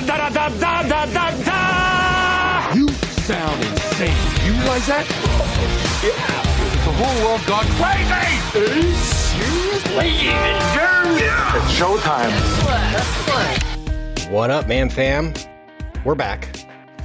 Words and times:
da 0.00 0.16
da 0.16 0.28
da 0.28 0.48
da 0.48 0.82
da 0.82 1.06
da 1.06 1.30
da. 1.44 2.72
You 2.74 2.88
sound 2.88 3.64
insane. 3.64 4.16
You 4.44 4.52
realize 4.52 4.86
that? 4.86 5.06
Yeah. 6.04 6.42
The 6.84 6.92
whole 6.92 7.26
world 7.26 7.40
gone 7.46 7.66
crazy. 7.80 8.92
Seriously? 8.96 10.10
Yeah. 10.26 11.56
It's 11.56 11.72
showtime. 11.78 12.32
What 14.30 14.50
up, 14.50 14.68
man 14.68 14.90
fam? 14.90 15.32
We're 16.04 16.14
back 16.14 16.54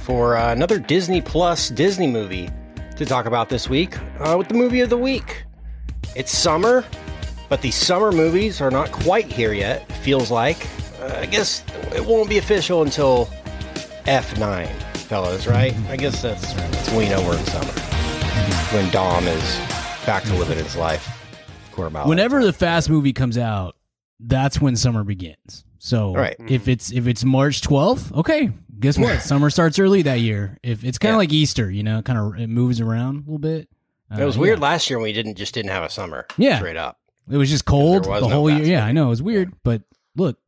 for 0.00 0.36
uh, 0.36 0.52
another 0.52 0.78
Disney 0.78 1.22
Plus 1.22 1.70
Disney 1.70 2.06
movie 2.06 2.50
to 2.96 3.06
talk 3.06 3.24
about 3.26 3.48
this 3.48 3.70
week 3.70 3.96
uh, 4.20 4.34
with 4.36 4.48
the 4.48 4.54
movie 4.54 4.80
of 4.80 4.90
the 4.90 4.98
week. 4.98 5.44
It's 6.14 6.36
summer, 6.36 6.84
but 7.48 7.62
the 7.62 7.70
summer 7.70 8.12
movies 8.12 8.60
are 8.60 8.70
not 8.70 8.92
quite 8.92 9.32
here 9.32 9.54
yet, 9.54 9.90
feels 9.92 10.30
like. 10.30 10.66
Uh, 11.02 11.18
I 11.20 11.26
guess 11.26 11.64
it 11.94 12.04
won't 12.04 12.28
be 12.28 12.38
official 12.38 12.82
until 12.82 13.26
F9, 14.06 14.68
fellas, 14.96 15.46
right? 15.46 15.74
I 15.88 15.96
guess 15.96 16.22
that's, 16.22 16.52
that's 16.54 16.88
when 16.90 16.98
we 16.98 17.08
know 17.08 17.20
we're 17.22 17.36
in 17.38 17.44
summer. 17.46 17.72
When 18.72 18.90
Dom 18.90 19.26
is 19.26 19.56
back 20.06 20.22
to 20.24 20.34
living 20.36 20.58
his 20.58 20.76
life. 20.76 21.18
Corval. 21.72 22.06
Whenever 22.06 22.44
the 22.44 22.52
Fast 22.52 22.88
movie 22.90 23.12
comes 23.12 23.36
out, 23.38 23.76
that's 24.20 24.60
when 24.60 24.76
summer 24.76 25.04
begins. 25.04 25.64
So 25.78 26.14
Right. 26.14 26.36
if 26.48 26.68
it's 26.68 26.92
if 26.92 27.06
it's 27.08 27.24
March 27.24 27.60
12th, 27.62 28.12
okay, 28.18 28.50
guess 28.78 28.96
what? 28.98 29.20
summer 29.22 29.50
starts 29.50 29.78
early 29.78 30.02
that 30.02 30.20
year. 30.20 30.58
If 30.62 30.84
it's 30.84 30.98
kind 30.98 31.10
of 31.10 31.14
Yeah. 31.14 31.18
like 31.18 31.32
Easter, 31.32 31.70
you 31.70 31.82
know, 31.82 32.02
kind 32.02 32.18
of 32.18 32.38
it 32.40 32.48
moves 32.48 32.80
around 32.80 33.16
a 33.16 33.20
little 33.20 33.38
bit. 33.38 33.68
It 34.16 34.24
was 34.24 34.36
Uh, 34.36 34.40
weird 34.40 34.58
yeah. 34.58 34.64
last 34.64 34.88
year 34.90 34.98
when 34.98 35.04
we 35.04 35.12
didn't 35.12 35.36
just 35.36 35.54
didn't 35.54 35.70
have 35.70 35.82
a 35.82 35.90
summer. 35.90 36.26
Yeah. 36.36 36.58
Straight 36.58 36.76
up. 36.76 36.98
It 37.30 37.36
was 37.36 37.50
just 37.50 37.64
cold 37.64 38.06
was 38.06 38.20
the 38.22 38.28
no 38.28 38.34
whole 38.34 38.50
year. 38.50 38.58
Fast 38.60 38.70
Yeah. 38.70 38.84
I 38.84 38.92
know 38.92 39.06
it 39.06 39.10
was 39.10 39.22
weird, 39.22 39.52
but 39.64 39.82
look, 40.16 40.38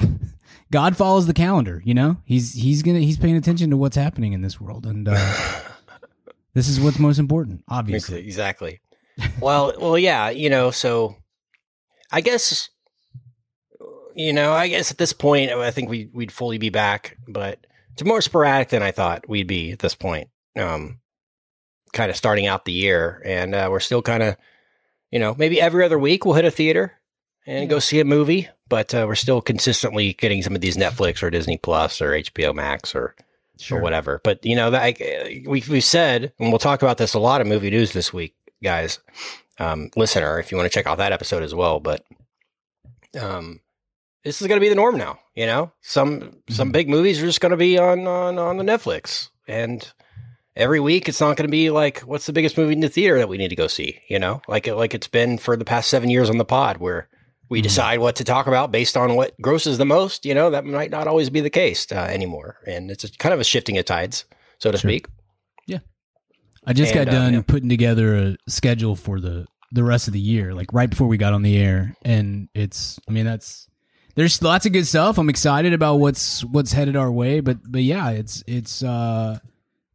God 0.72 0.96
follows 0.96 1.26
the 1.26 1.34
calendar. 1.34 1.82
You 1.84 1.94
know, 1.94 2.16
he's 2.24 2.54
he's 2.54 2.82
gonna 2.82 2.98
he's 3.00 3.16
paying 3.18 3.36
attention 3.36 3.70
to 3.70 3.76
what's 3.76 3.96
happening 3.96 4.32
in 4.32 4.42
this 4.42 4.60
world, 4.60 4.86
and 4.86 5.08
uh, 5.08 5.60
this 6.54 6.68
is 6.68 6.80
what's 6.80 6.98
most 6.98 7.18
important. 7.18 7.62
Obviously, 7.68 8.20
Exactly. 8.20 8.80
well, 9.40 9.72
well, 9.80 9.98
yeah, 9.98 10.30
you 10.30 10.50
know, 10.50 10.70
so 10.70 11.16
I 12.10 12.20
guess, 12.20 12.68
you 14.14 14.32
know, 14.32 14.52
I 14.52 14.68
guess 14.68 14.90
at 14.90 14.98
this 14.98 15.12
point, 15.12 15.50
I 15.50 15.70
think 15.70 15.88
we 15.88 16.10
we'd 16.12 16.32
fully 16.32 16.58
be 16.58 16.70
back, 16.70 17.16
but 17.28 17.66
it's 17.92 18.04
more 18.04 18.20
sporadic 18.20 18.68
than 18.68 18.82
I 18.82 18.90
thought 18.90 19.28
we'd 19.28 19.46
be 19.46 19.72
at 19.72 19.78
this 19.78 19.94
point. 19.94 20.28
Um, 20.58 21.00
kind 21.92 22.10
of 22.10 22.16
starting 22.16 22.46
out 22.46 22.64
the 22.64 22.72
year, 22.72 23.22
and 23.24 23.54
uh, 23.54 23.68
we're 23.70 23.80
still 23.80 24.02
kind 24.02 24.22
of, 24.22 24.36
you 25.10 25.18
know, 25.18 25.34
maybe 25.38 25.60
every 25.60 25.84
other 25.84 25.98
week 25.98 26.24
we'll 26.24 26.34
hit 26.34 26.44
a 26.44 26.50
theater 26.50 26.92
and 27.46 27.68
go 27.68 27.78
see 27.78 28.00
a 28.00 28.04
movie, 28.04 28.48
but 28.68 28.94
uh, 28.94 29.04
we're 29.06 29.14
still 29.14 29.40
consistently 29.40 30.12
getting 30.14 30.42
some 30.42 30.54
of 30.54 30.60
these 30.60 30.76
Netflix 30.76 31.22
or 31.22 31.30
Disney 31.30 31.56
Plus 31.56 32.02
or 32.02 32.10
HBO 32.10 32.54
Max 32.54 32.94
or 32.94 33.14
or 33.70 33.80
whatever. 33.80 34.20
But 34.22 34.44
you 34.44 34.56
know, 34.56 34.70
that 34.70 34.98
we 35.46 35.62
we 35.68 35.80
said, 35.80 36.32
and 36.38 36.50
we'll 36.50 36.58
talk 36.58 36.82
about 36.82 36.98
this 36.98 37.14
a 37.14 37.18
lot 37.18 37.40
of 37.40 37.46
movie 37.46 37.70
news 37.70 37.92
this 37.92 38.12
week, 38.12 38.34
guys. 38.62 38.98
Um, 39.58 39.90
listener, 39.96 40.38
if 40.38 40.50
you 40.50 40.58
want 40.58 40.70
to 40.70 40.74
check 40.74 40.86
out 40.86 40.98
that 40.98 41.12
episode 41.12 41.42
as 41.42 41.54
well, 41.54 41.80
but 41.80 42.04
um, 43.18 43.60
this 44.24 44.42
is 44.42 44.48
going 44.48 44.60
to 44.60 44.64
be 44.64 44.68
the 44.68 44.74
norm 44.74 44.98
now. 44.98 45.20
You 45.34 45.46
know, 45.46 45.72
some 45.80 46.38
some 46.48 46.72
big 46.72 46.88
movies 46.88 47.22
are 47.22 47.26
just 47.26 47.40
going 47.40 47.50
to 47.50 47.56
be 47.56 47.78
on 47.78 48.06
on 48.06 48.38
on 48.38 48.58
the 48.58 48.64
Netflix, 48.64 49.30
and 49.48 49.90
every 50.54 50.80
week 50.80 51.08
it's 51.08 51.20
not 51.20 51.36
going 51.36 51.48
to 51.48 51.52
be 51.52 51.70
like 51.70 52.00
what's 52.00 52.26
the 52.26 52.32
biggest 52.32 52.58
movie 52.58 52.72
in 52.74 52.80
the 52.80 52.88
theater 52.88 53.18
that 53.18 53.28
we 53.28 53.38
need 53.38 53.48
to 53.48 53.56
go 53.56 53.66
see. 53.66 54.00
You 54.08 54.18
know, 54.18 54.42
like 54.48 54.66
like 54.66 54.94
it's 54.94 55.08
been 55.08 55.38
for 55.38 55.56
the 55.56 55.64
past 55.64 55.88
seven 55.88 56.10
years 56.10 56.28
on 56.28 56.38
the 56.38 56.44
pod 56.44 56.78
where. 56.78 57.08
We 57.48 57.60
decide 57.62 58.00
what 58.00 58.16
to 58.16 58.24
talk 58.24 58.46
about 58.48 58.72
based 58.72 58.96
on 58.96 59.14
what 59.14 59.40
grosses 59.40 59.78
the 59.78 59.84
most. 59.84 60.26
You 60.26 60.34
know, 60.34 60.50
that 60.50 60.64
might 60.64 60.90
not 60.90 61.06
always 61.06 61.30
be 61.30 61.40
the 61.40 61.50
case 61.50 61.86
uh, 61.92 61.94
anymore. 61.96 62.58
And 62.66 62.90
it's 62.90 63.04
a, 63.04 63.10
kind 63.10 63.32
of 63.32 63.40
a 63.40 63.44
shifting 63.44 63.78
of 63.78 63.84
tides, 63.84 64.24
so 64.58 64.72
to 64.72 64.78
Sure. 64.78 64.90
speak. 64.90 65.06
Yeah. 65.66 65.78
I 66.66 66.72
just 66.72 66.92
And, 66.94 67.06
got 67.06 67.14
uh, 67.14 67.18
done 67.18 67.34
yeah. 67.34 67.42
putting 67.46 67.68
together 67.68 68.16
a 68.16 68.36
schedule 68.48 68.96
for 68.96 69.20
the 69.20 69.46
the 69.72 69.84
rest 69.84 70.06
of 70.08 70.12
the 70.12 70.20
year, 70.20 70.54
like 70.54 70.72
right 70.72 70.88
before 70.90 71.06
we 71.08 71.16
got 71.18 71.32
on 71.34 71.42
the 71.42 71.56
air, 71.56 71.94
and 72.04 72.48
it's. 72.54 72.98
I 73.08 73.12
mean, 73.12 73.26
that's 73.26 73.68
there's 74.16 74.40
lots 74.42 74.64
of 74.66 74.72
good 74.72 74.86
stuff. 74.86 75.18
I'm 75.18 75.28
excited 75.28 75.72
about 75.72 75.96
what's 75.96 76.42
what's 76.44 76.72
headed 76.72 76.96
our 76.96 77.12
way, 77.12 77.40
but 77.40 77.58
but 77.64 77.82
yeah, 77.82 78.10
it's 78.10 78.42
it's 78.46 78.82
uh 78.82 79.38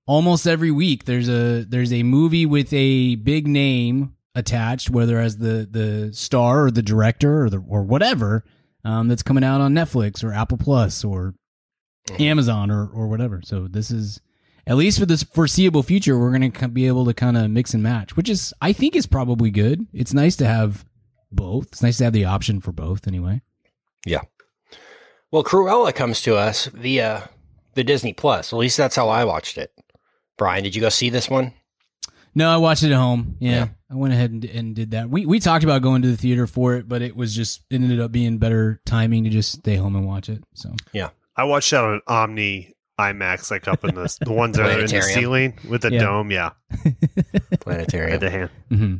almost 0.05 0.45
every 0.47 0.71
week 0.71 1.05
there's 1.05 1.27
a 1.29 1.63
there's 1.63 1.91
a 1.93 2.03
movie 2.03 2.45
with 2.45 2.71
a 2.73 3.15
big 3.15 3.47
name 3.47 4.13
attached, 4.35 4.89
whether 4.89 5.19
as 5.19 5.37
the 5.37 5.67
the 5.69 6.13
star 6.13 6.65
or 6.65 6.71
the 6.71 6.81
director 6.81 7.43
or 7.43 7.49
the 7.49 7.63
or 7.67 7.83
whatever, 7.83 8.43
um, 8.83 9.07
that's 9.07 9.23
coming 9.23 9.43
out 9.43 9.61
on 9.61 9.73
Netflix 9.73 10.23
or 10.23 10.33
Apple 10.33 10.57
Plus 10.57 11.03
or 11.03 11.35
Amazon 12.19 12.71
or 12.71 12.87
or 12.87 13.07
whatever. 13.07 13.41
So 13.43 13.67
this 13.67 13.91
is 13.91 14.21
at 14.67 14.77
least 14.77 14.99
for 14.99 15.05
this 15.05 15.23
foreseeable 15.23 15.83
future, 15.83 16.17
we're 16.17 16.37
going 16.37 16.51
to 16.51 16.67
be 16.67 16.87
able 16.87 17.05
to 17.05 17.13
kind 17.13 17.37
of 17.37 17.49
mix 17.49 17.73
and 17.73 17.81
match, 17.81 18.15
which 18.15 18.29
is 18.29 18.53
I 18.61 18.73
think 18.73 18.95
is 18.95 19.05
probably 19.05 19.51
good. 19.51 19.87
It's 19.93 20.13
nice 20.13 20.35
to 20.37 20.45
have 20.45 20.85
both. 21.31 21.67
It's 21.67 21.83
nice 21.83 21.97
to 21.97 22.03
have 22.05 22.13
the 22.13 22.25
option 22.25 22.61
for 22.61 22.71
both 22.71 23.07
anyway. 23.07 23.41
Yeah. 24.05 24.21
Well, 25.31 25.43
Cruella 25.43 25.95
comes 25.95 26.21
to 26.23 26.35
us 26.35 26.65
via 26.65 27.29
the 27.73 27.83
Disney 27.83 28.13
Plus. 28.13 28.51
At 28.51 28.59
least 28.59 28.77
that's 28.77 28.95
how 28.95 29.09
I 29.09 29.23
watched 29.25 29.57
it. 29.57 29.71
Brian, 30.37 30.63
did 30.63 30.75
you 30.75 30.81
go 30.81 30.89
see 30.89 31.09
this 31.09 31.29
one? 31.29 31.53
No, 32.33 32.49
I 32.49 32.57
watched 32.57 32.83
it 32.83 32.91
at 32.91 32.97
home. 32.97 33.35
Yeah, 33.39 33.51
Yeah. 33.51 33.67
I 33.91 33.95
went 33.95 34.13
ahead 34.13 34.31
and, 34.31 34.45
and 34.45 34.75
did 34.75 34.91
that. 34.91 35.09
We 35.09 35.25
we 35.25 35.39
talked 35.39 35.63
about 35.65 35.81
going 35.81 36.01
to 36.03 36.07
the 36.07 36.15
theater 36.17 36.47
for 36.47 36.75
it, 36.75 36.87
but 36.87 37.01
it 37.01 37.15
was 37.15 37.35
just 37.35 37.61
it 37.69 37.75
ended 37.75 37.99
up 37.99 38.11
being 38.11 38.37
better 38.37 38.79
timing 38.85 39.25
to 39.25 39.29
just 39.29 39.51
stay 39.51 39.75
home 39.75 39.95
and 39.95 40.05
watch 40.07 40.29
it. 40.29 40.43
So 40.53 40.73
yeah, 40.93 41.09
I 41.35 41.43
watched 41.43 41.71
that 41.71 41.83
on 41.83 42.01
Omni 42.07 42.73
IMAX, 42.99 43.51
like 43.51 43.67
up 43.67 43.83
in 43.83 43.95
the 43.95 44.17
the 44.25 44.31
ones 44.31 44.55
that 44.57 44.65
are 44.69 44.79
in 44.79 44.85
the 44.87 45.01
ceiling 45.01 45.57
with 45.67 45.81
the 45.81 45.91
Yeah. 45.91 45.99
dome. 45.99 46.31
Yeah, 46.31 46.51
I 46.71 46.95
Planetarium 47.59 48.11
had 48.11 48.21
to 48.21 48.29
hand. 48.29 48.49
hmm 48.69 48.95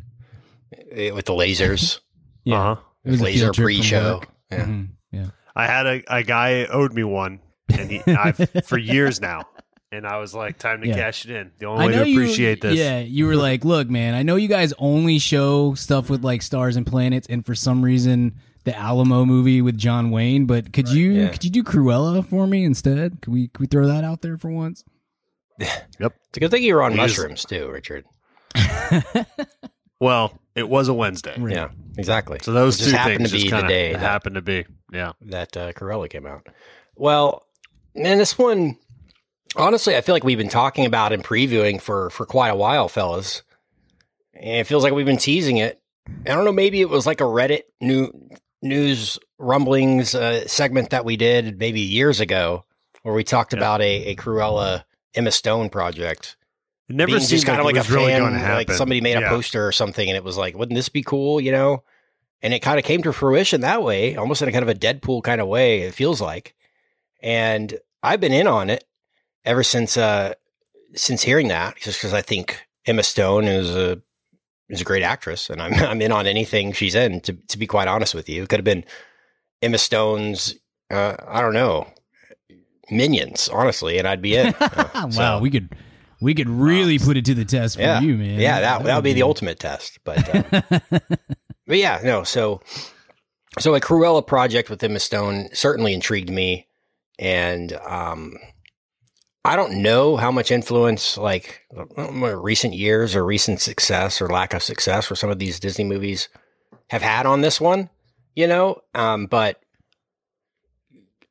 Eh, 0.90 1.10
with 1.10 1.24
the 1.26 1.32
lasers, 1.32 2.00
yeah, 2.44 2.56
Uh-huh. 2.72 2.80
it 3.04 3.10
was 3.12 3.20
laser 3.22 3.38
field 3.44 3.54
trip 3.54 3.56
from 3.56 3.64
pre-show. 3.64 4.14
work. 4.18 4.28
Yeah. 4.50 4.64
Mhm. 4.66 4.88
yeah. 5.10 5.26
I 5.56 5.66
had 5.66 5.86
a, 5.86 6.02
a 6.08 6.22
guy 6.22 6.64
owed 6.66 6.92
me 6.92 7.04
one, 7.04 7.40
and 7.70 7.90
he 7.90 8.02
I've 8.06 8.36
for 8.66 8.76
years 8.78 9.20
now, 9.20 9.44
and 9.92 10.06
I 10.06 10.16
was 10.18 10.34
like, 10.34 10.58
time 10.58 10.80
to 10.80 10.88
Yeah. 10.88 10.94
cash 10.94 11.24
it 11.26 11.30
in. 11.30 11.52
The 11.58 11.66
only 11.66 11.86
way 11.86 11.92
to 11.92 12.00
appreciate 12.02 12.64
you, 12.64 12.70
this. 12.70 12.78
Yeah, 12.78 12.98
you 13.00 13.26
were 13.26 13.36
like, 13.36 13.64
look, 13.64 13.88
man, 13.88 14.14
I 14.14 14.22
know 14.24 14.36
you 14.36 14.48
guys 14.48 14.72
only 14.78 15.18
show 15.20 15.74
stuff 15.74 16.10
with 16.10 16.24
like 16.24 16.42
stars 16.42 16.74
and 16.76 16.84
planets, 16.86 17.26
and 17.30 17.44
for 17.46 17.54
some 17.54 17.82
reason, 17.84 18.34
the 18.64 18.76
Alamo 18.76 19.24
movie 19.24 19.60
with 19.60 19.76
John 19.76 20.10
Wayne. 20.10 20.46
But 20.46 20.72
could 20.72 20.88
you 20.88 21.12
Yeah. 21.12 21.28
could 21.28 21.44
you 21.44 21.50
do 21.50 21.62
Cruella 21.62 22.26
for 22.26 22.46
me 22.46 22.64
instead? 22.64 23.20
Could 23.22 23.32
we 23.32 23.48
could 23.48 23.60
we 23.60 23.66
throw 23.66 23.86
that 23.86 24.02
out 24.04 24.22
there 24.22 24.36
for 24.38 24.50
once? 24.50 24.82
yep. 25.58 26.16
It's 26.28 26.36
a 26.36 26.40
good 26.40 26.50
thing 26.50 26.62
you 26.62 26.74
were 26.74 26.82
on 26.82 26.92
We 26.92 26.96
mushrooms 26.98 27.44
too, 27.44 27.68
Richard. 27.70 28.04
Well, 30.00 30.36
it 30.56 30.68
was 30.68 30.88
a 30.88 30.94
Wednesday, 30.94 31.34
Right. 31.38 31.54
Yeah, 31.54 31.68
exactly. 31.96 32.40
so 32.42 32.52
those 32.52 32.74
It 32.74 32.78
just 32.78 32.90
two 32.90 32.96
happened 32.96 33.18
things 33.18 33.30
to 33.30 33.36
be 33.36 33.38
just 33.42 33.50
the 33.52 33.56
kind 33.56 33.68
day 33.68 33.92
of 33.94 34.00
that- 34.00 34.06
happened 34.06 34.34
to 34.34 34.42
be. 34.42 34.64
Yeah, 34.92 35.12
that 35.26 35.56
uh, 35.56 35.72
Cruella 35.74 36.10
came 36.10 36.26
out. 36.26 36.48
Well, 36.96 37.46
man, 37.94 38.18
this 38.18 38.36
one, 38.36 38.78
honestly, 39.56 39.96
I 39.96 40.00
feel 40.00 40.14
like 40.14 40.24
we've 40.24 40.38
been 40.38 40.48
talking 40.48 40.86
about 40.86 41.12
and 41.12 41.22
previewing 41.24 41.80
for 41.80 42.10
for 42.10 42.26
quite 42.26 42.48
a 42.50 42.56
while, 42.56 42.88
fellas. 42.88 43.42
And 44.34 44.60
it 44.60 44.66
feels 44.66 44.82
like 44.82 44.92
we've 44.92 45.06
been 45.06 45.18
teasing 45.18 45.58
it. 45.58 45.80
I 46.26 46.30
don't 46.30 46.44
know, 46.44 46.52
maybe 46.52 46.80
it 46.80 46.88
was 46.88 47.06
like 47.06 47.20
a 47.20 47.24
Reddit 47.24 47.62
new 47.80 48.10
news 48.60 49.18
rumblings 49.38 50.14
uh, 50.14 50.46
segment 50.48 50.90
that 50.90 51.04
we 51.04 51.16
did 51.16 51.58
maybe 51.58 51.80
years 51.80 52.18
ago, 52.20 52.64
where 53.02 53.14
we 53.14 53.24
talked 53.24 53.52
Yeah. 53.52 53.58
about 53.58 53.80
a, 53.82 54.06
a 54.06 54.16
Cruella 54.16 54.84
Emma 55.14 55.30
Stone 55.30 55.68
project. 55.70 56.36
it 56.88 56.96
never 56.96 57.08
Being 57.12 57.20
seemed 57.20 57.44
kind 57.44 57.60
of 57.60 57.66
like, 57.66 57.76
a 57.76 57.80
was 57.80 57.90
really 57.90 58.06
fan, 58.12 58.20
going 58.20 58.32
to 58.32 58.38
happen. 58.38 58.56
like 58.56 58.72
somebody 58.72 59.00
made 59.00 59.16
a 59.16 59.28
poster 59.28 59.66
or 59.66 59.72
something, 59.72 60.08
and 60.08 60.16
it 60.16 60.24
was 60.24 60.36
like, 60.36 60.56
wouldn't 60.56 60.76
this 60.76 60.88
be 60.88 61.02
cool? 61.02 61.40
You 61.40 61.52
know, 61.52 61.82
and 62.40 62.52
it 62.54 62.60
kind 62.60 62.78
of 62.78 62.84
came 62.84 63.02
to 63.02 63.12
fruition 63.12 63.60
that 63.60 63.82
way, 63.82 64.16
almost 64.16 64.42
in 64.42 64.48
a 64.48 64.52
kind 64.52 64.62
of 64.62 64.68
a 64.68 64.74
Deadpool 64.74 65.22
kind 65.22 65.40
of 65.40 65.46
way. 65.48 65.80
It 65.82 65.94
feels 65.94 66.20
like, 66.20 66.54
and 67.22 67.78
I've 68.02 68.20
been 68.20 68.32
in 68.32 68.46
on 68.48 68.70
it 68.70 68.84
ever 69.44 69.62
since 69.62 69.96
uh 69.96 70.34
since 70.94 71.22
hearing 71.22 71.48
that, 71.48 71.76
just 71.76 71.98
because 71.98 72.12
I 72.12 72.22
think 72.22 72.66
Emma 72.86 73.02
Stone 73.02 73.44
is 73.44 73.74
a 73.74 74.00
is 74.68 74.80
a 74.80 74.84
great 74.84 75.02
actress, 75.02 75.50
and 75.50 75.60
I'm 75.60 75.74
I'm 75.90 76.02
in 76.02 76.12
on 76.12 76.26
anything 76.26 76.72
she's 76.72 76.94
in. 76.94 77.20
To 77.22 77.32
to 77.32 77.58
be 77.58 77.66
quite 77.66 77.88
honest 77.88 78.14
with 78.14 78.28
you, 78.28 78.42
it 78.42 78.48
could 78.48 78.58
have 78.58 78.64
been 78.64 78.84
Emma 79.60 79.78
Stone's. 79.78 80.54
Uh, 80.90 81.16
I 81.26 81.40
don't 81.40 81.54
know. 81.54 81.86
Minions, 82.90 83.48
honestly, 83.48 83.96
and 83.98 84.06
I'd 84.06 84.20
be 84.20 84.36
in. 84.36 84.54
Uh, 84.60 84.90
wow, 84.94 85.10
so- 85.10 85.38
we 85.40 85.50
could 85.50 85.74
we 86.20 86.34
could 86.34 86.48
really 86.48 86.98
put 86.98 87.16
it 87.16 87.24
to 87.24 87.34
the 87.34 87.44
test 87.44 87.76
for 87.76 87.82
yeah, 87.82 88.00
you, 88.00 88.16
man. 88.16 88.38
Yeah, 88.38 88.60
that 88.60 88.84
that 88.84 88.94
would 88.94 89.04
be 89.04 89.12
the 89.12 89.24
ultimate 89.24 89.58
test. 89.58 89.98
But 90.04 90.52
uh, 90.52 90.60
but 91.66 91.78
yeah, 91.78 92.00
no. 92.04 92.22
So 92.22 92.60
so 93.58 93.74
a 93.74 93.80
Cruella 93.80 94.26
project 94.26 94.70
with 94.70 94.82
Emma 94.82 95.00
Stone 95.00 95.48
certainly 95.52 95.92
intrigued 95.92 96.30
me, 96.30 96.68
and 97.18 97.72
um, 97.72 98.36
I 99.44 99.56
don't 99.56 99.82
know 99.82 100.16
how 100.16 100.30
much 100.30 100.52
influence 100.52 101.18
like 101.18 101.62
uh, 101.76 102.36
recent 102.36 102.74
years 102.74 103.16
or 103.16 103.24
recent 103.24 103.60
success 103.60 104.22
or 104.22 104.28
lack 104.28 104.54
of 104.54 104.62
success 104.62 105.06
for 105.06 105.16
some 105.16 105.30
of 105.30 105.38
these 105.40 105.58
Disney 105.58 105.84
movies 105.84 106.28
have 106.90 107.02
had 107.02 107.26
on 107.26 107.40
this 107.40 107.60
one. 107.60 107.90
You 108.36 108.46
know, 108.46 108.80
um, 108.94 109.26
but 109.26 109.60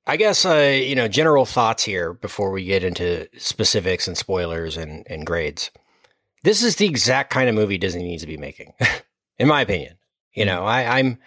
I 0.05 0.17
guess 0.17 0.45
uh, 0.45 0.55
you 0.55 0.95
know 0.95 1.07
general 1.07 1.45
thoughts 1.45 1.83
here 1.83 2.13
before 2.13 2.51
we 2.51 2.65
get 2.65 2.83
into 2.83 3.27
specifics 3.37 4.07
and 4.07 4.17
spoilers 4.17 4.77
and, 4.77 5.05
and 5.09 5.25
grades. 5.25 5.71
This 6.43 6.63
is 6.63 6.75
the 6.75 6.87
exact 6.87 7.31
kind 7.31 7.47
of 7.47 7.55
movie 7.55 7.77
Disney 7.77 8.03
needs 8.03 8.23
to 8.23 8.27
be 8.27 8.37
making, 8.37 8.73
in 9.39 9.47
my 9.47 9.61
opinion. 9.61 9.97
You 10.33 10.45
know, 10.45 10.65
I, 10.65 10.99
I'm 10.99 11.17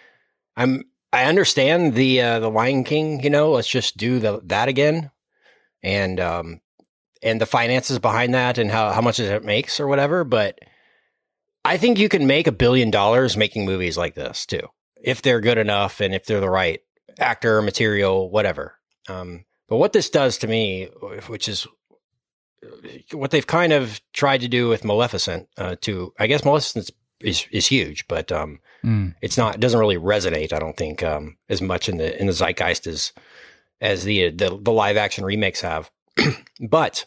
I'm 0.55 0.83
I 1.11 1.25
understand 1.25 1.95
the 1.95 2.21
uh, 2.21 2.39
the 2.39 2.49
Lion 2.49 2.83
King. 2.83 3.23
You 3.23 3.29
know, 3.29 3.51
let's 3.51 3.67
just 3.67 3.97
do 3.97 4.19
the 4.19 4.41
that 4.45 4.67
again, 4.67 5.11
and 5.81 6.19
um 6.19 6.61
and 7.25 7.41
the 7.41 7.45
finances 7.45 7.99
behind 7.99 8.33
that 8.33 8.57
and 8.57 8.71
how 8.71 8.91
how 8.91 9.01
much 9.01 9.19
it 9.19 9.43
makes 9.43 9.79
or 9.81 9.87
whatever. 9.87 10.23
But 10.23 10.59
I 11.65 11.77
think 11.77 11.97
you 11.99 12.07
can 12.07 12.27
make 12.27 12.47
a 12.47 12.51
billion 12.53 12.91
dollars 12.91 13.35
making 13.35 13.65
movies 13.65 13.97
like 13.97 14.15
this 14.15 14.45
too, 14.45 14.61
if 15.01 15.21
they're 15.21 15.41
good 15.41 15.57
enough 15.57 15.99
and 15.99 16.13
if 16.15 16.25
they're 16.25 16.39
the 16.39 16.49
right 16.49 16.81
actor, 17.19 17.61
material, 17.61 18.29
whatever. 18.29 18.75
Um, 19.09 19.45
but 19.67 19.77
what 19.77 19.91
this 19.93 20.09
does 20.09 20.37
to 20.39 20.47
me, 20.47 20.85
which 21.27 21.47
is 21.49 21.67
what 23.11 23.31
they've 23.31 23.45
kind 23.47 23.73
of 23.73 24.01
tried 24.13 24.41
to 24.41 24.47
do 24.47 24.67
with 24.67 24.83
Maleficent, 24.85 25.47
uh, 25.57 25.75
to 25.81 26.13
I 26.19 26.27
guess 26.27 26.45
Maleficent 26.45 26.91
is 27.19 27.45
is 27.51 27.67
huge, 27.67 28.07
but 28.07 28.31
um, 28.31 28.59
Mm. 28.83 29.15
it's 29.19 29.35
not. 29.35 29.55
It 29.55 29.61
doesn't 29.61 29.79
really 29.79 29.97
resonate. 29.97 30.53
I 30.53 30.59
don't 30.59 30.77
think 30.77 31.01
um, 31.01 31.37
as 31.49 31.59
much 31.59 31.89
in 31.89 31.97
the 31.97 32.19
in 32.19 32.27
the 32.27 32.33
zeitgeist 32.33 32.85
as 32.85 33.13
as 33.81 34.03
the 34.03 34.29
the, 34.29 34.59
the 34.61 34.71
live 34.71 34.95
action 34.95 35.25
remakes 35.25 35.61
have. 35.61 35.89
but 36.69 37.05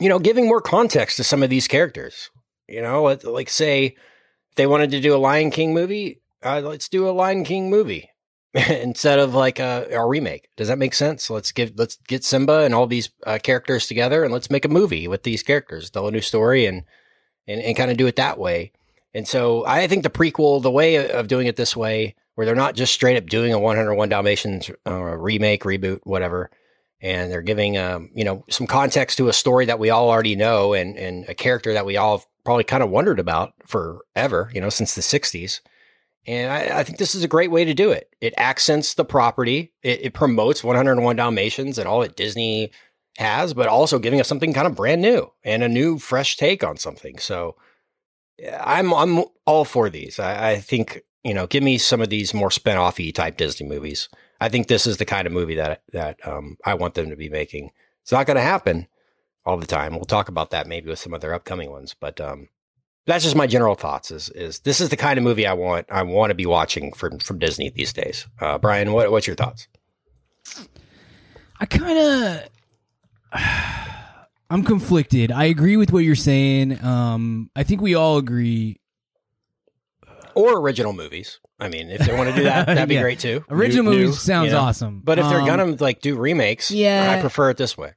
you 0.00 0.08
know, 0.08 0.18
giving 0.18 0.46
more 0.46 0.60
context 0.60 1.16
to 1.16 1.24
some 1.24 1.42
of 1.42 1.50
these 1.50 1.68
characters. 1.68 2.30
You 2.68 2.82
know, 2.82 3.02
like- 3.24 3.50
say 3.50 3.96
they 4.56 4.66
wanted 4.66 4.90
to 4.92 5.00
do 5.00 5.14
a 5.14 5.18
Lion 5.18 5.50
King 5.50 5.74
movie, 5.74 6.20
uh, 6.42 6.60
let's 6.64 6.88
do 6.88 7.08
a 7.08 7.10
Lion 7.10 7.44
King 7.44 7.70
movie 7.70 8.10
instead 8.54 9.18
of 9.18 9.34
like 9.34 9.58
a, 9.58 9.88
a 9.90 10.06
remake. 10.06 10.48
Does 10.56 10.68
that 10.68 10.78
make 10.78 10.94
sense? 10.94 11.30
Let's 11.30 11.52
give 11.52 11.72
let's 11.76 11.96
get 12.08 12.24
Simba 12.24 12.60
and 12.60 12.74
all 12.74 12.86
these 12.86 13.10
uh, 13.26 13.38
characters 13.42 13.86
together 13.86 14.24
and 14.24 14.32
let's 14.32 14.50
make 14.50 14.64
a 14.64 14.68
movie 14.68 15.08
with 15.08 15.22
these 15.22 15.42
characters, 15.42 15.90
tell 15.90 16.08
a 16.08 16.10
new 16.10 16.20
story, 16.20 16.66
and 16.66 16.84
and, 17.46 17.60
and 17.60 17.76
kind 17.76 17.90
of 17.90 17.96
do 17.96 18.06
it 18.06 18.16
that 18.16 18.38
way. 18.38 18.72
And 19.14 19.28
so 19.28 19.64
I 19.66 19.86
think 19.86 20.02
the 20.02 20.10
prequel, 20.10 20.62
the 20.62 20.70
way 20.70 21.10
of 21.10 21.28
doing 21.28 21.46
it 21.46 21.56
this 21.56 21.76
way, 21.76 22.14
where 22.34 22.46
they're 22.46 22.54
not 22.54 22.74
just 22.74 22.94
straight 22.94 23.16
up 23.16 23.26
doing 23.26 23.52
a 23.52 23.58
101 23.58 24.08
Dalmatians 24.08 24.70
uh, 24.86 25.16
remake, 25.16 25.64
reboot, 25.64 26.00
whatever, 26.04 26.50
and 27.02 27.30
they're 27.30 27.42
giving 27.42 27.76
um, 27.76 28.10
you 28.14 28.24
know 28.24 28.44
some 28.48 28.66
context 28.66 29.18
to 29.18 29.28
a 29.28 29.32
story 29.32 29.66
that 29.66 29.78
we 29.78 29.90
all 29.90 30.08
already 30.08 30.36
know 30.36 30.72
and 30.72 30.96
and 30.96 31.28
a 31.28 31.34
character 31.34 31.74
that 31.74 31.84
we 31.84 31.96
all 31.96 32.24
probably 32.44 32.64
kind 32.64 32.82
of 32.82 32.90
wondered 32.90 33.18
about 33.18 33.54
forever, 33.66 34.50
you 34.54 34.60
know, 34.60 34.70
since 34.70 34.94
the 34.94 35.00
60s. 35.00 35.60
And 36.26 36.52
I, 36.52 36.80
I 36.80 36.84
think 36.84 36.98
this 36.98 37.14
is 37.14 37.24
a 37.24 37.28
great 37.28 37.50
way 37.50 37.64
to 37.64 37.74
do 37.74 37.90
it. 37.90 38.10
It 38.20 38.34
accents 38.36 38.94
the 38.94 39.04
property. 39.04 39.72
It, 39.82 40.06
it 40.06 40.14
promotes 40.14 40.64
101 40.64 41.16
Dalmatians 41.16 41.78
and 41.78 41.88
all 41.88 42.00
that 42.00 42.16
Disney 42.16 42.70
has, 43.18 43.54
but 43.54 43.68
also 43.68 43.98
giving 43.98 44.20
us 44.20 44.28
something 44.28 44.52
kind 44.52 44.66
of 44.66 44.74
brand 44.74 45.02
new 45.02 45.32
and 45.44 45.62
a 45.62 45.68
new, 45.68 45.98
fresh 45.98 46.36
take 46.36 46.64
on 46.64 46.76
something. 46.76 47.18
So 47.18 47.56
I'm 48.60 48.92
I'm 48.94 49.24
all 49.46 49.64
for 49.64 49.90
these. 49.90 50.18
I, 50.18 50.52
I 50.52 50.56
think 50.58 51.02
you 51.22 51.34
know, 51.34 51.46
give 51.46 51.62
me 51.62 51.78
some 51.78 52.00
of 52.00 52.08
these 52.08 52.34
more 52.34 52.50
spin-offy 52.50 53.14
type 53.14 53.36
Disney 53.36 53.68
movies. 53.68 54.08
I 54.42 54.48
think 54.48 54.66
this 54.66 54.88
is 54.88 54.96
the 54.96 55.04
kind 55.04 55.28
of 55.28 55.32
movie 55.32 55.54
that 55.54 55.82
that 55.92 56.26
um, 56.26 56.56
I 56.64 56.74
want 56.74 56.94
them 56.94 57.10
to 57.10 57.16
be 57.16 57.28
making. 57.28 57.70
It's 58.02 58.10
not 58.10 58.26
going 58.26 58.36
to 58.36 58.42
happen 58.42 58.88
all 59.46 59.56
the 59.56 59.68
time. 59.68 59.94
We'll 59.94 60.04
talk 60.04 60.28
about 60.28 60.50
that 60.50 60.66
maybe 60.66 60.90
with 60.90 60.98
some 60.98 61.14
of 61.14 61.20
their 61.20 61.32
upcoming 61.32 61.70
ones, 61.70 61.94
but 61.98 62.20
um, 62.20 62.48
that's 63.06 63.22
just 63.22 63.36
my 63.36 63.46
general 63.46 63.76
thoughts. 63.76 64.10
Is 64.10 64.30
is 64.30 64.58
this 64.60 64.80
is 64.80 64.88
the 64.88 64.96
kind 64.96 65.16
of 65.16 65.22
movie 65.22 65.46
I 65.46 65.52
want 65.52 65.86
I 65.92 66.02
want 66.02 66.30
to 66.30 66.34
be 66.34 66.44
watching 66.44 66.92
from 66.92 67.20
from 67.20 67.38
Disney 67.38 67.70
these 67.70 67.92
days? 67.92 68.26
Uh, 68.40 68.58
Brian, 68.58 68.92
what 68.92 69.12
what's 69.12 69.28
your 69.28 69.36
thoughts? 69.36 69.68
I 71.60 71.66
kind 71.66 71.98
of 71.98 72.48
I'm 74.50 74.64
conflicted. 74.64 75.30
I 75.30 75.44
agree 75.44 75.76
with 75.76 75.92
what 75.92 76.00
you're 76.00 76.16
saying. 76.16 76.84
Um, 76.84 77.48
I 77.54 77.62
think 77.62 77.80
we 77.80 77.94
all 77.94 78.18
agree. 78.18 78.80
Or 80.34 80.58
original 80.60 80.92
movies. 80.92 81.38
I 81.60 81.68
mean, 81.68 81.90
if 81.90 82.00
they 82.06 82.14
want 82.16 82.30
to 82.30 82.34
do 82.34 82.42
that, 82.44 82.66
that'd 82.66 82.88
be 82.88 82.94
Yeah. 82.96 83.02
great 83.02 83.18
too. 83.20 83.44
Original 83.50 83.84
New- 83.84 83.90
movies 83.98 84.08
new, 84.10 84.12
sounds 84.14 84.46
you 84.46 84.52
know? 84.52 84.60
awesome, 84.60 85.00
But 85.04 85.18
if 85.18 85.28
they're 85.28 85.40
Um, 85.40 85.46
gonna 85.46 85.76
like 85.80 86.00
do 86.00 86.16
remakes, 86.16 86.70
yeah. 86.70 87.14
I 87.16 87.20
prefer 87.20 87.50
it 87.50 87.56
this 87.56 87.76
way. 87.78 87.92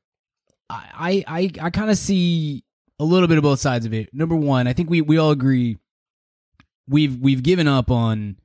I 0.70 1.24
I 1.28 1.52
I 1.62 1.70
kind 1.70 1.90
of 1.90 1.98
see 1.98 2.64
a 3.00 3.04
little 3.04 3.28
bit 3.28 3.38
of 3.38 3.44
both 3.44 3.60
sides 3.60 3.86
of 3.86 3.94
it. 3.94 4.10
Number 4.14 4.36
one, 4.36 4.68
I 4.68 4.74
think 4.74 4.90
we 4.90 5.02
we 5.02 5.18
all 5.18 5.32
agree 5.32 5.78
we've 6.88 7.18
we've 7.20 7.44
given 7.44 7.68
up 7.68 7.90
on 7.92 8.38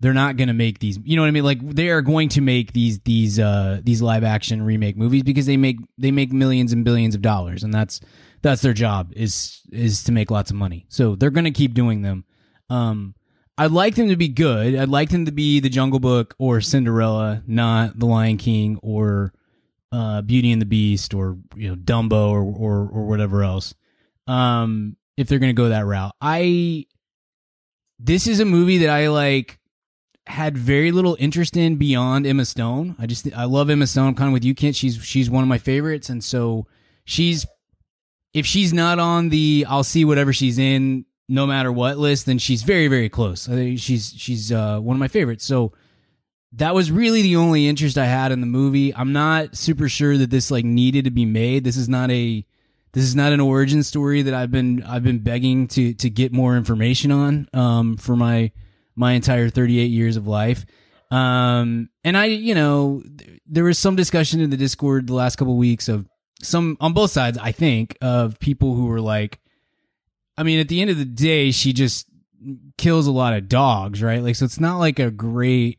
they're 0.00 0.12
not 0.12 0.36
going 0.36 0.48
to 0.48 0.54
make 0.54 0.80
these. 0.80 0.98
You 1.04 1.14
know 1.14 1.22
what 1.22 1.28
I 1.28 1.30
mean? 1.32 1.44
Like 1.44 1.60
they 1.64 1.88
are 1.90 2.02
going 2.02 2.28
to 2.30 2.40
make 2.40 2.72
these 2.72 2.98
these 3.00 3.38
uh 3.38 3.80
these 3.84 4.02
live 4.02 4.24
action 4.24 4.62
remake 4.62 4.96
movies 4.96 5.22
because 5.22 5.46
they 5.46 5.56
make 5.56 5.78
they 5.96 6.10
make 6.10 6.32
millions 6.32 6.72
and 6.72 6.84
billions 6.84 7.14
of 7.14 7.22
dollars, 7.22 7.62
and 7.62 7.72
that's 7.72 8.00
that's 8.42 8.62
their 8.62 8.72
job 8.72 9.12
is 9.14 9.60
is 9.70 10.02
to 10.04 10.12
make 10.12 10.30
lots 10.30 10.50
of 10.50 10.56
money. 10.56 10.86
So 10.88 11.14
they're 11.14 11.30
going 11.30 11.44
to 11.44 11.50
keep 11.52 11.72
doing 11.74 12.02
them. 12.02 12.24
Um, 12.68 13.14
I'd 13.58 13.70
like 13.70 13.96
them 13.96 14.08
to 14.08 14.16
be 14.16 14.28
good. 14.28 14.74
I'd 14.74 14.88
like 14.88 15.10
them 15.10 15.26
to 15.26 15.32
be 15.32 15.60
the 15.60 15.68
Jungle 15.68 16.00
Book 16.00 16.34
or 16.38 16.60
Cinderella, 16.60 17.42
not 17.46 17.98
the 17.98 18.06
Lion 18.06 18.38
King 18.38 18.78
or 18.82 19.32
uh, 19.92 20.22
Beauty 20.22 20.50
and 20.52 20.60
the 20.60 20.66
Beast 20.66 21.12
or 21.12 21.38
you 21.54 21.68
know 21.68 21.76
Dumbo 21.76 22.30
or 22.30 22.42
or 22.42 22.88
or 22.88 23.06
whatever 23.06 23.42
else. 23.42 23.74
Um, 24.26 24.96
if 25.16 25.28
they're 25.28 25.38
gonna 25.38 25.52
go 25.52 25.68
that 25.68 25.84
route, 25.84 26.14
I 26.20 26.86
this 27.98 28.26
is 28.26 28.40
a 28.40 28.44
movie 28.44 28.78
that 28.78 28.90
I 28.90 29.08
like 29.08 29.58
had 30.26 30.56
very 30.56 30.92
little 30.92 31.16
interest 31.20 31.56
in 31.56 31.76
beyond 31.76 32.26
Emma 32.26 32.44
Stone. 32.44 32.96
I 32.98 33.06
just 33.06 33.32
I 33.34 33.44
love 33.44 33.68
Emma 33.68 33.86
Stone. 33.86 34.08
I'm 34.08 34.14
kind 34.14 34.28
of 34.28 34.32
with 34.32 34.44
you, 34.44 34.54
Kent. 34.54 34.76
She's 34.76 34.96
she's 35.04 35.28
one 35.28 35.42
of 35.42 35.48
my 35.48 35.58
favorites, 35.58 36.08
and 36.08 36.24
so 36.24 36.66
she's 37.04 37.46
if 38.32 38.46
she's 38.46 38.72
not 38.72 38.98
on 38.98 39.28
the 39.28 39.66
I'll 39.68 39.84
see 39.84 40.06
whatever 40.06 40.32
she's 40.32 40.58
in 40.58 41.04
no 41.28 41.46
matter 41.46 41.72
what 41.72 41.98
list, 41.98 42.26
then 42.26 42.38
she's 42.38 42.62
very 42.62 42.88
very 42.88 43.08
close. 43.08 43.48
She's 43.76 44.14
she's 44.16 44.52
uh, 44.52 44.78
one 44.80 44.96
of 44.96 45.00
my 45.00 45.08
favorites. 45.08 45.44
So 45.44 45.72
that 46.54 46.74
was 46.74 46.90
really 46.90 47.22
the 47.22 47.36
only 47.36 47.66
interest 47.66 47.96
I 47.96 48.04
had 48.04 48.30
in 48.32 48.40
the 48.40 48.46
movie. 48.46 48.94
I'm 48.94 49.12
not 49.12 49.56
super 49.56 49.88
sure 49.88 50.18
that 50.18 50.30
this 50.30 50.50
like 50.50 50.64
needed 50.64 51.04
to 51.04 51.10
be 51.10 51.24
made. 51.24 51.64
This 51.64 51.76
is 51.76 51.88
not 51.88 52.10
a 52.10 52.44
this 52.92 53.04
is 53.04 53.16
not 53.16 53.32
an 53.32 53.40
origin 53.40 53.82
story 53.82 54.22
that 54.22 54.34
I've 54.34 54.50
been 54.50 54.82
I've 54.82 55.02
been 55.02 55.20
begging 55.20 55.68
to 55.68 55.94
to 55.94 56.10
get 56.10 56.32
more 56.32 56.56
information 56.56 57.10
on 57.10 57.48
um 57.54 57.96
for 57.96 58.16
my 58.16 58.52
my 58.94 59.12
entire 59.12 59.48
38 59.48 59.86
years 59.86 60.16
of 60.16 60.26
life. 60.26 60.66
Um 61.10 61.88
and 62.04 62.16
I 62.16 62.26
you 62.26 62.54
know 62.54 63.02
th- 63.18 63.40
there 63.46 63.64
was 63.64 63.78
some 63.78 63.96
discussion 63.96 64.40
in 64.40 64.50
the 64.50 64.56
Discord 64.56 65.06
the 65.06 65.14
last 65.14 65.36
couple 65.36 65.56
weeks 65.56 65.88
of 65.88 66.06
some 66.42 66.76
on 66.80 66.92
both 66.92 67.12
sides 67.12 67.38
I 67.38 67.52
think 67.52 67.96
of 68.02 68.38
people 68.40 68.74
who 68.74 68.86
were 68.86 69.00
like 69.00 69.38
I 70.36 70.42
mean 70.42 70.60
at 70.60 70.68
the 70.68 70.80
end 70.80 70.90
of 70.90 70.98
the 70.98 71.04
day 71.04 71.50
she 71.50 71.72
just 71.72 72.06
kills 72.78 73.06
a 73.06 73.12
lot 73.12 73.34
of 73.34 73.48
dogs, 73.48 74.02
right? 74.02 74.22
Like 74.22 74.36
so 74.36 74.44
it's 74.44 74.60
not 74.60 74.78
like 74.78 74.98
a 74.98 75.10
great 75.10 75.78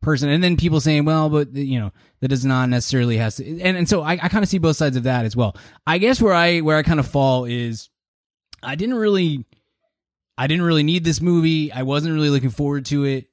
person. 0.00 0.28
And 0.28 0.42
then 0.44 0.56
people 0.56 0.80
saying 0.80 1.04
well 1.04 1.28
but 1.28 1.54
you 1.54 1.78
know 1.80 1.92
that 2.20 2.28
does 2.28 2.44
not 2.44 2.68
necessarily 2.68 3.16
has 3.16 3.36
to 3.36 3.60
and, 3.60 3.76
and 3.76 3.88
so 3.88 4.02
i, 4.02 4.12
I 4.12 4.28
kind 4.28 4.42
of 4.42 4.48
see 4.48 4.58
both 4.58 4.76
sides 4.76 4.96
of 4.96 5.04
that 5.04 5.24
as 5.24 5.36
well. 5.36 5.56
I 5.86 5.98
guess 5.98 6.20
where 6.20 6.34
i 6.34 6.60
where 6.60 6.76
i 6.76 6.82
kind 6.82 7.00
of 7.00 7.06
fall 7.06 7.44
is 7.44 7.88
i 8.62 8.74
didn't 8.74 8.96
really 8.96 9.44
i 10.36 10.46
didn't 10.46 10.64
really 10.64 10.82
need 10.82 11.04
this 11.04 11.20
movie. 11.20 11.72
I 11.72 11.82
wasn't 11.82 12.14
really 12.14 12.30
looking 12.30 12.50
forward 12.50 12.86
to 12.86 13.04
it 13.04 13.28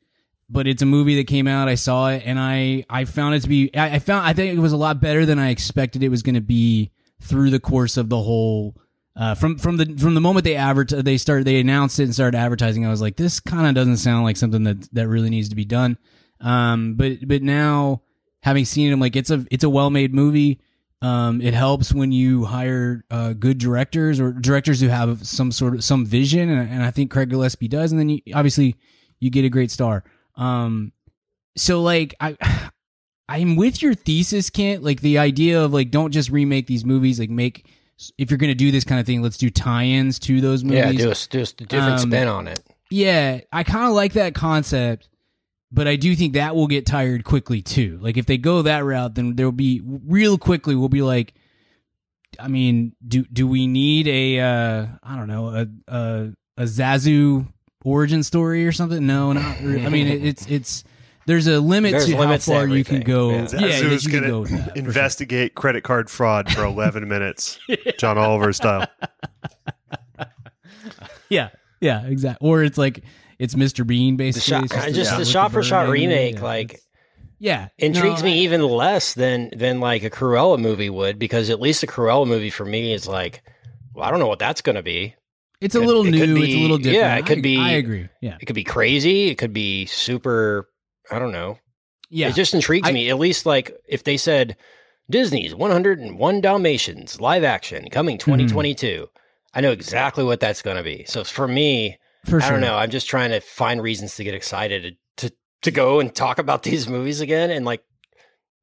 but 0.52 0.68
it's 0.68 0.82
a 0.82 0.86
movie 0.86 1.16
that 1.16 1.28
came 1.28 1.48
out. 1.48 1.70
I 1.70 1.76
saw 1.76 2.10
it 2.10 2.24
and 2.26 2.40
i 2.40 2.86
i 2.90 3.06
found 3.06 3.36
it 3.36 3.42
to 3.42 3.50
be 3.50 3.74
i, 3.76 3.96
I 3.96 4.00
found 4.00 4.26
i 4.26 4.34
think 4.34 4.58
it 4.58 4.62
was 4.62 4.74
a 4.74 4.78
lot 4.78 5.00
better 5.02 5.26
than 5.26 5.40
i 5.40 5.50
expected 5.50 6.04
it 6.04 6.10
was 6.10 6.24
going 6.24 6.36
to 6.36 6.42
be 6.42 6.92
through 7.22 7.52
the 7.52 7.60
course 7.60 7.98
of 7.98 8.10
the 8.10 8.22
whole 8.22 8.76
uh, 9.16 9.36
from 9.36 9.58
from 9.58 9.78
the 9.78 9.86
from 9.98 10.14
the 10.14 10.22
moment 10.22 10.46
they 10.46 10.56
advert 10.56 10.90
they 10.90 11.18
started 11.18 11.46
they 11.46 11.60
announced 11.60 12.00
it 12.00 12.04
and 12.04 12.14
started 12.14 12.38
advertising, 12.38 12.86
I 12.86 12.90
was 12.90 13.02
like, 13.02 13.18
this 13.18 13.40
kind 13.40 13.68
of 13.68 13.76
doesn't 13.76 13.98
sound 13.98 14.24
like 14.24 14.38
something 14.38 14.64
that 14.64 14.94
that 14.94 15.08
really 15.08 15.30
needs 15.30 15.50
to 15.50 15.56
be 15.56 15.66
done. 15.66 15.98
Um, 16.40 16.96
but 16.96 17.28
but 17.28 17.44
now 17.44 18.04
having 18.42 18.64
seen 18.66 18.90
it, 18.90 18.94
I'm 18.94 19.00
like, 19.00 19.18
it's 19.18 19.30
a 19.30 19.46
it's 19.52 19.66
a 19.66 19.70
well 19.70 19.90
made 19.90 20.14
movie. 20.14 20.62
Um, 21.02 21.42
it 21.42 21.54
helps 21.54 21.94
when 21.94 22.12
you 22.12 22.46
hire 22.46 23.04
uh, 23.10 23.34
good 23.34 23.58
directors 23.58 24.20
or 24.20 24.32
directors 24.32 24.80
who 24.80 24.88
have 24.88 25.26
some 25.26 25.52
sort 25.52 25.74
of 25.76 25.84
some 25.84 26.06
vision, 26.06 26.50
and, 26.50 26.70
and 26.70 26.84
I 26.84 26.92
think 26.92 27.12
Craig 27.12 27.30
Gillespie 27.30 27.68
does. 27.68 27.92
And 27.92 28.00
then 28.00 28.10
you, 28.10 28.22
obviously 28.34 28.76
you 29.20 29.30
get 29.30 29.44
a 29.44 29.50
great 29.50 29.72
star. 29.72 30.04
Um, 30.36 30.94
so 31.58 31.82
like 31.82 32.16
I. 32.20 32.38
I'm 33.30 33.56
with 33.56 33.82
your 33.82 33.94
thesis, 33.94 34.50
Kent. 34.50 34.84
Like 34.84 35.00
the 35.00 35.18
idea 35.18 35.64
of 35.64 35.72
like 35.72 35.90
don't 35.90 36.12
just 36.12 36.30
remake 36.30 36.68
these 36.68 36.84
movies. 36.84 37.18
Like 37.18 37.30
make 37.30 37.66
if 38.18 38.32
you're 38.32 38.38
gonna 38.38 38.56
do 38.56 38.72
this 38.72 38.84
kind 38.84 39.00
of 39.00 39.06
thing, 39.06 39.22
let's 39.22 39.38
do 39.38 39.50
tie-ins 39.50 40.20
to 40.20 40.42
those 40.42 40.64
movies. 40.64 40.78
Yeah, 40.80 40.92
do 40.92 41.12
a, 41.12 41.16
do 41.30 41.42
a 41.42 41.46
different 41.68 42.02
Um, 42.02 42.10
spin 42.12 42.28
on 42.28 42.48
it. 42.48 42.60
Yeah, 42.90 43.42
I 43.52 43.64
kind 43.64 43.86
of 43.86 43.94
like 43.94 44.14
that 44.14 44.34
concept, 44.36 45.08
but 45.72 45.88
I 45.88 45.96
do 45.96 46.16
think 46.16 46.34
that 46.34 46.56
will 46.56 46.68
get 46.68 46.86
tired 46.86 47.24
quickly 47.24 47.62
too. 47.62 47.98
Like 48.02 48.18
if 48.18 48.26
they 48.26 48.38
go 48.38 48.62
that 48.64 48.84
route, 48.84 49.16
then 49.16 49.36
there'll 49.36 49.52
be 49.52 49.82
real 49.86 50.38
quickly. 50.38 50.76
We'll 50.76 50.90
be 50.90 51.02
like, 51.02 51.34
I 52.40 52.48
mean, 52.48 52.94
do 53.06 53.24
do 53.32 53.48
we 53.48 53.68
need 53.68 54.08
a 54.08 54.40
uh, 54.40 54.88
I 55.04 55.16
don't 55.16 55.28
know 55.28 55.48
a 55.50 55.68
a, 55.88 56.30
a 56.58 56.64
Zazu 56.64 57.48
origin 57.84 58.24
story 58.24 58.66
or 58.66 58.72
something? 58.72 59.06
No, 59.06 59.32
not. 59.34 59.62
re- 59.62 59.86
I 59.86 59.90
mean, 59.90 60.08
it, 60.08 60.26
it's 60.26 60.48
it's. 60.48 60.84
There's 61.26 61.48
a 61.48 61.60
limit 61.60 61.92
There's 61.92 62.06
to 62.08 62.14
how 62.16 62.20
limits 62.22 62.46
to 62.46 62.52
far 62.52 62.68
you 62.68 62.84
can 62.84 63.02
go. 63.02 63.32
Yeah. 63.32 63.38
Yeah, 63.42 63.46
Zazu 63.82 63.92
you 64.04 64.10
can 64.10 64.12
gonna 64.20 64.28
go 64.28 64.40
with 64.42 64.50
that, 64.52 64.58
for 64.60 64.66
sure. 64.76 64.86
investigate 64.86 65.56
credit 65.56 65.84
card 65.84 66.10
fraud 66.10 66.52
for 66.52 66.64
11 66.64 67.08
minutes, 67.08 67.60
John 67.98 68.18
Oliver 68.18 68.54
style. 68.54 68.88
Yeah, 71.30 71.50
yeah, 71.80 72.06
exactly. 72.08 72.48
Or 72.48 72.64
it's 72.64 72.78
like 72.78 73.04
it's 73.40 73.56
Mr. 73.56 73.86
Bean 73.88 74.18
The 74.18 74.26
basically. 74.26 74.68
shot, 74.68 74.88
It's 74.88 74.96
just 74.98 75.12
yeah, 75.12 75.18
the 75.18 75.26
shot 75.26 75.52
for 75.52 75.64
shot 75.64 75.88
bird 75.88 75.98
hanging 75.98 76.12
in. 76.12 76.18
remake, 76.18 76.36
Yeah, 76.36 76.42
like 76.44 76.80
yeah, 77.40 77.68
intrigues 77.78 78.22
No, 78.22 78.26
me 78.26 78.34
I- 78.34 78.44
even 78.44 78.62
less 78.62 79.14
than 79.14 79.50
than 79.56 79.80
like 79.80 80.04
a 80.04 80.10
Cruella 80.10 80.60
movie 80.60 80.90
would, 80.90 81.18
because 81.20 81.50
at 81.50 81.62
least 81.62 81.84
a 81.84 81.88
Cruella 81.88 82.28
movie 82.28 82.50
for 82.50 82.66
me 82.66 82.94
is 82.94 83.08
like, 83.08 83.44
well, 83.94 84.06
I 84.06 84.12
don't 84.12 84.20
know 84.20 84.28
what 84.28 84.40
that's 84.40 84.62
going 84.62 84.76
to 84.76 84.84
be. 84.84 85.16
It's 85.62 85.76
a 85.76 85.82
It- 85.82 85.86
little 85.86 86.06
it 86.06 86.12
could 86.12 86.30
new. 86.30 86.44
it's 86.44 86.54
a 86.54 86.58
little 86.60 86.78
different. 86.78 86.98
yeah, 86.98 87.16
it 87.18 87.26
could 87.26 87.38
I, 87.38 87.42
be- 87.42 87.58
I 87.58 87.70
agree. 87.72 88.10
Yeah, 88.22 88.38
It 88.42 88.46
could 88.46 88.56
be 88.56 88.64
crazy. 88.66 89.28
It 89.30 89.36
could 89.38 89.54
be 89.54 89.86
super. 89.86 90.68
I 91.12 91.20
don't 91.20 91.32
know. 91.32 91.60
yeah. 92.10 92.30
It 92.30 92.36
just 92.36 92.54
intrigues 92.54 92.88
I- 92.88 92.92
me. 92.92 93.10
At 93.10 93.20
least 93.20 93.46
like 93.46 93.72
if 93.88 94.04
they 94.04 94.18
said 94.18 94.56
Disney's 95.10 95.54
101 95.54 96.42
Dalmatians 96.42 97.20
live 97.20 97.44
action 97.44 97.90
coming 97.90 98.18
Mm-hmm. 98.18 98.32
2022, 98.32 99.08
I 99.54 99.62
know 99.62 99.72
exactly 99.72 100.24
what 100.24 100.40
that's 100.40 100.62
going 100.62 100.78
to 100.78 100.84
be. 100.84 101.04
So 101.08 101.24
for 101.24 101.48
me, 101.48 101.98
for 102.26 102.38
I 102.38 102.42
sure. 102.44 102.52
don't 102.52 102.62
know. 102.62 102.78
I'm 102.78 102.90
just 102.92 103.10
trying 103.10 103.32
to 103.32 103.42
find 103.42 103.82
reasons 103.82 104.16
to 104.16 104.24
get 104.24 104.34
excited 104.34 104.96
to 105.18 105.32
to 105.64 105.72
go 105.72 106.00
and 106.00 106.14
talk 106.16 106.40
about 106.40 106.64
these 106.70 106.88
movies 106.88 107.20
again. 107.22 107.50
And 107.52 107.66
like 107.66 107.84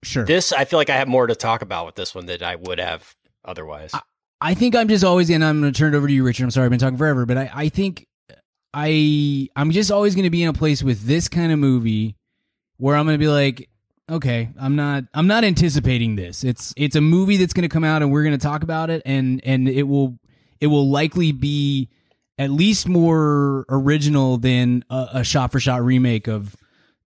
Sure. 0.05 0.25
this, 0.25 0.53
I 0.53 0.65
feel 0.65 0.79
like 0.79 0.91
I 0.91 0.97
have 0.97 1.09
more 1.09 1.27
to 1.27 1.35
talk 1.35 1.61
about 1.61 1.85
with 1.85 1.97
this 1.97 2.15
one 2.15 2.27
than 2.27 2.41
I 2.43 2.55
would 2.55 2.79
have 2.79 3.17
otherwise. 3.45 3.91
I 4.41 4.55
think 4.55 4.77
I'm 4.77 4.87
just 4.87 5.03
always, 5.03 5.29
and 5.29 5.45
I'm 5.45 5.61
going 5.61 5.73
to 5.73 5.77
turn 5.77 5.93
it 5.93 5.97
over 5.97 6.07
to 6.07 6.13
you, 6.13 6.23
Richard. 6.25 6.45
I'm 6.45 6.53
sorry, 6.53 6.67
I've 6.67 6.71
been 6.71 6.79
talking 6.79 6.97
forever, 6.97 7.27
but 7.27 7.37
I, 7.37 7.51
I 7.53 7.69
think 7.69 8.07
I, 8.73 9.49
I'm 9.57 9.71
just 9.73 9.91
always 9.91 10.15
going 10.15 10.25
to 10.25 10.31
be 10.31 10.43
in 10.43 10.49
a 10.49 10.53
place 10.53 10.83
with 10.83 11.03
this 11.07 11.29
kind 11.29 11.51
of 11.53 11.59
movie 11.59 12.15
where 12.79 12.97
I'm 12.97 13.05
going 13.05 13.15
to 13.15 13.19
be 13.19 13.29
like, 13.29 13.69
okay, 14.11 14.49
I'm 14.59 14.75
not, 14.75 15.05
I'm 15.13 15.27
not 15.27 15.45
anticipating 15.45 16.17
this. 16.17 16.43
It's, 16.43 16.73
it's 16.77 16.97
a 16.97 17.01
movie 17.01 17.37
that's 17.37 17.53
going 17.53 17.69
to 17.69 17.69
come 17.69 17.85
out 17.85 18.03
and 18.03 18.11
we're 18.11 18.23
going 18.23 18.39
to 18.39 18.43
talk 18.43 18.63
about 18.63 18.91
it, 18.91 19.03
and 19.05 19.41
and 19.45 19.69
it 19.69 19.83
will, 19.83 20.19
it 20.61 20.69
will 20.69 20.89
likely 20.89 21.33
be 21.33 21.91
at 22.39 22.51
least 22.51 22.89
more 22.89 23.67
original 23.69 24.39
than 24.39 24.85
a, 24.89 25.09
a 25.15 25.25
shot 25.25 25.53
for 25.53 25.61
shot 25.61 25.83
remake 25.85 26.27
of. 26.27 26.57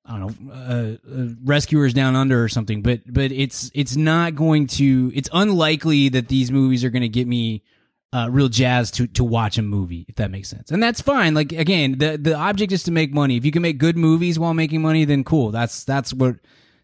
I 0.04 0.18
don't 0.18 0.40
know, 0.40 0.52
uh, 0.52 0.96
uh, 1.08 1.26
Rescuers 1.44 1.94
Down 1.94 2.16
Under 2.16 2.42
or 2.42 2.48
something, 2.48 2.82
but 2.82 3.02
but 3.06 3.30
it's 3.30 3.70
it's 3.72 3.94
not 3.94 4.34
going 4.34 4.66
to. 4.66 5.12
It's 5.14 5.28
unlikely 5.32 6.08
that 6.08 6.26
these 6.26 6.50
movies 6.50 6.82
are 6.82 6.90
going 6.90 7.02
to 7.02 7.08
get 7.08 7.28
me 7.28 7.62
uh, 8.12 8.28
real 8.30 8.48
jazz 8.48 8.90
to 8.92 9.06
to 9.08 9.24
watch 9.24 9.58
a 9.58 9.62
movie, 9.62 10.04
if 10.08 10.16
that 10.16 10.30
makes 10.30 10.48
sense. 10.48 10.70
And 10.70 10.82
that's 10.82 11.00
fine. 11.00 11.34
Like 11.34 11.52
again, 11.52 11.98
the 11.98 12.18
the 12.18 12.34
object 12.34 12.72
is 12.72 12.82
to 12.84 12.90
make 12.90 13.12
money. 13.12 13.36
If 13.36 13.44
you 13.44 13.52
can 13.52 13.62
make 13.62 13.78
good 13.78 13.96
movies 13.96 14.38
while 14.38 14.54
making 14.54 14.82
money, 14.82 15.04
then 15.04 15.24
cool. 15.24 15.50
That's 15.50 15.84
that's 15.84 16.12
what 16.12 16.36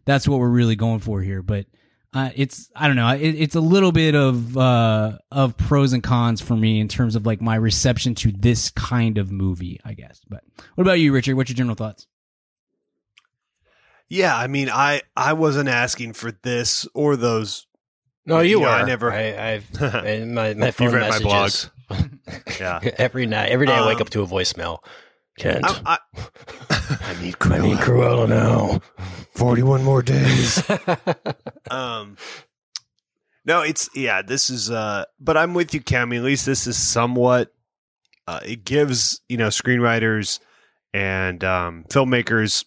that's 0.06 0.26
what 0.26 0.40
we're 0.40 0.48
really 0.48 0.76
going 0.76 1.00
for 1.00 1.20
here. 1.20 1.42
But 1.42 1.66
uh, 2.14 2.30
it's 2.34 2.70
I 2.74 2.86
don't 2.86 2.96
know. 2.96 3.08
It, 3.10 3.34
it's 3.34 3.54
a 3.54 3.60
little 3.60 3.92
bit 3.92 4.14
of 4.14 4.56
uh, 4.56 5.18
of 5.30 5.56
pros 5.58 5.92
and 5.92 6.02
cons 6.02 6.40
for 6.40 6.56
me 6.56 6.80
in 6.80 6.88
terms 6.88 7.14
of 7.14 7.26
like 7.26 7.42
my 7.42 7.56
reception 7.56 8.14
to 8.16 8.32
this 8.32 8.70
kind 8.70 9.18
of 9.18 9.30
movie, 9.30 9.78
I 9.84 9.92
guess. 9.92 10.20
But 10.28 10.42
what 10.74 10.82
about 10.82 11.00
you, 11.00 11.12
Richard? 11.12 11.36
What's 11.36 11.50
your 11.50 11.56
general 11.56 11.76
thoughts? 11.76 12.06
Yeah, 14.08 14.34
I 14.34 14.46
mean, 14.46 14.70
I 14.70 15.02
I 15.14 15.34
wasn't 15.34 15.68
asking 15.68 16.14
for 16.14 16.32
this 16.32 16.88
or 16.94 17.16
those. 17.16 17.66
No, 18.28 18.40
you 18.40 18.50
you 18.50 18.60
know, 18.60 18.62
were. 18.62 18.68
I 18.68 18.84
never- 18.84 19.12
I, 19.12 19.52
I've 19.54 19.82
and 19.82 20.34
my 20.34 20.54
my 20.54 20.70
phone 20.70 20.86
You've 20.86 20.94
read 20.94 21.08
my 21.10 21.18
messages. 21.18 21.70
Yeah, 22.60 22.80
every 22.98 23.24
night, 23.26 23.48
every 23.50 23.66
day 23.66 23.72
I 23.72 23.86
wake 23.86 23.96
Um, 23.96 24.02
up 24.02 24.10
to 24.10 24.22
a 24.22 24.26
voicemail. 24.26 24.80
Kent, 25.38 25.64
I, 25.66 25.98
I, 26.18 26.38
I 27.00 27.22
need 27.22 27.36
I 27.40 27.58
need 27.58 27.78
Cruella 27.78 28.28
now. 28.28 28.80
Forty-one 29.34 29.84
more 29.84 30.02
days. 30.02 30.62
um, 31.70 32.16
no, 33.44 33.62
it's 33.62 33.88
yeah. 33.94 34.20
This 34.22 34.50
is 34.50 34.70
uh, 34.70 35.04
but 35.20 35.36
I'm 35.36 35.54
with 35.54 35.72
you, 35.72 35.80
Cami. 35.80 36.16
At 36.18 36.24
least 36.24 36.44
this 36.44 36.66
is 36.66 36.76
somewhat. 36.76 37.52
Uh, 38.26 38.40
it 38.44 38.64
gives 38.64 39.20
you 39.28 39.36
know 39.38 39.48
screenwriters 39.48 40.40
and 40.92 41.42
um, 41.44 41.84
filmmakers 41.88 42.64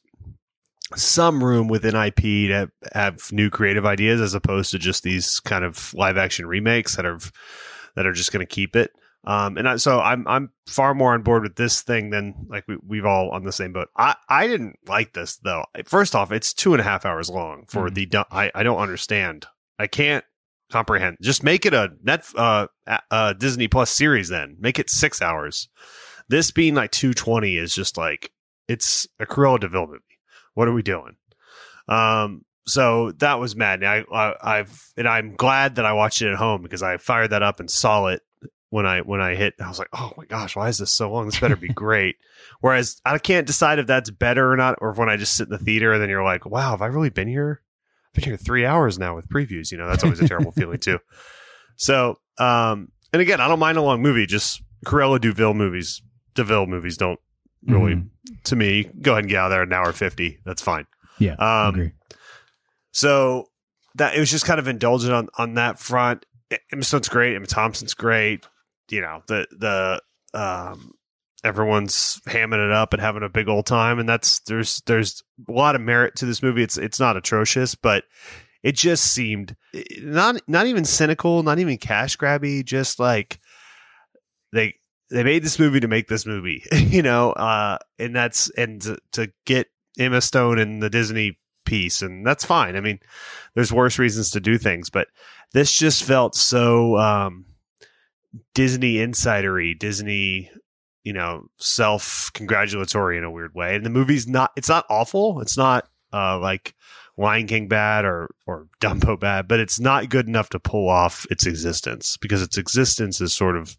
some 0.95 1.43
room 1.43 1.67
within 1.67 1.95
IP 1.95 2.17
to 2.49 2.71
have 2.93 3.31
new 3.31 3.49
creative 3.49 3.85
ideas 3.85 4.21
as 4.21 4.33
opposed 4.33 4.71
to 4.71 4.79
just 4.79 5.03
these 5.03 5.39
kind 5.41 5.63
of 5.63 5.93
live 5.93 6.17
action 6.17 6.45
remakes 6.45 6.95
that 6.95 7.05
are 7.05 7.19
that 7.95 8.05
are 8.05 8.13
just 8.13 8.31
going 8.31 8.45
to 8.45 8.51
keep 8.55 8.75
it. 8.75 8.91
Um, 9.23 9.57
and 9.57 9.69
I, 9.69 9.75
so 9.75 9.99
I'm 9.99 10.27
I'm 10.27 10.49
far 10.67 10.93
more 10.95 11.13
on 11.13 11.21
board 11.21 11.43
with 11.43 11.55
this 11.55 11.81
thing 11.81 12.09
than 12.09 12.47
like 12.49 12.67
we, 12.67 12.77
we've 12.87 13.05
all 13.05 13.29
on 13.29 13.43
the 13.43 13.51
same 13.51 13.71
boat. 13.71 13.89
I, 13.95 14.15
I 14.27 14.47
didn't 14.47 14.77
like 14.87 15.13
this 15.13 15.37
though. 15.37 15.65
First 15.85 16.15
off, 16.15 16.31
it's 16.31 16.53
two 16.53 16.73
and 16.73 16.81
a 16.81 16.83
half 16.83 17.05
hours 17.05 17.29
long 17.29 17.65
for 17.67 17.89
Mhm. 17.89 18.09
the 18.11 18.25
I 18.31 18.51
I 18.55 18.63
don't 18.63 18.79
understand. 18.79 19.45
I 19.77 19.85
can't 19.87 20.25
comprehend. 20.71 21.17
Just 21.21 21.43
make 21.43 21.65
it 21.67 21.73
a 21.73 21.89
net 22.03 22.25
uh, 22.35 22.67
a- 22.87 23.01
uh 23.11 23.33
Disney 23.33 23.67
Plus 23.67 23.91
series 23.91 24.29
then. 24.29 24.55
Make 24.59 24.79
it 24.79 24.89
six 24.89 25.21
hours. 25.21 25.69
This 26.27 26.49
being 26.49 26.73
like 26.73 26.89
two 26.91 27.13
twenty 27.13 27.57
is 27.57 27.75
just 27.75 27.97
like 27.97 28.31
it's 28.67 29.07
a 29.19 29.25
Cruella 29.27 29.59
de 29.59 29.67
Vil 29.67 29.85
movie. 29.85 29.99
What 30.53 30.67
are 30.67 30.73
we 30.73 30.83
doing? 30.83 31.15
Um, 31.87 32.45
so 32.65 33.11
that 33.13 33.39
was 33.39 33.55
mad. 33.55 33.83
I, 33.83 34.03
I 34.11 34.35
I've 34.41 34.93
and 34.95 35.07
I'm 35.07 35.35
glad 35.35 35.75
that 35.75 35.85
I 35.85 35.93
watched 35.93 36.21
it 36.21 36.31
at 36.31 36.37
home 36.37 36.61
because 36.61 36.83
I 36.83 36.97
fired 36.97 37.31
that 37.31 37.43
up 37.43 37.59
and 37.59 37.69
saw 37.69 38.07
it 38.07 38.21
when 38.69 38.85
I 38.85 39.01
when 39.01 39.21
I 39.21 39.35
hit. 39.35 39.55
I 39.59 39.67
was 39.67 39.79
like, 39.79 39.89
oh 39.93 40.11
my 40.17 40.25
gosh, 40.25 40.55
why 40.55 40.69
is 40.69 40.77
this 40.77 40.91
so 40.91 41.11
long? 41.11 41.25
This 41.25 41.39
better 41.39 41.55
be 41.55 41.69
great. 41.69 42.17
Whereas 42.61 43.01
I 43.05 43.17
can't 43.17 43.47
decide 43.47 43.79
if 43.79 43.87
that's 43.87 44.09
better 44.09 44.51
or 44.51 44.57
not, 44.57 44.75
or 44.79 44.91
if 44.91 44.97
when 44.97 45.09
I 45.09 45.17
just 45.17 45.35
sit 45.35 45.45
in 45.45 45.49
the 45.49 45.57
theater 45.57 45.93
and 45.93 46.01
then 46.01 46.09
you're 46.09 46.23
like, 46.23 46.45
wow, 46.45 46.71
have 46.71 46.81
I 46.81 46.87
really 46.87 47.09
been 47.09 47.27
here? 47.27 47.61
I've 48.07 48.13
been 48.13 48.23
here 48.23 48.37
three 48.37 48.65
hours 48.65 48.99
now 48.99 49.15
with 49.15 49.29
previews. 49.29 49.71
You 49.71 49.77
know, 49.77 49.87
that's 49.87 50.03
always 50.03 50.19
a 50.19 50.27
terrible 50.27 50.51
feeling 50.51 50.79
too. 50.79 50.99
So, 51.77 52.19
um, 52.37 52.91
and 53.11 53.23
again, 53.23 53.41
I 53.41 53.47
don't 53.47 53.57
mind 53.57 53.79
a 53.79 53.81
long 53.81 54.03
movie. 54.03 54.27
Just 54.27 54.61
Corella 54.85 55.19
Duville 55.19 55.55
movies, 55.55 56.03
de 56.35 56.43
Vil 56.43 56.67
movies 56.67 56.95
don't 56.95 57.19
really 57.65 57.95
Mhm. 57.95 58.09
to 58.45 58.55
me. 58.55 58.83
Go 59.01 59.11
ahead 59.11 59.23
and 59.25 59.29
get 59.29 59.37
out 59.39 59.45
of 59.45 59.51
there 59.51 59.63
an 59.63 59.73
hour 59.73 59.91
fifty. 59.93 60.39
That's 60.45 60.61
fine. 60.61 60.85
Yeah, 61.19 61.35
Um, 61.35 61.91
so 62.91 63.47
that 63.95 64.15
it 64.15 64.19
was 64.19 64.31
just 64.31 64.45
kind 64.45 64.59
of 64.59 64.67
indulgent 64.67 65.13
on 65.13 65.29
on 65.37 65.53
that 65.55 65.79
front. 65.79 66.25
Emma 66.71 66.83
Stone's 66.83 67.09
great. 67.09 67.35
Emma 67.35 67.45
Thompson's 67.45 67.93
great. 67.93 68.47
You 68.89 69.01
know 69.01 69.23
the 69.27 69.47
the 69.51 70.01
um, 70.39 70.93
everyone's 71.43 72.19
hamming 72.27 72.63
it 72.65 72.71
up 72.71 72.93
and 72.93 73.01
having 73.01 73.23
a 73.23 73.29
big 73.29 73.47
old 73.47 73.65
time, 73.65 73.99
and 73.99 74.07
that's 74.09 74.39
there's 74.41 74.81
there's 74.85 75.23
a 75.47 75.51
lot 75.51 75.75
of 75.75 75.81
merit 75.81 76.15
to 76.17 76.25
this 76.25 76.41
movie. 76.43 76.63
It's 76.63 76.77
it's 76.77 76.99
not 76.99 77.15
atrocious, 77.17 77.75
but 77.75 78.03
it 78.63 78.75
just 78.75 79.05
seemed 79.13 79.55
eh, 79.73 79.83
not 80.01 80.41
not 80.47 80.67
even 80.67 80.83
cynical, 80.85 81.41
not 81.43 81.59
even 81.59 81.77
cash 81.77 82.17
grabby. 82.17 82.65
Just 82.65 82.99
like 82.99 83.39
they 84.51 84.75
they 85.11 85.23
made 85.23 85.43
this 85.43 85.59
movie 85.59 85.81
to 85.81 85.87
make 85.87 86.07
this 86.07 86.25
movie, 86.25 86.63
you 86.73 87.01
know, 87.01 87.31
uh, 87.33 87.77
and 87.99 88.15
that's 88.15 88.49
and 88.51 88.81
to, 88.81 88.97
to 89.11 89.31
get 89.45 89.67
Emma 89.99 90.21
Stone 90.21 90.57
and 90.57 90.81
the 90.81 90.89
Disney 90.89 91.37
piece, 91.65 92.01
and 92.01 92.25
that's 92.25 92.45
fine. 92.45 92.75
I 92.75 92.81
mean, 92.81 92.99
there's 93.53 93.73
worse 93.73 93.99
reasons 93.99 94.29
to 94.31 94.39
do 94.39 94.57
things, 94.57 94.89
but 94.89 95.09
this 95.53 95.73
just 95.73 96.03
felt 96.03 96.35
so 96.35 96.97
um, 96.97 97.45
Disney 98.53 98.95
insidery, 98.95 99.77
Disney, 99.77 100.49
you 101.03 101.13
know, 101.13 101.47
self 101.57 102.31
congratulatory 102.33 103.17
in 103.17 103.23
a 103.23 103.31
weird 103.31 103.53
way. 103.53 103.75
And 103.75 103.85
the 103.85 103.89
movie's 103.89 104.27
not 104.27 104.51
it's 104.55 104.69
not 104.69 104.85
awful. 104.89 105.41
It's 105.41 105.57
not 105.57 105.89
uh, 106.13 106.39
like 106.39 106.73
Lion 107.17 107.47
King 107.47 107.67
bad 107.67 108.05
or 108.05 108.29
or 108.47 108.67
Dumbo 108.79 109.19
bad, 109.19 109.47
but 109.47 109.59
it's 109.59 109.79
not 109.79 110.09
good 110.09 110.27
enough 110.27 110.49
to 110.49 110.59
pull 110.59 110.87
off 110.89 111.25
its 111.29 111.45
existence 111.45 112.15
because 112.17 112.41
its 112.41 112.57
existence 112.57 113.19
is 113.19 113.33
sort 113.33 113.57
of 113.57 113.77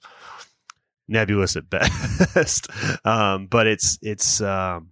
nebulous 1.09 1.56
at 1.56 1.68
best. 1.71 2.68
um, 3.04 3.47
but 3.47 3.66
it's 3.66 3.99
it's 4.02 4.40
um, 4.40 4.90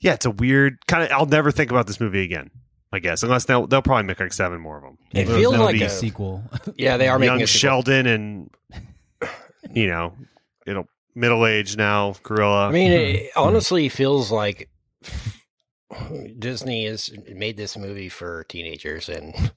yeah, 0.00 0.14
it's 0.14 0.26
a 0.26 0.30
weird 0.30 0.86
kind 0.86 1.04
of. 1.04 1.10
I'll 1.12 1.26
never 1.26 1.50
think 1.50 1.70
about 1.70 1.86
this 1.86 2.00
movie 2.00 2.22
again. 2.22 2.50
I 2.90 3.00
guess 3.00 3.22
unless 3.22 3.44
they'll 3.44 3.66
they'll 3.66 3.82
probably 3.82 4.04
make 4.04 4.18
like 4.18 4.32
seven 4.32 4.60
more 4.60 4.78
of 4.78 4.82
them. 4.82 4.98
It 5.12 5.24
That'll- 5.26 5.36
feels 5.36 5.56
like 5.58 5.80
a- 5.80 5.90
sequel. 5.90 6.42
Yeah, 6.76 6.96
they 6.96 7.08
are 7.08 7.18
making 7.18 7.40
young. 7.40 7.46
Sheldon 7.46 8.06
and 8.06 8.50
you 9.72 9.88
know, 9.88 10.14
it'll 10.66 10.86
middle 11.14 11.44
age 11.46 11.76
now. 11.76 12.14
Gorilla. 12.22 12.68
I 12.68 12.72
mean, 12.72 12.92
it 12.92 13.30
honestly 13.36 13.88
feels 13.90 14.30
like 14.32 14.70
Disney 16.38 16.86
has 16.86 17.10
made 17.34 17.56
this 17.56 17.76
movie 17.76 18.08
for 18.08 18.44
teenagers 18.44 19.08
and 19.08 19.52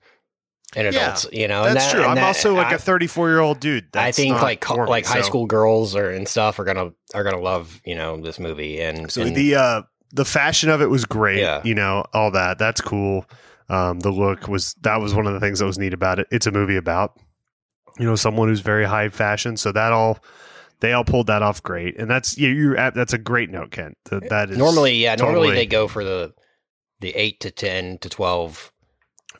and 0.75 0.93
Yeah, 0.93 1.03
adults. 1.03 1.27
you 1.31 1.47
know, 1.47 1.63
that's 1.63 1.85
that- 1.87 1.91
true. 1.93 2.03
I'm 2.03 2.15
that- 2.15 2.23
also 2.23 2.53
like 2.55 2.67
I- 2.67 2.75
a 2.75 2.77
34 2.77 3.29
year 3.29 3.39
old 3.39 3.59
dude. 3.59 3.87
I 3.95 4.11
think 4.11 4.41
like 4.41 4.61
co- 4.61 4.75
for 4.75 4.85
me, 4.85 4.89
like 4.89 5.05
high 5.05 5.21
school 5.21 5.45
girls 5.45 5.95
or 5.95 6.09
and 6.11 6.27
stuff 6.27 6.59
are 6.59 6.63
gonna 6.63 6.91
are 7.13 7.23
gonna 7.23 7.39
love 7.41 7.81
you 7.85 7.95
know 7.95 8.17
this 8.21 8.39
movie 8.39 8.79
and, 8.81 9.11
So 9.11 9.21
and 9.21 9.35
the 9.35 9.55
uh 9.55 9.81
the 10.13 10.25
fashion 10.25 10.69
of 10.69 10.81
it 10.81 10.89
was 10.89 11.05
great. 11.05 11.39
Yeah. 11.39 11.61
You 11.63 11.73
know, 11.75 12.03
all 12.13 12.31
that. 12.31 12.57
That's 12.59 12.81
cool. 12.81 13.25
Um, 13.69 14.01
the 14.01 14.11
look 14.11 14.47
was 14.49 14.73
that 14.81 14.97
was 14.99 15.13
one 15.13 15.27
of 15.27 15.33
the 15.33 15.39
things 15.39 15.59
that 15.59 15.65
was 15.65 15.79
neat 15.79 15.93
about 15.93 16.19
it. 16.19 16.27
It's 16.31 16.45
a 16.47 16.51
movie 16.51 16.75
about 16.77 17.17
you 17.99 18.05
know 18.05 18.15
someone 18.15 18.47
who's 18.49 18.59
very 18.61 18.85
high 18.85 19.07
fashion, 19.09 19.55
so 19.57 19.71
that 19.71 19.91
all 19.93 20.19
they 20.81 20.93
all 20.93 21.03
pulled 21.05 21.27
that 21.27 21.41
off 21.41 21.61
great, 21.63 21.97
and 21.97 22.09
that's 22.09 22.37
you. 22.37 22.49
You're 22.49 22.75
at, 22.75 22.95
that's 22.95 23.13
a 23.13 23.17
great 23.17 23.49
note, 23.51 23.71
Kent. 23.71 23.97
That, 24.09 24.27
that 24.29 24.49
is 24.49 24.57
normally, 24.57 24.95
yeah, 24.95 25.15
normally 25.15 25.51
they 25.51 25.65
go 25.65 25.87
for 25.87 26.03
the 26.03 26.33
the 27.01 27.11
eight 27.15 27.39
to 27.41 27.51
ten 27.51 27.97
to 27.99 28.09
twelve 28.09 28.71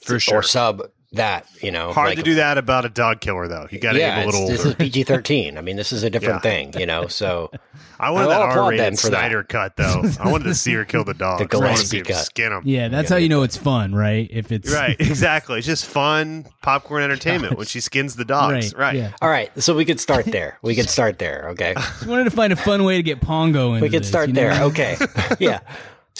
for 0.02 0.20
sure. 0.20 0.38
or 0.38 0.44
sub 0.44 0.82
that. 1.14 1.46
You 1.62 1.72
know, 1.72 1.92
Hard 1.94 2.10
like- 2.10 2.18
to 2.18 2.24
do 2.24 2.36
that 2.36 2.58
about 2.58 2.86
a 2.86 2.90
dog 2.90 3.20
killer, 3.22 3.48
though. 3.48 3.68
You 3.70 3.80
got 3.80 3.94
to 3.94 4.00
yeah, 4.00 4.18
get 4.18 4.24
a 4.24 4.26
little 4.28 4.44
it's- 4.46 4.58
this 4.64 4.66
is 4.66 4.76
PG 4.76 5.04
thirteen. 5.04 5.58
I 5.58 5.62
mean, 5.62 5.76
this 5.76 5.92
is 5.92 6.04
a 6.04 6.10
different 6.10 6.44
Yeah. 6.44 6.52
thing. 6.52 6.74
You 6.80 6.86
know, 6.86 7.08
so 7.08 7.52
I 8.00 8.10
wanted 8.12 8.30
I'll 8.32 8.40
that 8.40 8.50
applaud 8.50 8.64
R-rated 8.66 8.86
them 8.86 8.96
for 8.96 9.10
that. 9.10 9.18
Snyder 9.20 9.44
cut, 9.44 9.76
though. 9.76 10.04
I 10.20 10.32
wanted 10.32 10.46
to 10.46 10.56
see 10.56 10.74
her 10.74 10.86
kill 10.86 11.04
the 11.04 11.14
dog. 11.14 11.40
The 11.40 11.56
I 11.58 11.60
wanted 11.60 11.76
to 11.78 11.82
Gillespie 11.82 11.86
see 11.88 11.98
him 12.00 12.06
cut. 12.06 12.16
skin 12.26 12.52
him. 12.52 12.62
Yeah, 12.66 12.88
that's 12.88 13.10
how 13.10 13.18
you 13.18 13.30
know 13.30 13.44
it's 13.44 13.58
fun, 13.58 13.94
right? 13.94 14.28
If 14.32 14.52
it's 14.52 14.72
Right, 14.74 14.96
exactly. 15.00 15.58
It's 15.60 15.68
just 15.68 15.86
fun 15.86 16.46
popcorn 16.62 17.04
entertainment 17.04 17.58
when 17.58 17.68
she 17.68 17.80
skins 17.82 18.16
the 18.16 18.26
dogs. 18.26 18.74
Right. 18.74 18.96
Yeah. 18.96 19.12
all 19.22 19.30
right. 19.30 19.52
So 19.62 19.76
we 19.76 19.86
could 19.86 20.00
start 20.00 20.26
there. 20.26 20.58
We 20.62 20.76
could 20.76 20.90
start 20.90 21.20
there. 21.20 21.50
Okay. 21.50 21.74
Just 21.76 22.08
wanted 22.08 22.24
to 22.24 22.32
find 22.32 22.52
a 22.54 22.56
fun 22.56 22.84
way 22.86 22.96
to 22.98 23.04
get 23.04 23.22
Pongo 23.22 23.74
in. 23.76 23.82
we 23.82 23.90
could 23.90 24.06
start 24.06 24.34
there. 24.34 24.64
Okay. 24.64 24.96
yeah. 25.40 25.60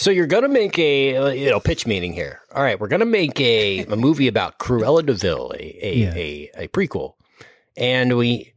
So 0.02 0.10
you're 0.10 0.26
gonna 0.26 0.48
make 0.48 0.76
a 0.80 1.16
uh, 1.16 1.28
you 1.28 1.48
know 1.48 1.60
pitch 1.60 1.86
meeting 1.86 2.12
here. 2.12 2.40
All 2.52 2.62
right, 2.62 2.78
we're 2.78 2.88
gonna 2.88 3.04
make 3.04 3.40
a, 3.40 3.84
a 3.84 3.94
movie 3.94 4.26
about 4.26 4.58
Cruella 4.58 5.06
de 5.06 5.12
Vil, 5.14 5.52
a 5.54 5.78
a, 5.80 5.94
Yeah. 5.96 6.14
a 6.16 6.50
a 6.64 6.68
prequel, 6.68 7.12
and 7.76 8.16
we 8.16 8.52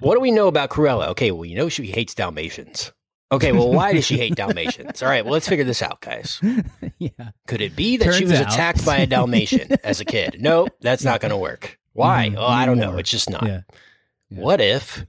what 0.00 0.14
do 0.14 0.20
we 0.20 0.32
know 0.32 0.48
about 0.48 0.68
Cruella? 0.70 1.06
Okay, 1.10 1.30
well 1.30 1.44
you 1.44 1.54
know 1.54 1.68
she 1.68 1.86
hates 1.86 2.12
Dalmatians. 2.14 2.92
Okay, 3.30 3.52
well 3.52 3.72
why 3.72 3.92
does 3.92 4.04
she 4.04 4.16
hate 4.18 4.34
Dalmatians? 4.34 5.00
All 5.00 5.08
right, 5.08 5.24
well 5.24 5.32
let's 5.34 5.48
figure 5.48 5.64
this 5.64 5.80
out, 5.80 6.00
guys. 6.00 6.40
yeah. 6.98 7.10
Could 7.46 7.60
it 7.60 7.76
be 7.76 7.96
that 7.98 8.12
she 8.14 8.24
was 8.24 8.40
out- 8.40 8.52
attacked 8.52 8.84
by 8.84 8.96
a 8.96 9.06
Dalmatian 9.06 9.76
as 9.84 10.00
a 10.00 10.04
kid? 10.04 10.38
No, 10.40 10.66
that's 10.80 11.04
not 11.04 11.20
going 11.20 11.30
to 11.30 11.36
work. 11.36 11.78
Why? 11.92 12.30
Mhm, 12.30 12.36
Oh, 12.38 12.44
I 12.46 12.66
don't 12.66 12.78
know. 12.78 12.98
It's 12.98 13.10
just 13.10 13.30
not. 13.30 13.44
Yeah. 13.46 13.60
Yeah. 14.30 14.40
What 14.40 14.60
if 14.60 15.06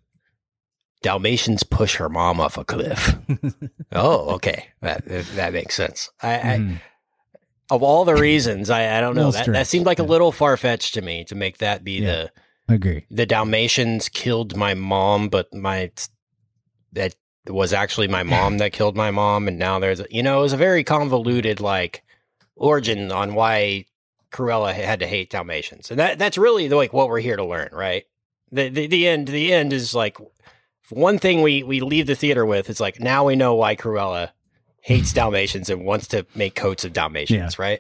Dalmatians 1.01 1.63
push 1.63 1.96
her 1.96 2.10
mom 2.10 2.39
off 2.39 2.58
a 2.58 2.63
cliff? 2.63 3.15
oh, 3.91 4.29
okay. 4.36 4.67
That 4.81 5.03
that 5.36 5.53
makes 5.53 5.75
sense. 5.75 6.10
I, 6.22 6.34
I 6.36 6.58
Mhm. 6.60 6.81
of 7.72 7.81
all 7.84 8.05
the 8.05 8.15
reasons, 8.15 8.70
I, 8.70 8.98
I 8.98 9.01
don't 9.01 9.15
know. 9.15 9.31
That, 9.31 9.48
that 9.48 9.67
seemed 9.67 9.86
like 9.86 10.00
a 10.00 10.03
little 10.03 10.31
far 10.31 10.58
fetched 10.58 10.93
to 10.96 11.01
me 11.01 11.24
to 11.25 11.36
make 11.36 11.58
that 11.60 11.84
be 11.84 11.93
Yeah. 12.01 12.27
the 12.67 12.75
Agree. 12.75 13.05
the 13.10 13.25
Dalmatians 13.25 14.10
killed 14.10 14.55
my 14.55 14.74
mom, 14.75 15.29
but 15.29 15.53
my 15.53 15.91
that 16.93 17.15
was 17.48 17.74
actually 17.74 18.08
my 18.08 18.24
mom 18.36 18.60
that 18.60 18.72
killed 18.74 18.96
my 18.96 19.10
mom, 19.12 19.48
and 19.48 19.58
now 19.58 19.79
there's 19.79 20.00
a, 20.00 20.05
you 20.12 20.22
know 20.24 20.39
it 20.39 20.43
was 20.43 20.53
a 20.53 20.58
very 20.58 20.84
convoluted 20.84 21.60
like 21.60 22.03
origin 22.55 23.12
on 23.12 23.34
why 23.34 23.86
Cruella 24.31 24.74
had 24.74 25.00
to 25.00 25.08
hate 25.08 25.29
Dalmatians, 25.31 25.89
and 25.89 26.00
that 26.00 26.20
that's 26.20 26.38
really 26.38 26.70
like 26.70 26.93
what 26.93 27.10
we're 27.10 27.20
here 27.20 27.38
to 27.38 27.46
learn, 27.46 27.70
right? 27.72 28.03
The 28.51 28.70
the, 28.70 28.88
the 28.88 29.08
end 29.08 29.27
the 29.29 29.51
end 29.51 29.74
is 29.74 29.93
like 29.96 30.17
one 30.91 31.17
thing 31.19 31.41
we 31.41 31.63
we 31.63 31.79
leave 31.79 32.07
the 32.07 32.15
theater 32.15 32.45
with 32.45 32.69
is 32.69 32.79
like 32.79 33.00
now 33.00 33.25
we 33.25 33.36
know 33.36 33.55
why 33.55 33.75
Cruella 33.75 34.29
hates 34.81 35.13
Dalmatians 35.19 35.69
and 35.69 35.86
wants 35.86 36.07
to 36.10 36.25
make 36.36 36.55
coats 36.55 36.83
of 36.86 36.93
Dalmatians, 36.93 37.57
right? 37.60 37.79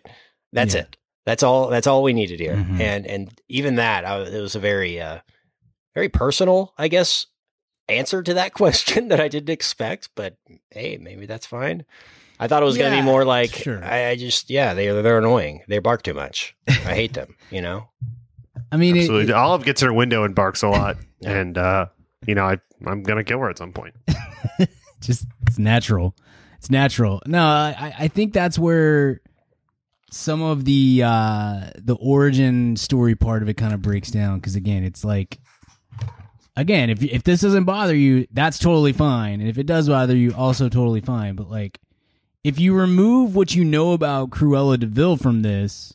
That's 0.53 0.75
Yeah. 0.75 0.81
it. 0.81 0.97
That's 1.25 1.43
all. 1.43 1.67
That's 1.69 1.85
all 1.87 2.01
we 2.03 2.13
needed 2.13 2.39
here, 2.39 2.55
Mhm. 2.55 2.79
and 2.79 3.05
and 3.05 3.41
even 3.47 3.75
that, 3.75 4.05
I, 4.05 4.21
it 4.21 4.41
was 4.41 4.55
a 4.55 4.59
very, 4.59 4.99
uh, 4.99 5.19
very 5.93 6.09
personal, 6.09 6.73
I 6.79 6.87
guess, 6.87 7.27
answer 7.87 8.23
to 8.23 8.33
that 8.33 8.53
question 8.55 9.09
that 9.09 9.19
I 9.21 9.27
didn't 9.27 9.51
expect. 9.53 10.09
But 10.15 10.37
hey, 10.71 10.97
maybe 10.99 11.27
that's 11.27 11.45
fine. 11.45 11.85
I 12.39 12.47
thought 12.47 12.63
it 12.63 12.65
was 12.65 12.75
going 12.77 12.91
to 12.91 12.97
be 12.97 13.03
more 13.03 13.23
like 13.23 13.53
sure. 13.53 13.83
I, 13.85 14.07
I 14.09 14.15
just 14.15 14.49
yeah, 14.49 14.73
they 14.73 14.87
they're 14.87 15.19
annoying. 15.19 15.61
They 15.67 15.77
bark 15.77 16.01
too 16.01 16.15
much. 16.15 16.55
I 16.67 16.95
hate 16.95 17.13
them. 17.13 17.35
You 17.51 17.61
know. 17.61 17.89
I 18.71 18.77
mean, 18.77 18.95
it, 18.95 19.01
Absolutely. 19.01 19.31
it- 19.31 19.35
Olive 19.35 19.63
gets 19.63 19.81
in 19.83 19.87
her 19.89 19.93
window 19.93 20.23
and 20.23 20.33
barks 20.33 20.63
a 20.63 20.69
lot, 20.69 20.97
Yeah. 21.19 21.31
and 21.37 21.57
uh, 21.57 21.85
you 22.25 22.33
know 22.33 22.45
I 22.45 22.57
I'm 22.85 23.03
gonna 23.03 23.23
kill 23.23 23.39
her 23.39 23.49
at 23.49 23.57
some 23.57 23.71
point. 23.71 23.95
just 25.01 25.25
it's 25.47 25.59
natural. 25.59 26.15
It's 26.57 26.69
natural. 26.69 27.21
No, 27.25 27.43
I, 27.43 27.93
I 27.99 28.07
think 28.07 28.33
that's 28.33 28.59
where 28.59 29.21
some 30.11 30.41
of 30.41 30.65
the 30.65 31.01
uh 31.03 31.69
the 31.75 31.95
origin 31.95 32.75
story 32.75 33.15
part 33.15 33.41
of 33.41 33.49
it 33.49 33.55
kind 33.55 33.73
of 33.73 33.81
breaks 33.81 34.11
down 34.11 34.39
because 34.39 34.55
again, 34.55 34.83
it's 34.83 35.03
like 35.03 35.39
again, 36.55 36.89
if 36.89 37.03
if 37.03 37.23
this 37.23 37.41
doesn't 37.41 37.63
bother 37.63 37.95
you, 37.95 38.27
that's 38.31 38.59
totally 38.59 38.93
fine, 38.93 39.39
and 39.39 39.49
if 39.49 39.57
it 39.57 39.65
does 39.65 39.87
bother 39.89 40.15
you, 40.15 40.33
also 40.33 40.69
totally 40.69 41.01
fine. 41.01 41.35
But 41.35 41.49
like, 41.49 41.79
if 42.43 42.59
you 42.59 42.73
remove 42.73 43.35
what 43.35 43.55
you 43.55 43.63
know 43.63 43.93
about 43.93 44.29
Cruella 44.29 44.79
de 44.79 44.87
Vil 44.87 45.17
from 45.17 45.41
this, 45.41 45.93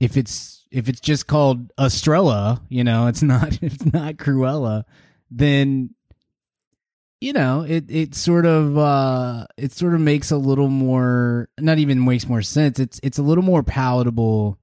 if 0.00 0.16
it's 0.16 0.66
if 0.70 0.88
it's 0.88 1.00
just 1.00 1.26
called 1.26 1.70
Estella, 1.78 2.62
you 2.68 2.84
know, 2.84 3.06
it's 3.06 3.22
not 3.22 3.58
it's 3.62 3.84
not 3.92 4.16
Cruella, 4.16 4.84
then 5.30 5.94
you 7.22 7.32
know, 7.32 7.62
it 7.62 7.84
it 7.88 8.14
sort 8.16 8.46
of 8.46 8.76
uh 8.76 9.46
it 9.56 9.70
sort 9.72 9.94
of 9.94 10.00
makes 10.00 10.32
a 10.32 10.36
little 10.36 10.68
more 10.68 11.48
not 11.60 11.78
even 11.78 12.04
makes 12.04 12.26
more 12.26 12.42
sense. 12.42 12.80
It's 12.80 12.98
it's 13.02 13.18
a 13.18 13.22
little 13.22 13.44
more 13.44 13.62
palatable 13.62 14.58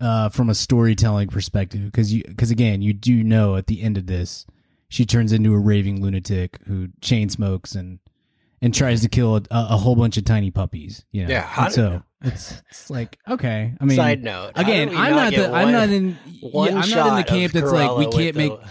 uh 0.00 0.30
from 0.30 0.50
a 0.50 0.54
storytelling 0.54 1.28
perspective 1.28 1.84
because 1.84 2.12
you 2.12 2.24
because 2.26 2.50
again, 2.50 2.82
you 2.82 2.92
do 2.92 3.22
know 3.22 3.54
at 3.56 3.68
the 3.68 3.82
end 3.82 3.96
of 3.96 4.06
this 4.06 4.46
she 4.88 5.06
turns 5.06 5.32
into 5.32 5.54
a 5.54 5.58
raving 5.58 6.02
lunatic 6.02 6.58
who 6.66 6.88
chain 7.00 7.28
smokes 7.28 7.76
and 7.76 8.00
and 8.60 8.74
tries 8.74 9.00
to 9.02 9.08
kill 9.08 9.36
a, 9.36 9.42
a 9.50 9.76
whole 9.76 9.94
bunch 9.94 10.16
of 10.16 10.24
tiny 10.24 10.50
puppies, 10.50 11.04
you 11.12 11.24
know. 11.24 11.30
Yeah, 11.30 11.68
so 11.68 12.02
it's 12.20 12.60
it's 12.68 12.90
like 12.90 13.16
okay. 13.28 13.74
I 13.80 13.84
mean 13.84 13.96
Side 13.96 14.24
note. 14.24 14.52
again, 14.56 14.88
I'm 14.94 15.12
not 15.14 15.30
get 15.30 15.50
the 15.50 15.56
I'm 15.56 15.70
not 15.70 15.88
in 15.88 16.18
one 16.40 16.72
yeah, 16.72 16.80
I'm 16.80 16.90
not 16.90 17.08
in 17.10 17.14
the 17.14 17.24
camp 17.24 17.52
that's 17.52 17.70
like 17.70 17.96
we 17.96 18.06
can't 18.08 18.36
make 18.36 18.50
the- 18.60 18.66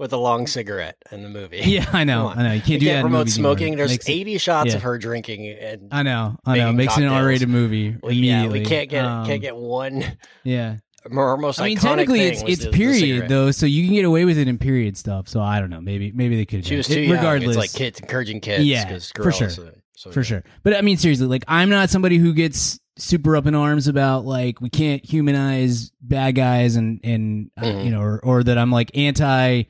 with 0.00 0.12
a 0.12 0.16
long 0.16 0.46
cigarette 0.48 0.96
in 1.12 1.22
the 1.22 1.28
movie. 1.28 1.58
Yeah, 1.64 1.88
I 1.92 2.02
know. 2.04 2.26
I 2.34 2.42
know. 2.42 2.52
You 2.54 2.60
can't 2.60 2.68
You 2.70 2.78
do 2.80 2.84
that 2.86 2.90
can't 2.92 3.06
in 3.06 3.10
promote 3.12 3.28
smoking. 3.28 3.76
There's 3.76 3.92
it- 3.92 4.08
80 4.08 4.38
shots 4.38 4.70
yeah. 4.70 4.76
of 4.76 4.82
her 4.82 4.98
drinking, 4.98 5.46
and 5.48 5.88
I 5.92 6.02
know. 6.02 6.36
I 6.44 6.56
know. 6.58 6.72
Makes 6.72 6.96
it 6.98 7.02
an. 7.04 7.10
R-rated 7.10 7.48
movie. 7.48 7.96
well, 8.02 8.10
yeah, 8.10 8.48
we 8.48 8.64
can't 8.64 8.88
get 8.88 9.04
Um, 9.04 9.26
can't 9.26 9.40
get 9.42 9.54
one 9.56 10.02
Yeah. 10.42 10.78
more 11.10 11.36
most 11.36 11.60
I 11.60 11.66
mean, 11.68 11.78
technically, 11.78 12.20
it's 12.22 12.42
it's 12.42 12.64
the- 12.64 12.70
the 12.70 12.76
period 12.76 12.98
cigarette. 13.00 13.28
though, 13.28 13.50
so 13.52 13.66
you 13.66 13.84
can 13.84 13.94
get 13.94 14.04
away 14.04 14.24
with 14.24 14.38
it 14.38 14.48
in 14.48 14.58
period 14.58 14.96
stuff. 14.96 15.28
So 15.28 15.40
I 15.40 15.60
don't 15.60 15.70
know. 15.70 15.80
Maybe 15.80 16.10
maybe 16.12 16.34
they 16.36 16.46
could. 16.46 16.64
She 16.66 16.76
was 16.76 16.88
too 16.88 17.00
young. 17.00 17.12
Regardless, 17.16 17.50
It's 17.50 17.58
like 17.58 17.72
kids 17.72 18.00
encouraging 18.00 18.40
kids. 18.40 18.64
Yeah, 18.64 18.98
for 19.14 19.30
sure. 19.30 19.46
Uh, 19.48 19.70
so- 19.96 20.10
for 20.10 20.24
sure. 20.24 20.42
But 20.62 20.74
I 20.76 20.80
mean, 20.80 20.96
seriously, 20.96 21.26
like 21.26 21.44
I'm 21.46 21.68
not 21.68 21.90
somebody 21.90 22.16
who 22.16 22.32
gets 22.32 22.80
super 22.96 23.34
up 23.36 23.46
in 23.46 23.54
arms 23.54 23.86
about 23.88 24.26
like 24.26 24.60
we 24.60 24.68
can't 24.68 25.02
humanize 25.04 25.90
bad 26.02 26.34
guys 26.34 26.76
and 26.76 27.00
and 27.04 27.50
uh, 27.56 27.62
Mhm. 27.64 27.84
you 27.84 27.90
know, 27.90 28.00
or, 28.02 28.20
or 28.24 28.42
that 28.42 28.58
I'm 28.58 28.70
like 28.70 28.90
anti 28.96 29.64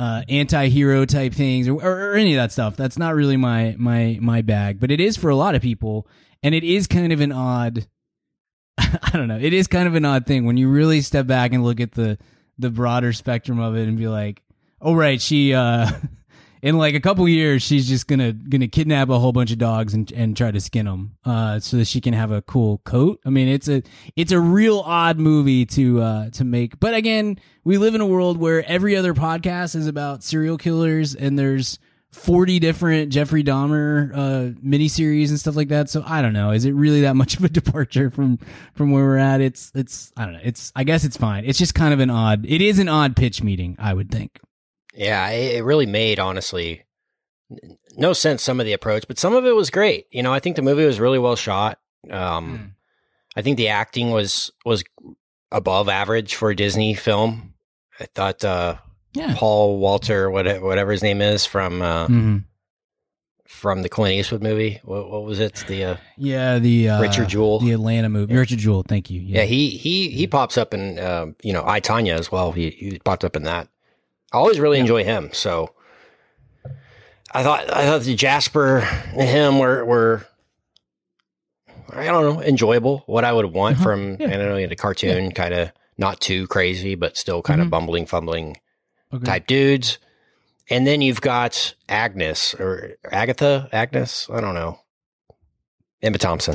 uh 0.00 0.22
anti-hero 0.30 1.04
type 1.04 1.34
things 1.34 1.68
or, 1.68 1.74
or, 1.74 2.12
or 2.12 2.14
any 2.14 2.34
of 2.34 2.38
that 2.38 2.52
stuff. 2.52 2.74
That's 2.74 2.96
not 2.96 3.14
really 3.14 3.36
my 3.36 3.76
my 3.78 4.18
my 4.20 4.40
bag, 4.40 4.80
but 4.80 4.90
it 4.90 4.98
is 4.98 5.18
for 5.18 5.28
a 5.28 5.36
lot 5.36 5.54
of 5.54 5.60
people, 5.60 6.06
and 6.42 6.54
it 6.54 6.64
is 6.64 6.86
kind 6.86 7.12
of 7.12 7.20
an 7.20 7.32
odd. 7.32 7.86
I 8.78 9.10
don't 9.12 9.28
know. 9.28 9.38
It 9.38 9.52
is 9.52 9.66
kind 9.66 9.86
of 9.86 9.94
an 9.94 10.06
odd 10.06 10.24
thing 10.24 10.46
when 10.46 10.56
you 10.56 10.70
really 10.70 11.02
step 11.02 11.26
back 11.26 11.52
and 11.52 11.62
look 11.62 11.80
at 11.80 11.92
the 11.92 12.16
the 12.58 12.70
broader 12.70 13.12
spectrum 13.12 13.60
of 13.60 13.76
it 13.76 13.88
and 13.88 13.98
be 13.98 14.08
like, 14.08 14.42
"Oh 14.80 14.94
right, 14.94 15.20
she 15.20 15.52
uh 15.52 15.90
in 16.62 16.76
like 16.76 16.94
a 16.94 17.00
couple 17.00 17.28
years 17.28 17.62
she's 17.62 17.88
just 17.88 18.06
going 18.06 18.18
to 18.18 18.68
kidnap 18.68 19.08
a 19.08 19.18
whole 19.18 19.32
bunch 19.32 19.50
of 19.50 19.58
dogs 19.58 19.94
and 19.94 20.10
and 20.12 20.36
try 20.36 20.50
to 20.50 20.60
skin 20.60 20.86
them 20.86 21.16
uh 21.24 21.58
so 21.58 21.76
that 21.76 21.86
she 21.86 22.00
can 22.00 22.14
have 22.14 22.30
a 22.30 22.42
cool 22.42 22.78
coat." 22.84 23.20
I 23.24 23.30
mean, 23.30 23.48
it's 23.48 23.68
a 23.68 23.82
it's 24.16 24.32
a 24.32 24.40
real 24.40 24.80
odd 24.80 25.18
movie 25.18 25.66
to 25.66 26.00
uh 26.00 26.30
to 26.30 26.44
make. 26.44 26.80
But 26.80 26.94
again, 26.94 27.38
we 27.64 27.78
live 27.78 27.94
in 27.94 28.00
a 28.00 28.06
world 28.06 28.38
where 28.38 28.64
every 28.66 28.96
other 28.96 29.14
podcast 29.14 29.74
is 29.74 29.86
about 29.86 30.22
serial 30.22 30.58
killers 30.58 31.14
and 31.14 31.38
there's 31.38 31.78
40 32.12 32.58
different 32.58 33.12
Jeffrey 33.12 33.44
Dahmer 33.44 34.12
uh 34.12 34.58
miniseries 34.66 35.28
and 35.28 35.38
stuff 35.38 35.56
like 35.56 35.68
that. 35.68 35.88
So 35.88 36.02
I 36.04 36.22
don't 36.22 36.32
know. 36.32 36.50
Is 36.50 36.64
it 36.64 36.72
really 36.72 37.02
that 37.02 37.14
much 37.22 37.36
of 37.36 37.44
a 37.44 37.48
departure 37.48 38.10
from 38.10 38.38
from 38.74 38.90
where 38.90 39.04
we're 39.04 39.16
at? 39.16 39.40
It's 39.40 39.70
it's 39.74 40.12
I 40.16 40.24
don't 40.24 40.34
know. 40.34 40.40
It's 40.42 40.72
I 40.74 40.84
guess 40.84 41.04
it's 41.04 41.16
fine. 41.16 41.44
It's 41.44 41.58
just 41.58 41.74
kind 41.74 41.94
of 41.94 42.00
an 42.00 42.10
odd. 42.10 42.44
It 42.46 42.60
is 42.60 42.78
an 42.78 42.88
odd 42.88 43.16
pitch 43.16 43.42
meeting, 43.42 43.76
I 43.78 43.94
would 43.94 44.10
think. 44.10 44.40
Yeah, 45.00 45.28
it, 45.30 45.64
really 45.64 45.86
made 45.86 46.18
honestly 46.18 46.82
no 47.96 48.12
sense 48.12 48.42
some 48.42 48.60
of 48.60 48.66
the 48.66 48.72
approach, 48.74 49.04
but 49.08 49.18
some 49.18 49.34
of 49.34 49.44
it 49.46 49.54
was 49.56 49.70
great. 49.70 50.06
You 50.10 50.22
know, 50.22 50.32
I 50.32 50.40
think 50.40 50.56
the 50.56 50.62
movie 50.62 50.84
was 50.84 51.00
really 51.00 51.18
well 51.18 51.36
shot. 51.36 51.78
Um, 52.10 52.74
I 53.36 53.42
think 53.42 53.56
the 53.56 53.68
acting 53.68 54.10
was 54.10 54.50
was 54.64 54.84
above 55.50 55.88
average 55.88 56.34
for 56.34 56.50
a 56.50 56.56
Disney 56.56 56.94
film. 56.94 57.54
I 57.98 58.06
thought 58.14 58.44
uh, 58.44 58.76
Yeah. 59.14 59.34
Paul 59.36 59.78
Walter, 59.78 60.30
whatever, 60.30 60.64
whatever 60.64 60.92
his 60.92 61.02
name 61.02 61.20
is 61.22 61.46
from 61.46 61.82
uh, 61.82 62.06
hmm 62.06 62.36
from 63.46 63.82
the 63.82 63.88
Clint 63.88 64.14
Eastwood 64.14 64.44
movie. 64.44 64.80
What, 64.84 65.10
what 65.10 65.24
was 65.24 65.40
it? 65.40 65.64
The 65.66 65.84
uh, 65.84 65.96
Yeah, 66.16 66.60
the 66.60 66.88
uh, 66.90 67.00
Richard 67.02 67.28
Jewell. 67.30 67.58
the 67.58 67.72
Atlanta 67.72 68.08
movie. 68.08 68.36
Richard 68.36 68.58
Jewell, 68.60 68.84
thank 68.86 69.10
you. 69.10 69.20
yeah. 69.20 69.42
he 69.42 69.70
he 69.70 70.08
he 70.10 70.26
pops 70.28 70.56
up 70.56 70.72
in 70.72 70.98
uh, 71.00 71.26
you 71.42 71.52
know 71.52 71.64
I 71.66 71.80
Tonya 71.80 72.16
as 72.18 72.30
well. 72.30 72.52
He 72.52 72.70
he 72.70 72.98
popped 73.00 73.24
up 73.24 73.34
in 73.34 73.42
that. 73.44 73.68
I 74.32 74.36
always 74.38 74.60
really 74.60 74.78
enjoy 74.78 75.04
him. 75.04 75.30
So 75.32 75.74
I 77.32 77.42
thought 77.42 77.72
I 77.72 77.84
thought 77.84 78.02
the 78.02 78.14
Jasper 78.14 78.78
and 78.78 79.28
him 79.28 79.58
were 79.58 79.84
were 79.84 80.26
I 81.92 82.04
don't 82.04 82.34
know 82.36 82.42
enjoyable. 82.42 83.02
What 83.06 83.24
I 83.24 83.32
would 83.32 83.46
want 83.46 83.76
Uh-huh. 83.76 83.84
from 83.84 84.16
Yeah. 84.20 84.28
I 84.28 84.36
don't 84.36 84.48
know 84.48 84.56
a 84.56 84.76
cartoon, 84.76 85.32
kind 85.32 85.54
of 85.54 85.72
not 85.98 86.20
too 86.20 86.46
crazy, 86.46 86.94
but 86.94 87.16
still 87.16 87.42
kind 87.42 87.60
Mhm. 87.60 87.64
of 87.64 87.70
bumbling, 87.70 88.06
fumbling 88.06 88.56
Okay. 89.12 89.24
type 89.24 89.46
dudes. 89.46 89.98
and 90.72 90.86
then 90.86 91.02
you've 91.02 91.20
got 91.20 91.74
Agnes 91.88 92.54
or 92.54 92.92
Agatha, 93.10 93.68
Agnes, 93.72 94.28
I 94.32 94.40
don't 94.40 94.54
know, 94.54 94.78
Emma 96.00 96.16
Thompson, 96.16 96.54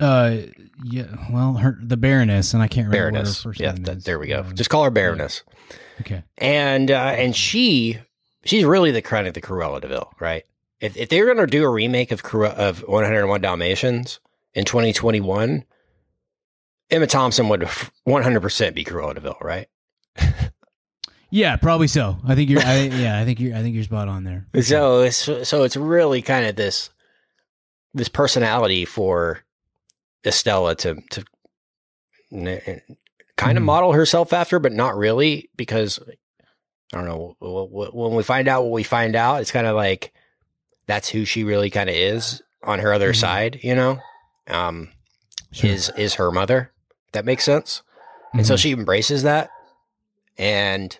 Uh, 0.00 0.38
yeah. 0.84 1.04
Well, 1.30 1.54
her 1.54 1.78
the 1.82 1.96
Baroness, 1.96 2.54
and 2.54 2.62
I 2.62 2.68
can't 2.68 2.88
remember 2.88 3.12
Baroness. 3.12 3.44
what 3.44 3.50
her 3.50 3.50
first 3.50 3.60
Yeah, 3.60 3.72
name 3.72 3.98
is. 3.98 4.04
there 4.04 4.18
we 4.18 4.26
go. 4.28 4.40
Um, 4.40 4.54
Just 4.54 4.70
call 4.70 4.84
her 4.84 4.90
Baroness. 4.90 5.42
okay. 6.00 6.24
and 6.38 6.90
uh, 6.90 6.94
and 7.16 7.36
she 7.36 7.98
she's 8.44 8.64
really 8.64 8.90
the 8.90 9.02
crown 9.02 9.26
of 9.26 9.34
the 9.34 9.40
Cruella 9.42 9.80
de 9.80 9.88
Vil, 9.88 10.10
right? 10.18 10.44
If 10.80 10.96
if 10.96 11.08
they 11.10 11.20
were 11.20 11.26
going 11.26 11.38
to 11.38 11.46
do 11.46 11.64
a 11.64 11.68
remake 11.68 12.10
of 12.12 12.22
Cruella, 12.22 12.54
of 12.54 12.80
101 12.88 13.40
Dalmatians 13.42 14.20
in 14.54 14.64
2021, 14.64 15.64
Emma 16.90 17.06
Thompson 17.06 17.48
would 17.50 17.68
100 18.04 18.40
percent 18.40 18.74
be 18.74 18.84
Cruella 18.84 19.14
de 19.14 19.20
Vil, 19.20 19.36
right? 19.40 19.68
Yeah, 21.32 21.54
probably 21.54 21.86
so. 21.86 22.18
I 22.26 22.34
think 22.34 22.50
you're. 22.50 22.60
I, 22.60 22.80
yeah, 22.88 23.16
I 23.16 23.24
think 23.24 23.38
you're. 23.38 23.54
I 23.56 23.62
think 23.62 23.76
you're 23.76 23.84
spot 23.84 24.08
on 24.08 24.24
there. 24.24 24.48
So 24.62 25.02
it's 25.02 25.16
so 25.48 25.62
it's 25.62 25.76
really 25.76 26.22
kind 26.22 26.44
of 26.44 26.56
this 26.56 26.90
this 27.94 28.08
personality 28.08 28.84
for 28.84 29.44
Estella 30.24 30.74
to 30.76 30.96
to 31.10 31.24
n- 32.32 32.80
kind 33.36 33.56
of 33.58 33.62
Mhm. 33.62 33.66
model 33.66 33.92
herself 33.92 34.32
after, 34.32 34.58
but 34.58 34.72
not 34.72 34.96
really 34.96 35.50
because 35.56 35.98
I 36.92 36.96
don't 36.96 37.06
know 37.06 37.36
when 37.40 38.14
we 38.14 38.22
find 38.22 38.48
out 38.48 38.62
what 38.64 38.72
we 38.72 38.82
find 38.82 39.14
out, 39.16 39.40
it's 39.40 39.52
kind 39.52 39.66
of 39.66 39.76
like 39.76 40.12
that's 40.86 41.08
who 41.08 41.24
she 41.24 41.44
really 41.44 41.70
kind 41.70 41.88
of 41.88 41.94
is 41.96 42.42
on 42.64 42.80
her 42.80 42.92
other 42.92 43.12
Mhm. 43.12 43.16
side, 43.20 43.60
you 43.62 43.74
know. 43.74 44.00
Um, 44.48 44.92
Sure. 45.52 45.70
is 45.70 45.90
is 45.96 46.14
her 46.14 46.30
mother? 46.30 46.72
That 47.12 47.24
makes 47.24 47.44
sense, 47.44 47.82
and 48.34 48.46
so 48.46 48.54
Mhm. 48.54 48.58
she 48.58 48.72
embraces 48.72 49.22
that, 49.22 49.50
and 50.36 50.98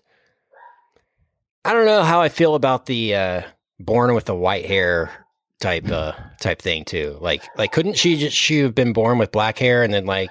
I 1.65 1.73
don't 1.73 1.85
know 1.87 2.03
how 2.03 2.21
I 2.21 2.29
feel 2.29 2.55
about 2.55 2.87
the 2.87 3.15
uh, 3.15 3.43
born 3.79 4.15
with 4.15 4.25
the 4.25 4.35
white 4.35 4.67
hair 4.67 5.27
type 5.61 5.89
uh, 5.91 6.13
type 6.41 6.61
thing 6.63 6.85
too. 6.85 7.17
Like 7.21 7.43
like 7.57 7.73
couldn't 7.73 7.97
she 7.97 8.17
just 8.17 8.37
she 8.37 8.59
have 8.61 8.75
been 8.75 8.93
born 8.93 9.19
with 9.19 9.31
black 9.33 9.59
hair 9.59 9.83
and 9.83 9.93
then 9.93 10.07
like 10.07 10.31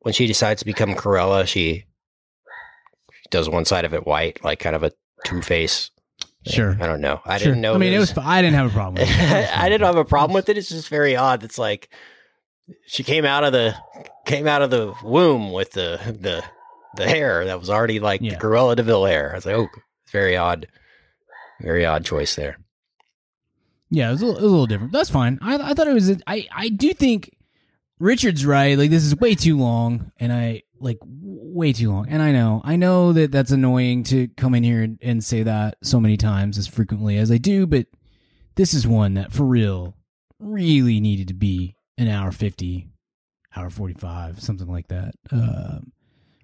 when 0.00 0.12
she 0.14 0.26
decides 0.26 0.60
to 0.60 0.64
become 0.66 0.94
Cruella, 0.94 1.46
she 1.46 1.84
does 3.30 3.48
one 3.48 3.64
side 3.64 3.84
of 3.84 3.94
it 3.94 4.06
white, 4.06 4.42
like 4.44 4.58
kind 4.58 4.74
of 4.74 4.82
a 4.82 4.92
two 5.24 5.42
face. 5.42 5.90
Sure. 6.46 6.76
I 6.80 6.86
don't 6.86 7.02
know. 7.02 7.20
I 7.26 7.36
Sure. 7.36 7.48
didn't 7.48 7.60
know. 7.60 7.74
I 7.74 7.78
mean, 7.78 7.92
it 7.92 7.98
was. 7.98 8.12
fi- 8.12 8.38
I 8.38 8.40
didn't 8.40 8.56
have 8.56 8.70
a 8.70 8.74
problem. 8.74 8.94
with 8.94 9.10
it. 9.10 9.14
It 9.20 9.58
I 9.58 9.68
didn't 9.68 9.86
have 9.86 9.96
a 9.96 10.04
problem 10.06 10.34
with 10.34 10.48
it. 10.48 10.56
It's 10.56 10.70
just 10.70 10.88
very 10.88 11.14
odd. 11.16 11.44
It's 11.44 11.58
like 11.58 11.90
she 12.86 13.02
came 13.04 13.24
out 13.26 13.44
of 13.44 13.52
the 13.52 13.74
came 14.26 14.46
out 14.46 14.62
of 14.62 14.70
the 14.70 14.94
womb 15.04 15.52
with 15.52 15.72
the 15.72 16.00
the 16.18 16.42
the 16.96 17.06
hair 17.08 17.44
that 17.44 17.60
was 17.60 17.68
already 17.70 18.00
like 18.00 18.20
Yeah. 18.22 18.30
the 18.32 18.36
Cruella 18.40 18.74
de 18.74 18.82
Vil 18.82 19.04
hair. 19.04 19.32
I 19.32 19.34
was 19.36 19.44
like, 19.46 19.54
oh, 19.56 19.68
it's 20.04 20.12
very 20.12 20.36
odd, 20.36 20.66
very 21.60 21.84
odd 21.84 22.04
choice 22.06 22.34
there. 22.36 22.58
Yeah, 23.90 24.08
it 24.08 24.12
was, 24.12 24.22
a 24.22 24.26
little, 24.26 24.38
it 24.38 24.44
was 24.44 24.50
a 24.50 24.52
little 24.52 24.66
different. 24.66 24.92
That's 24.92 25.10
fine. 25.10 25.38
I, 25.42 25.70
I 25.70 25.74
thought 25.74 25.88
it 25.88 25.94
was. 25.94 26.10
I 26.26 26.46
I 26.54 26.68
do 26.68 26.92
think 26.92 27.36
Richard's 27.98 28.46
right. 28.46 28.78
Like 28.78 28.90
this 28.90 29.04
is 29.04 29.16
way 29.16 29.34
too 29.34 29.58
long, 29.58 30.12
and 30.18 30.32
I 30.32 30.62
like 30.80 30.98
way 31.04 31.72
too 31.72 31.90
long. 31.90 32.08
And 32.08 32.22
I 32.22 32.32
know, 32.32 32.62
I 32.64 32.76
know 32.76 33.12
that 33.12 33.30
that's 33.30 33.50
annoying 33.50 34.02
to 34.04 34.28
come 34.28 34.54
in 34.54 34.64
here 34.64 34.82
and, 34.82 34.98
and 35.02 35.22
say 35.22 35.42
that 35.42 35.76
so 35.82 36.00
many 36.00 36.16
times 36.16 36.56
as 36.56 36.66
frequently 36.66 37.18
as 37.18 37.30
I 37.30 37.36
do. 37.36 37.66
But 37.66 37.86
this 38.56 38.74
is 38.74 38.86
one 38.86 39.14
that 39.14 39.32
for 39.32 39.44
real 39.44 39.96
really 40.38 41.00
needed 41.00 41.28
to 41.28 41.34
be 41.34 41.76
an 41.98 42.08
hour 42.08 42.32
fifty, 42.32 42.88
hour 43.54 43.70
forty 43.70 43.94
five, 43.94 44.40
something 44.40 44.68
like 44.68 44.88
that. 44.88 45.14
Um, 45.30 45.92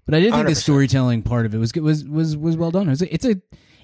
but 0.05 0.15
I 0.15 0.21
did 0.21 0.33
think 0.33 0.47
the 0.47 0.53
100%. 0.53 0.57
storytelling 0.57 1.23
part 1.23 1.47
of 1.47 1.55
it 1.55 1.59
was 1.59 1.73
was 1.75 2.05
was 2.05 2.37
was 2.37 2.57
well 2.57 2.71
done. 2.71 2.89
It 2.89 2.91
was 2.91 3.03
a, 3.03 3.15
it's 3.15 3.25
a 3.25 3.37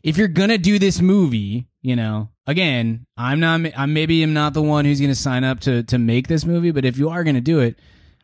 if 0.03 0.16
you're 0.16 0.29
gonna 0.29 0.59
do 0.59 0.79
this 0.79 1.01
movie, 1.01 1.68
you 1.81 1.96
know, 1.96 2.29
again, 2.47 3.07
I'm 3.17 3.41
not, 3.41 3.61
I'm 3.77 3.93
maybe 3.93 4.23
am 4.23 4.33
not 4.33 4.55
the 4.55 4.63
one 4.63 4.85
who's 4.85 5.01
gonna 5.01 5.15
sign 5.15 5.45
up 5.45 5.61
to 5.61 5.83
to 5.85 5.99
make 5.99 6.29
this 6.29 6.45
movie, 6.45 6.71
but 6.71 6.85
if 6.85 6.99
you 6.99 7.09
are 7.11 7.25
gonna 7.25 7.41
do 7.41 7.61
it, 7.61 7.79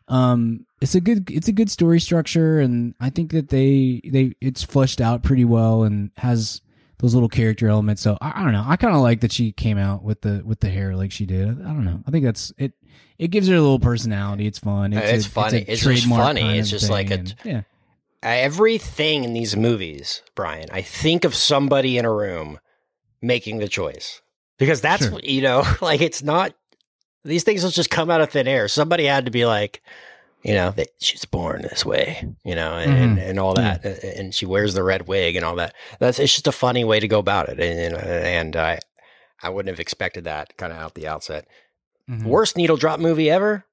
um, 0.07 0.65
it's 0.81 0.95
a 0.95 1.01
good, 1.01 1.29
it's 1.29 1.47
a 1.47 1.51
good 1.51 1.69
story 1.69 1.99
structure, 1.99 2.59
and 2.59 2.95
I 2.99 3.09
think 3.09 3.31
that 3.31 3.49
they 3.49 4.01
they 4.03 4.33
it's 4.41 4.63
fleshed 4.63 5.01
out 5.01 5.23
pretty 5.23 5.45
well 5.45 5.83
and 5.83 6.11
has 6.17 6.61
those 6.99 7.13
little 7.13 7.29
character 7.29 7.67
elements. 7.69 8.01
So 8.01 8.17
I, 8.21 8.41
I 8.41 8.43
don't 8.43 8.53
know, 8.53 8.65
I 8.67 8.75
kind 8.75 8.95
of 8.95 9.01
like 9.01 9.21
that 9.21 9.31
she 9.31 9.51
came 9.51 9.77
out 9.77 10.03
with 10.03 10.21
the 10.21 10.41
with 10.45 10.59
the 10.61 10.69
hair 10.69 10.95
like 10.95 11.11
she 11.11 11.25
did. 11.25 11.47
I 11.47 11.67
don't 11.67 11.85
know, 11.85 12.01
I 12.07 12.11
think 12.11 12.25
that's 12.25 12.51
it. 12.57 12.73
It 13.17 13.27
gives 13.31 13.47
her 13.49 13.55
a 13.55 13.61
little 13.61 13.79
personality. 13.79 14.47
It's 14.47 14.59
fun. 14.59 14.93
Uh, 14.93 15.01
It's 15.03 15.25
a- 15.25 15.29
funny. 15.29 15.57
a 15.57 15.61
It's 15.67 15.83
just 15.83 16.07
funny. 16.07 16.41
kind 16.41 16.57
It's 16.57 16.69
just 16.69 16.89
like 16.89 17.11
a- 17.11 17.15
and- 17.15 17.35
yeah. 17.43 17.61
Everything 18.23 19.23
in 19.23 19.33
these 19.33 19.55
movies, 19.55 20.21
Brian, 20.35 20.67
I 20.71 20.81
think 20.81 21.23
of 21.25 21.33
somebody 21.35 21.97
in 21.97 22.05
a 22.05 22.13
room 22.13 22.59
making 23.21 23.59
the 23.59 23.67
choice 23.67 24.21
because 24.57 24.81
that's 24.81 25.07
Sure. 25.07 25.19
you 25.23 25.41
know, 25.41 25.63
like 25.81 26.01
it's 26.01 26.21
not 26.23 26.53
these 27.23 27.43
things 27.43 27.63
will 27.63 27.71
just 27.71 27.89
come 27.89 28.09
out 28.09 28.21
of 28.21 28.29
thin 28.29 28.47
air. 28.47 28.67
Somebody 28.67 29.05
had 29.05 29.25
to 29.25 29.31
be 29.31 29.45
like, 29.45 29.81
you 30.43 30.53
know, 30.53 30.71
that 30.71 30.87
she's 31.01 31.25
born 31.25 31.61
this 31.63 31.85
way, 31.85 32.25
you 32.45 32.55
know, 32.55 32.75
and, 32.77 32.93
and, 32.93 33.17
Mm-hmm. 33.17 33.29
and 33.29 33.39
all 33.39 33.53
that, 33.55 33.83
and 33.85 34.33
she 34.33 34.45
wears 34.45 34.73
the 34.73 34.83
red 34.83 35.05
wig 35.07 35.35
and 35.35 35.43
all 35.43 35.55
that. 35.57 35.75
That's 35.99 36.17
it's 36.19 36.33
just 36.33 36.47
a 36.47 36.51
funny 36.53 36.83
way 36.85 36.99
to 37.01 37.07
go 37.09 37.19
about 37.19 37.49
it, 37.49 37.59
and 37.59 37.95
and 37.97 38.55
I 38.55 38.79
I 39.43 39.49
wouldn't 39.49 39.71
have 39.73 39.79
expected 39.81 40.23
that 40.25 40.55
kind 40.57 40.71
of 40.71 40.79
out 40.79 40.95
the 40.95 41.07
outset. 41.07 41.45
Mhm. 42.09 42.23
Worst 42.23 42.55
needle 42.57 42.77
drop 42.77 42.99
movie 43.01 43.29
ever, 43.29 43.65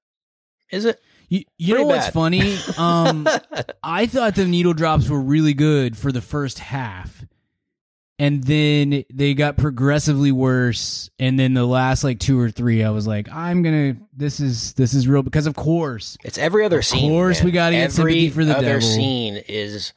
is 0.71 0.85
it? 0.85 1.01
You, 1.29 1.43
you 1.59 1.75
know 1.75 1.85
Pretty 1.85 1.99
what's 1.99 2.11
funny? 2.11 2.57
Um, 2.79 3.27
I 3.83 4.07
thought 4.07 4.35
the 4.37 4.45
needle 4.47 4.75
drops 4.75 5.09
were 5.09 5.21
really 5.21 5.55
good 5.55 5.97
for 5.97 6.13
the 6.13 6.21
first 6.21 6.59
half. 6.61 7.25
And 8.19 8.43
then 8.45 9.05
they 9.13 9.35
got 9.35 9.59
progressively 9.59 10.33
worse. 10.33 11.11
And 11.19 11.39
then 11.39 11.53
the 11.53 11.67
last 11.67 12.03
like 12.03 12.19
two 12.19 12.41
or 12.41 12.51
three, 12.51 12.83
I 12.83 12.89
was 12.91 13.07
like, 13.07 13.29
I'm 13.31 13.63
gonna 13.63 13.97
this 14.17 14.41
is 14.41 14.73
this 14.75 14.95
is 14.95 15.07
real 15.07 15.23
because 15.23 15.47
of 15.47 15.55
course. 15.55 16.17
It's 16.25 16.39
every 16.39 16.65
other 16.65 16.81
scene 16.81 17.05
Of 17.05 17.11
course 17.11 17.39
man. 17.41 17.45
we 17.45 17.51
gotta 17.53 17.75
get 17.77 17.83
every 17.83 17.93
sympathy 17.95 18.31
for 18.31 18.45
the 18.47 18.57
other 18.57 18.67
devil. 18.67 18.81
scene 18.89 19.37
is 19.49 19.93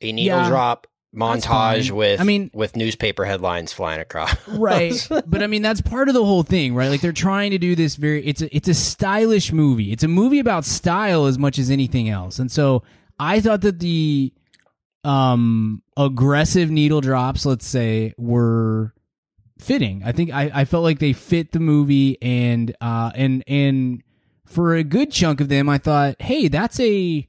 a 0.00 0.10
needle 0.10 0.38
Yeah, 0.38 0.48
drop 0.48 0.88
montage 1.14 1.90
with 1.90 2.20
I 2.20 2.24
mean- 2.24 2.50
with 2.54 2.76
newspaper 2.76 3.24
headlines 3.24 3.72
flying 3.72 4.00
across. 4.00 4.34
Right. 4.48 5.06
but 5.26 5.42
I 5.42 5.46
mean 5.46 5.62
that's 5.62 5.80
part 5.80 6.08
of 6.08 6.14
the 6.14 6.24
whole 6.24 6.42
thing, 6.42 6.74
right? 6.74 6.88
Like 6.88 7.00
they're 7.02 7.12
trying 7.12 7.52
to 7.52 7.58
do 7.58 7.76
this 7.76 7.94
very 7.96 8.24
it's 8.26 8.42
a 8.42 8.54
it's 8.54 8.68
a 8.68 8.74
stylish 8.74 9.52
movie. 9.52 9.92
It's 9.92 10.02
a 10.02 10.08
movie 10.08 10.40
about 10.40 10.64
style 10.64 11.26
as 11.26 11.38
much 11.38 11.56
as 11.58 11.70
anything 11.70 12.08
else. 12.08 12.38
And 12.40 12.50
so 12.50 12.82
I 13.18 13.40
thought 13.40 13.60
that 13.60 13.78
the 13.80 14.32
um 15.04 15.82
aggressive 15.96 16.70
needle 16.70 17.00
drops, 17.00 17.46
let's 17.46 17.66
say, 17.66 18.12
were 18.18 18.92
fitting. 19.58 20.02
I 20.04 20.12
think 20.12 20.32
I, 20.32 20.50
I 20.54 20.64
felt 20.64 20.84
like 20.84 20.98
they 20.98 21.12
fit 21.12 21.52
the 21.52 21.60
movie 21.60 22.16
and 22.22 22.74
uh 22.80 23.10
and 23.14 23.42
and 23.46 24.02
for 24.46 24.74
a 24.74 24.82
good 24.84 25.10
chunk 25.12 25.40
of 25.40 25.48
them 25.48 25.68
I 25.68 25.78
thought, 25.78 26.20
hey, 26.20 26.48
that's 26.48 26.78
a 26.80 27.26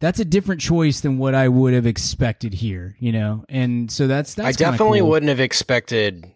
that's 0.00 0.18
a 0.18 0.24
different 0.24 0.60
choice 0.60 1.00
than 1.00 1.16
what 1.18 1.34
I 1.34 1.48
would 1.48 1.74
have 1.74 1.86
expected 1.86 2.54
here, 2.54 2.96
you 2.98 3.12
know? 3.12 3.44
And 3.48 3.90
so 3.90 4.06
that's 4.06 4.34
that's 4.34 4.48
I 4.48 4.52
definitely 4.52 5.00
cool. 5.00 5.10
wouldn't 5.10 5.28
have 5.30 5.40
expected 5.40 6.26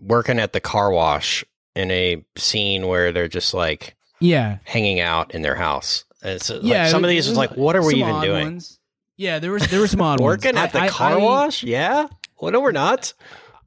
working 0.00 0.38
at 0.38 0.52
the 0.52 0.60
car 0.60 0.90
wash 0.90 1.44
in 1.74 1.90
a 1.90 2.24
scene 2.36 2.86
where 2.86 3.12
they're 3.12 3.28
just 3.28 3.52
like 3.54 3.96
Yeah. 4.20 4.58
hanging 4.64 5.00
out 5.00 5.34
in 5.34 5.42
their 5.42 5.56
house. 5.56 6.04
It's 6.22 6.50
like, 6.50 6.60
yeah, 6.62 6.88
some 6.88 7.04
of 7.04 7.10
these 7.10 7.28
is 7.28 7.36
like, 7.36 7.56
what 7.56 7.76
are 7.76 7.84
we 7.84 7.94
even 7.96 8.20
doing? 8.20 8.44
ones. 8.44 8.77
Yeah, 9.18 9.40
there 9.40 9.50
was 9.52 9.66
there 9.68 9.80
were 9.80 9.86
some 9.88 10.00
odd 10.00 10.20
ones. 10.20 10.44
Working 10.44 10.56
at 10.56 10.72
the 10.72 10.80
I- 10.80 10.88
car 10.88 11.12
I- 11.12 11.16
wash? 11.16 11.62
Yeah. 11.62 12.06
Well, 12.40 12.52
no, 12.52 12.60
we're 12.60 12.72
not. 12.72 13.12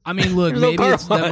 I 0.04 0.14
mean, 0.14 0.34
look, 0.34 0.54
There's 0.56 0.60
maybe 0.62 0.82
it's 0.82 1.04
that 1.04 1.30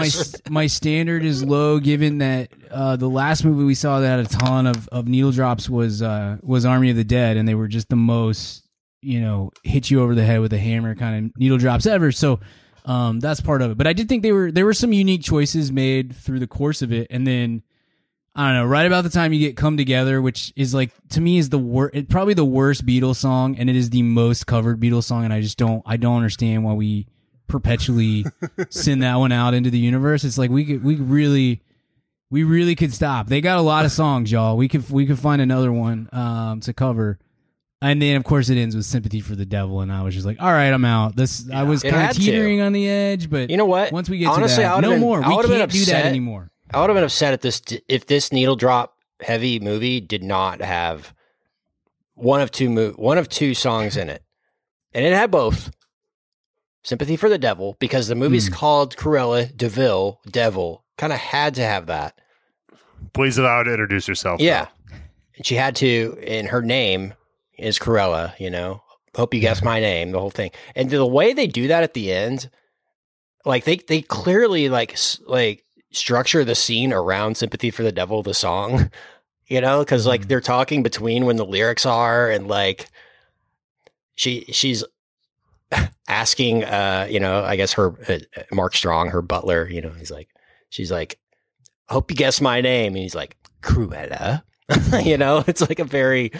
my 0.48 0.50
my 0.62 0.66
standard 0.68 1.24
is 1.24 1.42
low, 1.42 1.80
given 1.80 2.18
that 2.18 2.50
uh, 2.70 2.94
the 2.96 3.08
last 3.08 3.44
movie 3.44 3.64
we 3.64 3.74
saw 3.74 3.98
that 3.98 4.06
had 4.06 4.20
a 4.20 4.28
ton 4.28 4.66
of, 4.68 4.86
of 4.88 5.08
needle 5.08 5.32
drops 5.32 5.68
was 5.68 6.02
uh, 6.02 6.36
was 6.42 6.64
Army 6.64 6.90
of 6.90 6.96
the 6.96 7.02
Dead, 7.02 7.36
and 7.36 7.48
they 7.48 7.54
were 7.56 7.66
just 7.66 7.88
the 7.88 7.96
most 7.96 8.62
you 9.02 9.20
know 9.20 9.50
hit 9.64 9.90
you 9.90 10.02
over 10.02 10.14
the 10.14 10.22
head 10.24 10.40
with 10.40 10.52
a 10.52 10.58
hammer 10.58 10.94
kind 10.94 11.26
of 11.26 11.32
needle 11.38 11.58
drops 11.58 11.86
ever. 11.86 12.12
So 12.12 12.38
um, 12.84 13.18
that's 13.20 13.40
part 13.40 13.62
of 13.62 13.70
it. 13.72 13.78
But 13.78 13.86
I 13.86 13.92
did 13.94 14.08
think 14.08 14.22
they 14.22 14.32
were 14.32 14.52
there 14.52 14.66
were 14.66 14.74
some 14.74 14.92
unique 14.92 15.22
choices 15.22 15.72
made 15.72 16.14
through 16.14 16.40
the 16.40 16.46
course 16.46 16.82
of 16.82 16.92
it, 16.92 17.06
and 17.10 17.26
then 17.26 17.62
I 18.34 18.46
don't 18.48 18.56
know. 18.62 18.64
Right 18.66 18.86
about 18.86 19.02
the 19.04 19.10
time 19.10 19.32
you 19.32 19.40
get 19.40 19.56
"Come 19.56 19.76
Together," 19.76 20.22
which 20.22 20.52
is 20.56 20.72
like 20.72 20.90
to 21.10 21.20
me 21.20 21.38
is 21.38 21.48
the 21.48 21.58
worst, 21.58 22.08
probably 22.08 22.34
the 22.34 22.44
worst 22.44 22.86
Beatles 22.86 23.16
song, 23.16 23.56
and 23.58 23.68
it 23.68 23.76
is 23.76 23.90
the 23.90 24.02
most 24.02 24.46
covered 24.46 24.80
Beatles 24.80 25.04
song. 25.04 25.24
And 25.24 25.32
I 25.32 25.40
just 25.40 25.58
don't, 25.58 25.82
I 25.84 25.96
don't 25.96 26.16
understand 26.16 26.62
why 26.64 26.72
we 26.74 27.06
perpetually 27.48 28.24
send 28.70 29.02
that 29.02 29.16
one 29.16 29.32
out 29.32 29.54
into 29.54 29.70
the 29.70 29.78
universe. 29.78 30.22
It's 30.24 30.38
like 30.38 30.50
we 30.50 30.64
could, 30.64 30.84
we 30.84 30.94
really, 30.94 31.60
we 32.30 32.44
really 32.44 32.76
could 32.76 32.94
stop. 32.94 33.26
They 33.26 33.40
got 33.40 33.58
a 33.58 33.62
lot 33.62 33.84
of 33.84 33.90
songs, 33.90 34.30
y'all. 34.30 34.56
We 34.56 34.68
could, 34.68 34.88
we 34.90 35.06
could 35.06 35.18
find 35.18 35.42
another 35.42 35.72
one 35.72 36.08
um, 36.12 36.60
to 36.60 36.72
cover. 36.72 37.18
And 37.82 38.00
then, 38.00 38.16
of 38.16 38.24
course, 38.24 38.48
it 38.50 38.58
ends 38.58 38.76
with 38.76 38.84
"Sympathy 38.84 39.20
for 39.20 39.34
the 39.34 39.46
Devil," 39.46 39.80
and 39.80 39.90
I 39.90 40.02
was 40.02 40.14
just 40.14 40.26
like, 40.26 40.36
"All 40.40 40.52
right, 40.52 40.68
I'm 40.70 40.84
out." 40.84 41.16
This 41.16 41.50
I 41.50 41.62
was 41.62 41.82
kind 41.82 42.10
of 42.10 42.16
to. 42.16 42.22
teetering 42.22 42.60
on 42.60 42.72
the 42.74 42.86
edge, 42.86 43.30
but 43.30 43.48
You 43.48 43.56
know 43.56 43.64
what? 43.64 43.90
once 43.90 44.08
we 44.10 44.18
get 44.18 44.28
Honestly, 44.28 44.56
to 44.62 44.68
that, 44.68 44.80
no 44.82 44.90
been- 44.90 45.00
more. 45.00 45.18
We 45.20 45.24
can't 45.24 45.70
do 45.72 45.84
that 45.86 46.04
anymore. 46.04 46.50
I 46.72 46.80
would 46.80 46.90
have 46.90 46.96
been 46.96 47.04
upset 47.04 47.32
at 47.32 47.40
this 47.42 47.60
if 47.88 48.06
this 48.06 48.32
needle 48.32 48.56
drop 48.56 48.96
heavy 49.20 49.58
movie 49.60 50.00
did 50.00 50.22
not 50.22 50.60
have 50.60 51.14
one 52.14 52.40
of 52.40 52.50
two 52.50 52.70
mo- 52.70 52.92
one 52.92 53.18
of 53.18 53.28
two 53.28 53.54
songs 53.54 53.96
in 53.96 54.08
it, 54.08 54.22
and 54.92 55.04
it 55.04 55.12
had 55.12 55.30
both. 55.30 55.70
Sympathy 56.82 57.16
for 57.16 57.28
the 57.28 57.36
Devil 57.36 57.76
because 57.78 58.08
the 58.08 58.14
movie's 58.14 58.46
Hmm. 58.48 58.54
called 58.54 58.96
Cruella 58.96 59.54
de 59.54 59.68
Vil, 59.68 60.18
Devil. 60.30 60.82
Kind 60.96 61.12
of 61.12 61.18
had 61.18 61.54
to 61.56 61.62
have 61.62 61.84
that. 61.86 62.18
Please 63.12 63.36
allow 63.36 63.58
her 63.58 63.64
to 63.64 63.70
introduce 63.72 64.06
herself. 64.06 64.40
Yeah. 64.40 64.68
And 65.36 65.44
she 65.44 65.56
had 65.56 65.76
to, 65.76 66.18
and 66.26 66.48
her 66.48 66.62
name 66.62 67.12
is 67.58 67.78
Cruella, 67.78 68.32
you 68.40 68.48
know. 68.48 68.82
Hope 69.14 69.34
you 69.34 69.40
guess 69.40 69.62
my 69.62 69.78
name, 69.78 70.12
the 70.12 70.20
whole 70.20 70.30
thing. 70.30 70.52
And 70.74 70.88
the 70.88 71.04
way 71.04 71.34
they 71.34 71.46
do 71.46 71.68
that 71.68 71.82
at 71.82 71.92
the 71.92 72.12
end, 72.12 72.48
like 73.44 73.64
they 73.64 73.76
they 73.76 74.00
clearly 74.00 74.70
like 74.70 74.96
like 75.26 75.64
structure 75.92 76.44
the 76.44 76.54
scene 76.54 76.92
around 76.92 77.36
Sympathy 77.36 77.70
for 77.70 77.82
the 77.82 77.92
Devil, 77.92 78.22
the 78.22 78.34
song, 78.34 78.90
you 79.46 79.60
know, 79.60 79.80
because 79.80 80.06
like 80.06 80.22
Mhm. 80.22 80.28
they're 80.28 80.40
talking 80.40 80.82
between 80.82 81.26
when 81.26 81.36
the 81.36 81.44
lyrics 81.46 81.84
are 81.86 82.30
and 82.30 82.46
like 82.48 82.86
she 84.14 84.44
she's 84.52 84.84
asking 86.08 86.64
uh 86.64 87.06
you 87.08 87.20
know 87.20 87.44
i 87.44 87.54
guess 87.56 87.72
her 87.74 87.94
uh, 88.10 88.18
Mark 88.52 88.74
Strong 88.74 89.10
her 89.10 89.22
butler 89.22 89.68
you 89.68 89.80
know 89.80 89.90
he's 89.90 90.10
like 90.10 90.28
she's 90.68 90.90
like 90.90 91.18
hope 91.88 92.10
you 92.10 92.16
guess 92.16 92.40
my 92.40 92.60
name 92.60 92.94
and 92.94 93.02
he's 93.02 93.14
like 93.14 93.36
cruella? 93.62 94.42
You 95.04 95.16
know 95.16 95.44
it's 95.46 95.60
like 95.60 95.78
a 95.78 95.84
very 95.84 96.32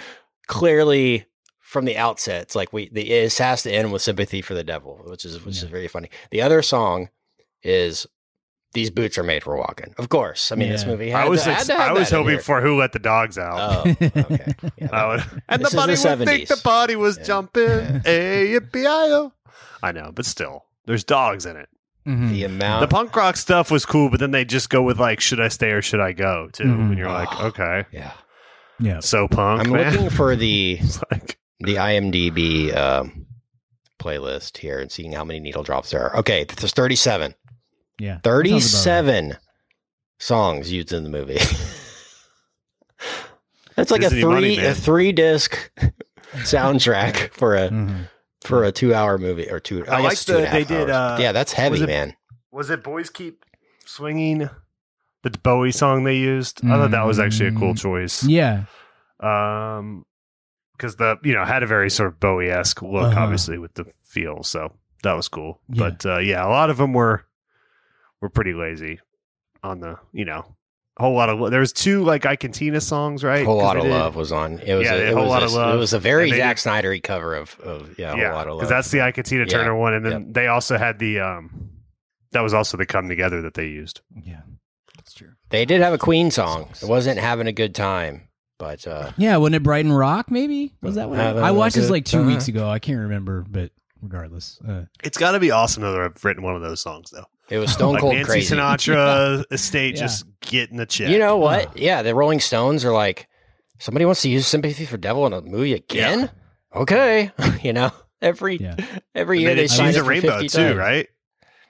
clearly 0.47 1.27
from 1.61 1.85
the 1.85 1.97
outset 1.97 2.43
it's 2.43 2.57
like 2.57 2.73
we 2.73 2.89
the 2.89 3.09
this 3.09 3.39
has 3.39 3.63
to 3.65 3.71
end 3.73 3.93
with 3.93 4.03
sympathy 4.03 4.43
for 4.43 4.55
the 4.55 4.65
devil 4.65 5.01
which 5.07 5.25
is 5.25 5.45
which 5.45 5.57
is 5.57 5.63
very 5.65 5.89
funny. 5.89 6.11
The 6.31 6.43
other 6.43 6.63
song 6.63 7.09
is 7.63 8.07
these 8.72 8.90
boots 8.90 9.18
are 9.18 9.22
made 9.22 9.42
for 9.42 9.56
walking 9.56 9.92
of 9.98 10.09
course 10.09 10.52
i 10.52 10.54
mean 10.54 10.68
this 10.70 10.87
movie 10.87 11.11
had 11.11 11.24
I 11.24 11.28
was 11.28 11.42
to, 11.42 11.50
had 11.50 11.59
ex- 11.59 11.66
to 11.66 11.72
have 11.74 11.90
I 11.90 11.92
was 11.92 12.11
that 12.11 12.16
hoping 12.16 12.38
for 12.38 12.61
who 12.61 12.78
let 12.78 12.92
the 12.92 12.98
dogs 12.98 13.37
out. 13.38 13.59
oh 13.87 13.90
okay 13.90 14.54
yeah, 14.78 14.88
I 14.92 15.06
would- 15.09 15.24
and 15.48 15.62
the 15.62 15.68
is 15.68 15.74
bunny 15.74 15.94
the 15.96 16.16
would 16.16 16.26
think 16.28 16.48
the 16.48 16.61
body 16.62 16.96
was 16.96 17.18
Yeah. 17.18 17.24
jumping. 17.24 18.00
Hey, 18.04 18.54
yippee 18.59 19.30
I 19.83 19.92
know, 19.92 20.12
but 20.14 20.24
still, 20.26 20.64
there's 20.87 21.04
dogs 21.04 21.46
in 21.46 21.56
it. 21.56 21.68
Mhm. 22.06 22.30
the 22.30 22.44
amount 22.44 22.80
The 22.80 22.88
punk 22.88 23.14
rock 23.16 23.37
stuff 23.37 23.70
was 23.70 23.85
cool, 23.85 24.09
but 24.09 24.20
then 24.20 24.30
they 24.30 24.44
just 24.44 24.70
go 24.70 24.83
with 24.83 24.98
like, 24.98 25.20
should 25.20 25.40
I 25.40 25.48
stay 25.48 25.70
or 25.72 25.83
should 25.83 26.00
I 26.00 26.12
go? 26.12 26.48
Too, 26.52 26.64
Mhm. 26.64 26.88
and 26.90 26.98
you're 26.98 27.11
like, 27.12 27.28
Oh. 27.40 27.46
okay, 27.48 27.85
yeah 27.92 28.12
Yeah. 28.78 29.00
so 29.00 29.28
punk, 29.28 29.66
i'm 29.66 29.72
man. 29.72 29.92
looking 29.92 30.11
for 30.11 30.35
the 30.37 30.80
like, 31.11 31.38
the 31.61 31.74
IMDb 31.74 32.74
um, 32.74 33.26
playlist 33.98 34.56
here 34.59 34.78
and 34.78 34.90
seeing 34.90 35.12
how 35.12 35.24
many 35.24 35.40
needle 35.40 35.62
drops 35.62 35.90
there 35.90 36.02
are. 36.11 36.16
Okay, 36.20 36.44
there's 36.44 36.72
37. 36.72 37.35
Yeah. 38.01 38.19
That 38.23 38.25
sounds 38.25 38.49
about 38.49 38.55
right. 38.55 38.61
37 38.63 39.37
songs 40.19 40.73
used 40.73 40.93
in 40.93 41.05
the 41.05 41.11
movie. 41.11 41.39
That's 43.77 43.91
like 43.91 44.01
Disney 44.03 44.21
a 44.23 44.27
money, 44.27 44.57
three 44.57 44.67
a 44.67 44.75
three 44.75 45.13
disc 45.13 45.71
soundtrack 46.33 47.33
for 47.33 47.57
a 47.57 47.69
Mhm. 47.71 48.09
for 48.43 48.65
a 48.65 48.73
two 48.73 48.95
hour 48.95 49.17
movie 49.19 49.49
or 49.51 49.61
two. 49.61 49.87
I, 49.87 49.97
I 49.97 50.01
like 50.01 50.19
two 50.19 50.33
the- 50.35 50.39
they 50.41 50.47
half 50.47 50.69
did, 50.69 50.91
uh, 50.91 51.17
yeah, 51.21 51.33
that's 51.33 51.53
heavy, 51.53 51.73
was 51.73 51.81
it- 51.83 51.87
man. 51.87 52.15
was 52.51 52.71
it 52.71 52.83
"Boys 52.83 53.09
Keep 53.11 53.45
Swinging"? 53.87 54.51
The 55.23 55.31
Bowie 55.43 55.73
song 55.73 56.05
they 56.05 56.17
used. 56.17 56.65
I 56.65 56.69
thought 56.79 56.91
that 56.93 57.07
was 57.07 57.19
actually 57.19 57.49
a 57.49 57.53
cool 57.53 57.75
Mm. 57.75 57.79
choice. 57.81 58.25
Yeah. 58.25 58.65
Um, 59.21 60.05
because 60.77 60.97
the 60.97 61.19
you 61.23 61.35
know 61.35 61.45
had 61.45 61.63
a 61.63 61.67
very 61.67 61.91
sort 61.91 62.09
of 62.09 62.21
Bowie 62.21 62.51
esque 62.51 62.81
look, 62.83 63.13
Uh-huh. 63.13 63.21
obviously 63.21 63.59
with 63.59 63.75
the 63.75 63.85
feel, 64.03 64.43
so 64.43 64.73
that 65.03 65.13
was 65.13 65.29
cool. 65.29 65.61
Yeah. 65.69 65.91
But 65.91 66.07
uh, 66.07 66.19
yeah, 66.19 66.45
a 66.45 66.49
lot 66.49 66.71
of 66.71 66.79
them 66.79 66.93
were 66.95 67.25
were 68.20 68.28
pretty 68.28 68.52
lazy 68.54 69.00
on 69.62 69.80
the 69.80 69.98
you 70.12 70.24
know 70.24 70.44
a 70.96 71.02
whole 71.02 71.14
lot 71.14 71.28
of 71.30 71.50
there 71.50 71.61
was 71.61 71.72
two 71.72 72.02
like 72.04 72.26
I 72.26 72.33
Ike 72.33 72.44
and 72.44 72.52
Tina 72.54 72.80
songs, 72.80 73.22
right? 73.24 73.42
A 73.42 73.44
whole 73.44 73.56
'Cause 73.59 73.64
lot 73.64 73.76
of 73.76 73.83
did- 73.85 73.90
love 73.90 74.16
was 74.16 74.33
on. 74.33 74.59
It 74.59 74.74
was 74.74 74.85
Yeah, 74.87 74.94
a, 74.94 74.98
it 74.98 75.12
Whole 75.14 75.22
was 75.22 75.30
Lot 75.30 75.42
a, 75.42 75.46
of 75.46 75.52
Love. 75.52 75.74
It 75.74 75.78
was 75.78 75.92
a 75.92 75.98
very 75.98 76.24
And 76.24 76.33
they 76.33 76.37
Zack 76.38 76.56
Snydery 76.56 77.02
cover 77.02 77.35
of, 77.35 77.59
of 77.61 77.98
yeah, 77.98 78.12
a 78.12 78.16
Yeah, 78.18 78.26
whole 78.28 78.37
lot 78.37 78.46
of 78.48 78.52
love. 78.54 78.59
because 78.61 78.68
that's 78.70 78.90
the 78.90 79.00
Ike 79.00 79.16
and 79.18 79.26
Tina 79.26 79.42
Yeah. 79.44 79.48
Turner 79.48 79.74
one, 79.76 79.94
and 79.94 80.04
then 80.04 80.33
they 80.33 80.46
also 80.48 80.76
had 80.76 80.98
the 80.98 81.20
um 81.20 81.70
that 82.33 82.42
was 82.42 82.52
also 82.52 82.76
the 82.76 82.87
Come 82.87 83.09
Together 83.09 83.40
that 83.42 83.54
they 83.54 83.66
used. 83.66 84.00
Yeah. 84.24 84.40
That's 84.96 85.14
true. 85.14 85.30
They 85.48 85.64
did 85.64 85.80
have 85.80 85.92
a 85.94 85.98
Queen 85.98 86.30
song. 86.30 86.68
It 86.83 86.87
wasn't 86.88 87.18
having 87.18 87.46
a 87.46 87.52
good 87.52 87.74
time, 87.74 88.28
but 88.59 88.87
uh, 88.87 89.12
Yeah, 89.16 89.37
wasn't 89.38 89.56
it 89.56 89.62
Brighton 89.62 89.92
Rock? 89.92 90.30
Maybe 90.30 90.74
was 90.83 90.96
that 90.96 91.09
what 91.09 91.18
it- 91.18 91.22
Having 91.22 91.42
I 91.44 91.48
a 91.48 91.54
watched 91.54 91.76
this 91.76 91.88
like 91.90 92.04
two 92.04 92.18
time. 92.18 92.26
weeks 92.26 92.46
ago. 92.48 92.68
I 92.68 92.78
can't 92.78 93.00
remember, 93.00 93.44
but 93.48 93.72
regardless, 94.03 94.59
uh, 94.67 94.85
It's 95.03 95.19
got 95.19 95.33
to 95.33 95.41
be 95.41 95.51
awesome 95.51 95.83
that 95.83 95.95
I've 95.99 96.25
written 96.25 96.43
one 96.43 96.55
of 96.57 96.63
those 96.63 96.81
songs, 96.81 97.11
though. 97.11 97.27
it 97.49 97.59
was 97.59 97.73
Stone 97.73 97.95
like 97.95 98.01
Cold 98.01 98.15
Nancy 98.15 98.31
crazy. 98.31 98.55
Sinatra 98.57 99.45
estate 99.51 99.97
Yeah. 99.97 100.01
just 100.03 100.25
getting 100.41 100.77
the 100.77 100.87
check. 100.87 101.11
You 101.11 101.19
know 101.19 101.37
what? 101.37 101.77
Yeah, 101.77 102.03
the 102.03 102.15
Rolling 102.15 102.41
Stones 102.41 102.85
are 102.85 102.93
like, 102.93 103.29
somebody 103.79 104.05
wants 104.05 104.23
to 104.23 104.29
use 104.29 104.47
"Sympathy 104.47 104.85
for 104.87 104.97
Devil" 104.97 105.27
in 105.27 105.33
a 105.33 105.41
movie 105.41 105.75
again. 105.75 106.31
Okay, 106.75 107.31
you 107.63 107.73
know, 107.73 107.91
every 108.23 108.57
Yeah. 108.59 108.77
every 109.15 109.39
And 109.39 109.43
year 109.43 109.55
they 109.55 109.63
they 109.63 109.69
She's 109.69 109.97
a 109.97 110.05
Rainbow 110.05 110.41
too, 110.43 110.49
times. 110.49 110.77
right? 110.77 111.09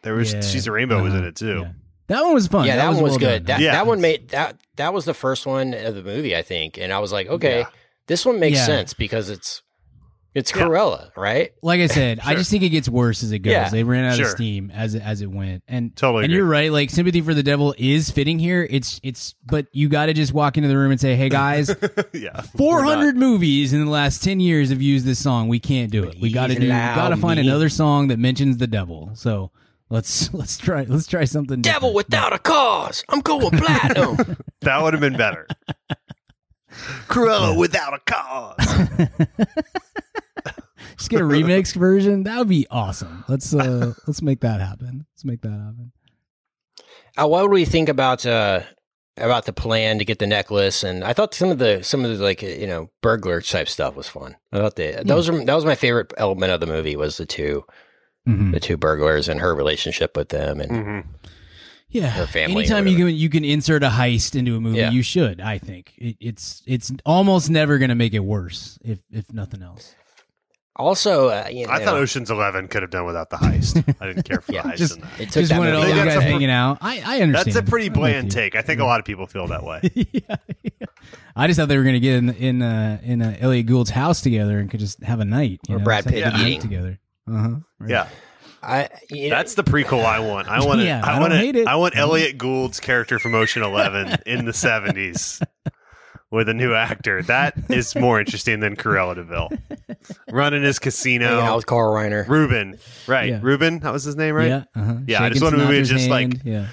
There 0.02 0.14
was 0.14 0.32
yeah. 0.32 0.40
She's 0.42 0.66
a 0.66 0.72
Rainbow 0.72 1.02
was 1.02 1.12
in 1.14 1.20
Uh-huh. 1.20 1.28
it 1.28 1.36
too. 1.36 1.58
Yeah. 1.60 1.72
That 2.08 2.24
one 2.24 2.34
was 2.34 2.48
fun. 2.48 2.66
Yeah, 2.66 2.76
that, 2.76 2.88
one 2.92 3.02
was 3.02 3.12
well 3.12 3.18
good. 3.20 3.46
done. 3.46 3.58
That 3.60 3.64
Yeah. 3.64 3.72
that 3.72 3.86
one 3.86 4.00
made 4.00 4.30
that 4.30 4.56
that 4.76 4.92
was 4.92 5.04
the 5.04 5.14
first 5.14 5.46
one 5.46 5.72
of 5.74 5.94
the 5.94 6.02
movie, 6.02 6.34
I 6.36 6.42
think, 6.42 6.76
and 6.78 6.92
I 6.92 6.98
was 6.98 7.12
like, 7.12 7.28
okay, 7.28 7.60
Yeah. 7.60 7.66
this 8.08 8.26
one 8.26 8.40
makes 8.40 8.58
Yeah. 8.58 8.66
sense 8.66 8.94
because 8.94 9.30
it's 9.30 9.62
it's 10.34 10.54
Yeah. 10.54 11.08
Right? 11.16 11.52
like 11.62 11.80
I 11.80 11.86
said, 11.88 12.20
I 12.24 12.34
just 12.34 12.50
think 12.50 12.62
it 12.62 12.68
gets 12.68 12.88
worse 12.88 13.22
as 13.22 13.32
it 13.32 13.40
goes. 13.40 13.50
Yeah. 13.52 13.68
They 13.68 13.82
ran 13.84 14.04
out 14.04 14.16
Sure. 14.16 14.26
of 14.26 14.30
steam 14.32 14.70
as 14.72 14.94
it, 14.94 15.02
as 15.02 15.22
it 15.22 15.30
went, 15.30 15.64
and 15.66 15.94
Totally 15.96 16.24
And 16.24 16.32
agree. 16.32 16.36
you're 16.38 16.46
right. 16.46 16.70
Like 16.72 16.90
sympathy 16.90 17.20
for 17.20 17.34
the 17.34 17.42
devil 17.42 17.74
is 17.78 18.10
fitting 18.10 18.38
here. 18.38 18.66
It's 18.70 19.00
it's, 19.02 19.34
but 19.44 19.66
you 19.72 19.88
got 19.88 20.06
to 20.06 20.12
just 20.14 20.32
walk 20.32 20.56
into 20.56 20.68
the 20.68 20.76
room 20.76 20.90
and 20.92 21.00
say, 21.00 21.16
"Hey 21.16 21.28
guys, 21.28 21.74
yeah, 22.12 22.40
400 22.56 23.16
movies 23.16 23.72
in 23.72 23.84
the 23.84 23.90
last 23.90 24.22
10 24.22 24.40
years 24.40 24.70
have 24.70 24.80
used 24.82 25.04
this 25.06 25.18
song. 25.22 25.48
We 25.48 25.58
can't 25.58 25.90
do 25.90 26.04
it. 26.04 26.16
We 26.20 26.30
got 26.32 26.48
to 26.48 26.54
do. 26.54 26.66
Allow 26.68 26.94
Got 26.94 27.08
to 27.08 27.16
find 27.16 27.40
me. 27.40 27.46
another 27.48 27.68
song 27.68 28.08
that 28.08 28.18
mentions 28.18 28.58
the 28.58 28.66
devil. 28.66 29.10
So 29.14 29.50
let's 29.88 30.32
let's 30.40 30.56
try 30.58 30.84
let's 30.88 31.06
try 31.08 31.24
something. 31.24 31.60
Devil 31.60 31.90
different. 31.90 32.08
without 32.08 32.32
a 32.32 32.38
cause. 32.38 33.04
I'm 33.08 33.20
going 33.20 33.50
platinum. 33.58 34.36
that 34.60 34.82
would 34.82 34.94
have 34.94 35.00
been 35.00 35.16
better. 35.16 35.46
Cruella 37.08 37.58
without 37.58 37.94
a 37.94 37.98
cause. 38.06 39.08
Just 41.00 41.10
get 41.10 41.20
a 41.20 41.24
remix 41.24 41.74
version. 41.74 42.22
That 42.24 42.38
would 42.38 42.48
be 42.48 42.66
awesome. 42.70 43.24
Let's 43.28 43.52
uh 43.54 43.94
let's 44.06 44.22
make 44.22 44.40
that 44.40 44.60
happen. 44.60 45.06
Let's 45.14 45.24
make 45.24 45.40
that 45.42 45.50
happen. 45.50 45.92
Uh, 47.20 47.26
what 47.26 47.42
would 47.42 47.50
we 47.52 47.64
think 47.64 47.88
about 47.88 48.24
uh, 48.24 48.60
about 49.16 49.44
the 49.44 49.52
plan 49.52 49.98
to 49.98 50.04
get 50.04 50.18
the 50.20 50.26
necklace? 50.26 50.84
And 50.84 51.02
I 51.02 51.12
thought 51.12 51.34
some 51.34 51.50
of 51.50 51.58
the 51.58 51.82
some 51.82 52.04
of 52.04 52.16
the 52.16 52.22
like 52.22 52.42
you 52.42 52.66
know 52.66 52.90
burglar 53.02 53.40
type 53.40 53.68
stuff 53.68 53.96
was 53.96 54.08
fun. 54.08 54.36
I 54.52 54.58
thought 54.58 54.76
the 54.76 55.02
those 55.04 55.30
were 55.30 55.44
that 55.44 55.54
was 55.54 55.64
my 55.64 55.74
favorite 55.74 56.12
element 56.16 56.52
of 56.52 56.60
the 56.60 56.66
movie 56.66 56.96
was 56.96 57.16
the 57.16 57.26
two 57.26 57.64
Mhm. 58.28 58.52
the 58.52 58.60
two 58.60 58.76
burglars 58.76 59.28
and 59.28 59.40
her 59.40 59.54
relationship 59.54 60.14
with 60.16 60.28
them 60.28 60.60
and 60.60 60.70
Mhm. 60.70 61.04
Yeah. 61.88 62.10
Her 62.10 62.26
family 62.26 62.58
Anytime 62.64 62.86
you 62.86 62.96
can 62.96 63.08
you 63.08 63.28
can 63.30 63.44
insert 63.44 63.82
a 63.82 63.88
heist 63.88 64.36
into 64.38 64.54
a 64.56 64.60
movie, 64.60 64.78
Yeah. 64.78 64.90
you 64.90 65.02
should. 65.02 65.40
I 65.40 65.56
think 65.58 65.94
it, 65.96 66.16
it's 66.20 66.62
it's 66.66 66.92
almost 67.06 67.48
never 67.50 67.78
going 67.78 67.88
to 67.88 67.94
make 67.96 68.12
it 68.14 68.20
worse, 68.20 68.78
if 68.84 69.00
if 69.10 69.32
nothing 69.32 69.62
else. 69.62 69.94
Also 70.76 71.28
uh, 71.28 71.46
you 71.50 71.66
know, 71.66 71.72
I 71.72 71.84
thought 71.84 71.94
Ocean's 71.94 72.30
Eleven 72.30 72.68
could 72.68 72.82
have 72.82 72.90
done 72.90 73.04
without 73.04 73.28
the 73.30 73.36
heist. 73.36 73.76
I 74.00 74.06
didn't 74.06 74.22
care 74.24 74.40
for 74.40 74.52
Yeah, 74.54 74.62
the 74.62 74.68
heist 74.70 74.76
just- 74.76 74.94
in 74.96 75.00
that. 75.02 75.10
it 75.20 75.24
took 75.26 75.32
Just 75.34 75.50
that 75.50 75.58
wanted 75.58 75.72
movie 75.72 75.82
all 75.82 75.88
the 75.90 75.94
down. 75.96 76.06
That's 76.06 76.18
guys 76.20 76.26
a- 76.26 76.30
hanging 76.30 76.50
out. 76.50 76.78
I 76.80 77.02
I 77.04 77.20
understand. 77.20 77.54
That's 77.56 77.68
a 77.68 77.70
pretty 77.70 77.88
bland 77.88 78.26
you. 78.26 78.30
take. 78.30 78.54
I 78.54 78.62
think 78.62 78.80
a 78.80 78.84
lot 78.84 79.00
of 79.00 79.04
people 79.06 79.26
feel 79.26 79.46
that 79.48 79.64
way. 79.64 79.80
yeah, 79.94 80.04
yeah. 80.62 80.86
I 81.36 81.46
just 81.48 81.58
thought 81.58 81.68
they 81.68 81.76
were 81.76 81.82
going 81.82 81.94
to 81.94 82.00
get 82.00 82.14
in 82.16 82.30
in 82.30 82.62
uh, 82.62 83.00
in 83.02 83.20
uh, 83.20 83.36
Elliott 83.40 83.66
Gould's 83.66 83.90
house 83.90 84.20
together 84.20 84.58
and 84.58 84.70
could 84.70 84.80
just 84.80 85.02
have 85.02 85.20
a 85.20 85.24
night. 85.24 85.60
You 85.68 85.76
Or 85.76 85.78
know, 85.78 85.84
Brad 85.84 86.06
Pitt 86.06 86.22
a 86.24 86.30
night 86.30 86.60
together. 86.60 86.98
Uh 87.30 87.36
huh. 87.38 87.54
Yeah, 87.86 88.08
I 88.62 88.88
you 89.10 89.28
know, 89.28 89.36
that's 89.36 89.54
the 89.54 89.64
prequel 89.64 90.04
I 90.04 90.20
want. 90.20 90.48
I 90.48 90.64
want. 90.64 90.80
Yeah, 90.82 91.02
I 91.04 91.16
I 91.16 91.20
want. 91.20 91.32
hate 91.32 91.56
it. 91.56 91.66
I 91.66 91.74
want 91.76 91.96
Elliott 91.96 92.38
Gould's 92.38 92.80
character 92.80 93.18
from 93.18 93.34
Ocean 93.34 93.62
Eleven 93.62 94.16
in 94.26 94.44
the 94.44 94.52
seventies 94.52 95.40
with 96.30 96.48
a 96.48 96.54
new 96.54 96.74
actor. 96.74 97.22
That 97.22 97.54
is 97.68 97.94
more 97.96 98.20
interesting 98.20 98.60
than 98.60 98.76
Cruella 98.76 99.14
de 99.16 99.24
Vil 99.24 99.50
running 100.30 100.62
his 100.62 100.78
casino. 100.78 101.26
hanging 101.28 101.44
out 101.46 101.56
with 101.56 101.66
Carl 101.66 101.92
Reiner. 101.94 102.26
Reuben, 102.28 102.78
right? 103.06 103.28
Yeah. 103.30 103.40
Reuben, 103.42 103.80
that 103.80 103.92
was 103.92 104.04
his 104.04 104.16
name, 104.16 104.34
right? 104.34 104.48
Yeah. 104.48 104.64
Uh-huh. 104.76 104.94
Yeah, 105.06 105.22
I 105.22 105.28
just 105.30 105.42
want 105.42 105.54
a 105.54 105.58
movie 105.58 105.76
that's 105.78 105.88
just 105.88 106.08
like- 106.08 106.34
yeah. 106.44 106.66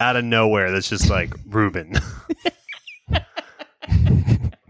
Out 0.00 0.16
of 0.16 0.24
nowhere, 0.24 0.70
that's 0.70 0.88
just 0.88 1.10
like 1.10 1.32
Reuben. 1.46 1.92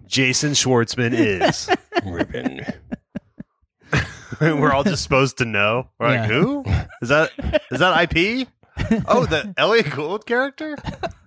Jason 0.07 0.53
Schwartzman 0.53 1.13
is. 1.15 1.71
Reuben. 2.05 2.63
We're 4.41 4.73
all 4.73 4.83
just 4.85 5.03
supposed 5.03 5.39
to 5.39 5.45
know. 5.45 5.89
We're 5.99 6.09
like, 6.09 6.29
who 6.31 6.65
is 7.03 7.11
that? 7.11 7.31
Is 7.71 7.79
that 7.81 8.13
IP? 8.17 8.49
Oh, 9.07 9.27
the 9.27 9.55
Elliott 9.57 9.91
Gould 9.91 10.27
character. 10.27 10.77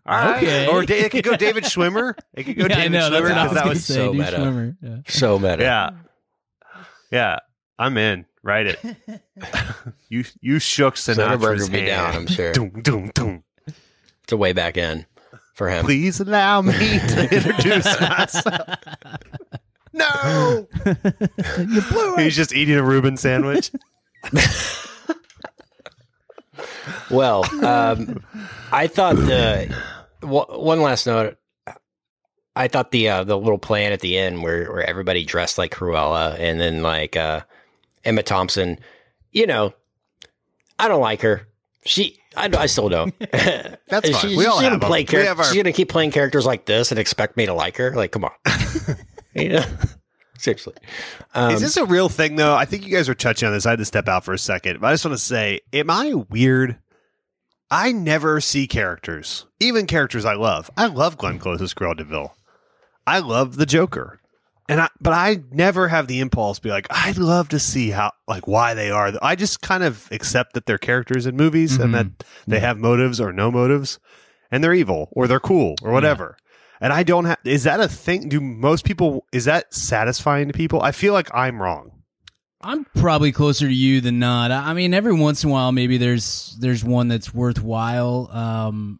All 0.05 0.17
right. 0.17 0.37
Okay. 0.43 0.67
Or 0.67 0.85
da- 0.85 0.99
it 0.99 1.11
could 1.11 1.23
go 1.23 1.35
David 1.37 1.63
Schwimmer. 1.63 2.13
It 2.33 2.43
could 2.43 2.57
go 2.57 2.65
Yeah, 2.69 2.75
David 2.75 2.91
know. 2.91 3.09
Schwimmer 3.09 3.29
because 3.29 3.53
that 3.53 3.65
was 3.67 3.85
say. 3.85 3.93
so 3.93 4.11
dude, 4.11 4.19
meta. 4.21 4.37
Schwimmer. 4.37 4.77
Yeah. 4.81 4.97
So 5.07 5.39
meta. 5.39 5.63
yeah, 5.63 5.89
yeah. 7.11 7.39
I'm 7.79 7.97
in. 7.97 8.25
Write 8.43 8.67
it. 8.67 8.79
you 10.09 10.25
you 10.41 10.59
shook 10.59 10.95
Soderbergh 10.95 11.37
Sinatra's 11.39 11.61
would 11.63 11.71
be 11.71 11.77
hand. 11.77 11.87
down, 11.87 12.15
I'm 12.15 12.27
sure. 12.27 12.51
Doom, 12.51 12.81
doom, 12.81 13.11
doom. 13.15 13.43
It's 13.65 14.31
a 14.33 14.37
way 14.37 14.51
back 14.51 14.75
in 14.77 15.05
for 15.53 15.69
him. 15.69 15.85
Please 15.85 16.19
allow 16.19 16.61
me 16.61 16.73
to 16.73 17.27
introduce 17.35 17.99
myself. 18.01 18.67
No, 19.93 20.67
you 20.85 21.81
blew 21.89 22.15
it. 22.15 22.19
he's 22.23 22.35
just 22.35 22.53
eating 22.53 22.75
a 22.75 22.83
Reuben 22.83 23.15
sandwich. 23.15 23.71
Well, 27.09 27.43
um, 27.65 28.23
I 28.71 28.87
thought 28.87 29.15
the 29.15 29.67
w- 29.69 29.75
one 30.23 30.81
last 30.81 31.05
note. 31.07 31.37
I 32.55 32.67
thought 32.67 32.91
the 32.91 33.09
uh, 33.09 33.23
the 33.23 33.37
little 33.37 33.57
plan 33.57 33.91
at 33.93 33.99
the 34.01 34.17
end 34.17 34.43
where 34.43 34.71
where 34.71 34.87
everybody 34.87 35.25
dressed 35.25 35.57
like 35.57 35.71
Cruella 35.73 36.37
and 36.39 36.59
then 36.59 36.81
like 36.83 37.15
uh, 37.17 37.41
Emma 38.03 38.21
Thompson. 38.23 38.79
You 39.31 39.47
know, 39.47 39.73
I 40.77 40.87
don't 40.87 41.01
like 41.01 41.21
her. 41.21 41.47
She, 41.85 42.17
I, 42.37 42.49
I 42.57 42.67
still 42.67 42.87
don't. 42.89 43.13
That's 43.31 44.09
fine. 44.09 44.29
She- 44.31 44.37
We 44.37 44.45
all 44.45 44.59
she's 44.59 44.63
gonna 44.69 44.75
have 44.75 44.81
play 44.81 45.03
char- 45.03 45.21
have 45.23 45.39
our- 45.39 45.45
She's 45.45 45.55
gonna 45.57 45.73
keep 45.73 45.89
playing 45.89 46.11
characters 46.11 46.45
like 46.45 46.65
this 46.65 46.91
and 46.91 46.99
expect 46.99 47.35
me 47.37 47.45
to 47.47 47.53
like 47.53 47.75
her. 47.77 47.93
Like, 47.95 48.11
come 48.11 48.23
on. 48.25 48.31
you 49.35 49.49
know? 49.49 49.65
Seriously. 50.37 50.73
Um, 51.33 51.53
Is 51.55 51.61
this 51.61 51.77
a 51.77 51.85
real 51.85 52.07
thing 52.09 52.35
though? 52.35 52.53
I 52.55 52.65
think 52.65 52.85
you 52.85 52.93
guys 52.95 53.07
were 53.09 53.15
touching 53.15 53.47
on 53.47 53.53
this. 53.53 53.65
I 53.65 53.71
had 53.71 53.79
to 53.79 53.85
step 53.85 54.07
out 54.07 54.23
for 54.25 54.33
a 54.33 54.37
second, 54.37 54.79
but 54.79 54.87
I 54.87 54.93
just 54.93 55.03
want 55.05 55.17
to 55.17 55.23
say, 55.23 55.61
am 55.73 55.89
I 55.89 56.13
weird? 56.13 56.77
I 57.75 57.91
never 57.91 58.39
see 58.39 58.67
characters, 58.67 59.47
even 59.59 59.87
characters 59.87 60.25
I 60.25 60.35
love. 60.35 60.69
I 60.77 60.85
love 60.85 61.17
Glenn 61.17 61.39
Close 61.39 61.59
as 61.59 61.73
Cruella 61.73 61.97
de 61.97 62.03
Vil. 62.03 62.35
I 63.07 63.17
love 63.17 63.55
the 63.55 63.65
Joker, 63.65 64.19
and 64.69 64.79
I, 64.79 64.89
but 65.01 65.11
I 65.11 65.41
never 65.49 65.87
have 65.87 66.05
the 66.05 66.19
impulse 66.19 66.59
to 66.59 66.61
be 66.61 66.69
like, 66.69 66.85
I'd 66.91 67.17
love 67.17 67.49
to 67.49 67.57
see 67.57 67.89
how, 67.89 68.11
like, 68.27 68.45
why 68.45 68.75
they 68.75 68.91
are. 68.91 69.13
I 69.23 69.35
just 69.35 69.61
kind 69.61 69.83
of 69.83 70.07
accept 70.11 70.53
that 70.53 70.67
they're 70.67 70.77
characters 70.77 71.25
in 71.25 71.35
movies 71.35 71.77
and 71.77 71.85
mm-hmm. 71.85 71.93
that 71.93 72.25
they 72.45 72.57
mm-hmm. 72.57 72.65
have 72.65 72.77
motives 72.77 73.19
or 73.19 73.33
no 73.33 73.49
motives, 73.49 73.97
and 74.51 74.63
they're 74.63 74.75
evil 74.75 75.09
or 75.13 75.27
they're 75.27 75.39
cool 75.39 75.73
or 75.81 75.91
whatever. 75.91 76.37
And 76.79 76.93
I 76.93 77.01
don't 77.01 77.25
have. 77.25 77.39
Is 77.43 77.63
that 77.63 77.79
a 77.79 77.87
thing? 77.87 78.29
Do 78.29 78.39
most 78.39 78.85
people? 78.85 79.25
Is 79.31 79.45
that 79.45 79.73
satisfying 79.73 80.47
to 80.47 80.53
people? 80.53 80.83
I 80.83 80.91
feel 80.91 81.13
like 81.13 81.33
I'm 81.33 81.59
wrong. 81.59 82.02
I'm 82.63 82.85
probably 82.95 83.31
closer 83.31 83.67
to 83.67 83.73
you 83.73 84.01
than 84.01 84.19
not. 84.19 84.51
I 84.51 84.73
mean, 84.73 84.93
every 84.93 85.13
once 85.13 85.43
in 85.43 85.49
a 85.49 85.53
while, 85.53 85.71
maybe 85.71 85.97
there's 85.97 86.55
there's 86.59 86.83
one 86.83 87.07
that's 87.09 87.33
worthwhile. 87.33 88.29
Um, 88.31 88.99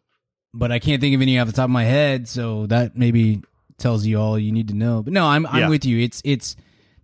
but 0.54 0.71
I 0.71 0.80
can't 0.80 1.02
think 1.02 1.15
of 1.15 1.21
any 1.21 1.39
off 1.39 1.47
the 1.47 1.54
top 1.54 1.65
of 1.65 1.69
my 1.71 1.86
head, 1.86 2.28
so 2.28 2.67
that 2.67 2.95
maybe 2.97 3.41
tells 3.78 4.06
you 4.06 4.19
all 4.19 4.38
you 4.38 4.52
need 4.52 4.67
to 4.67 4.73
know. 4.76 5.02
But 5.02 5.13
no, 5.13 5.26
I'm 5.26 5.45
I'm 5.47 5.62
Yeah. 5.62 5.69
with 5.69 5.86
you. 5.86 5.99
It's 5.99 6.21
it's 6.26 6.56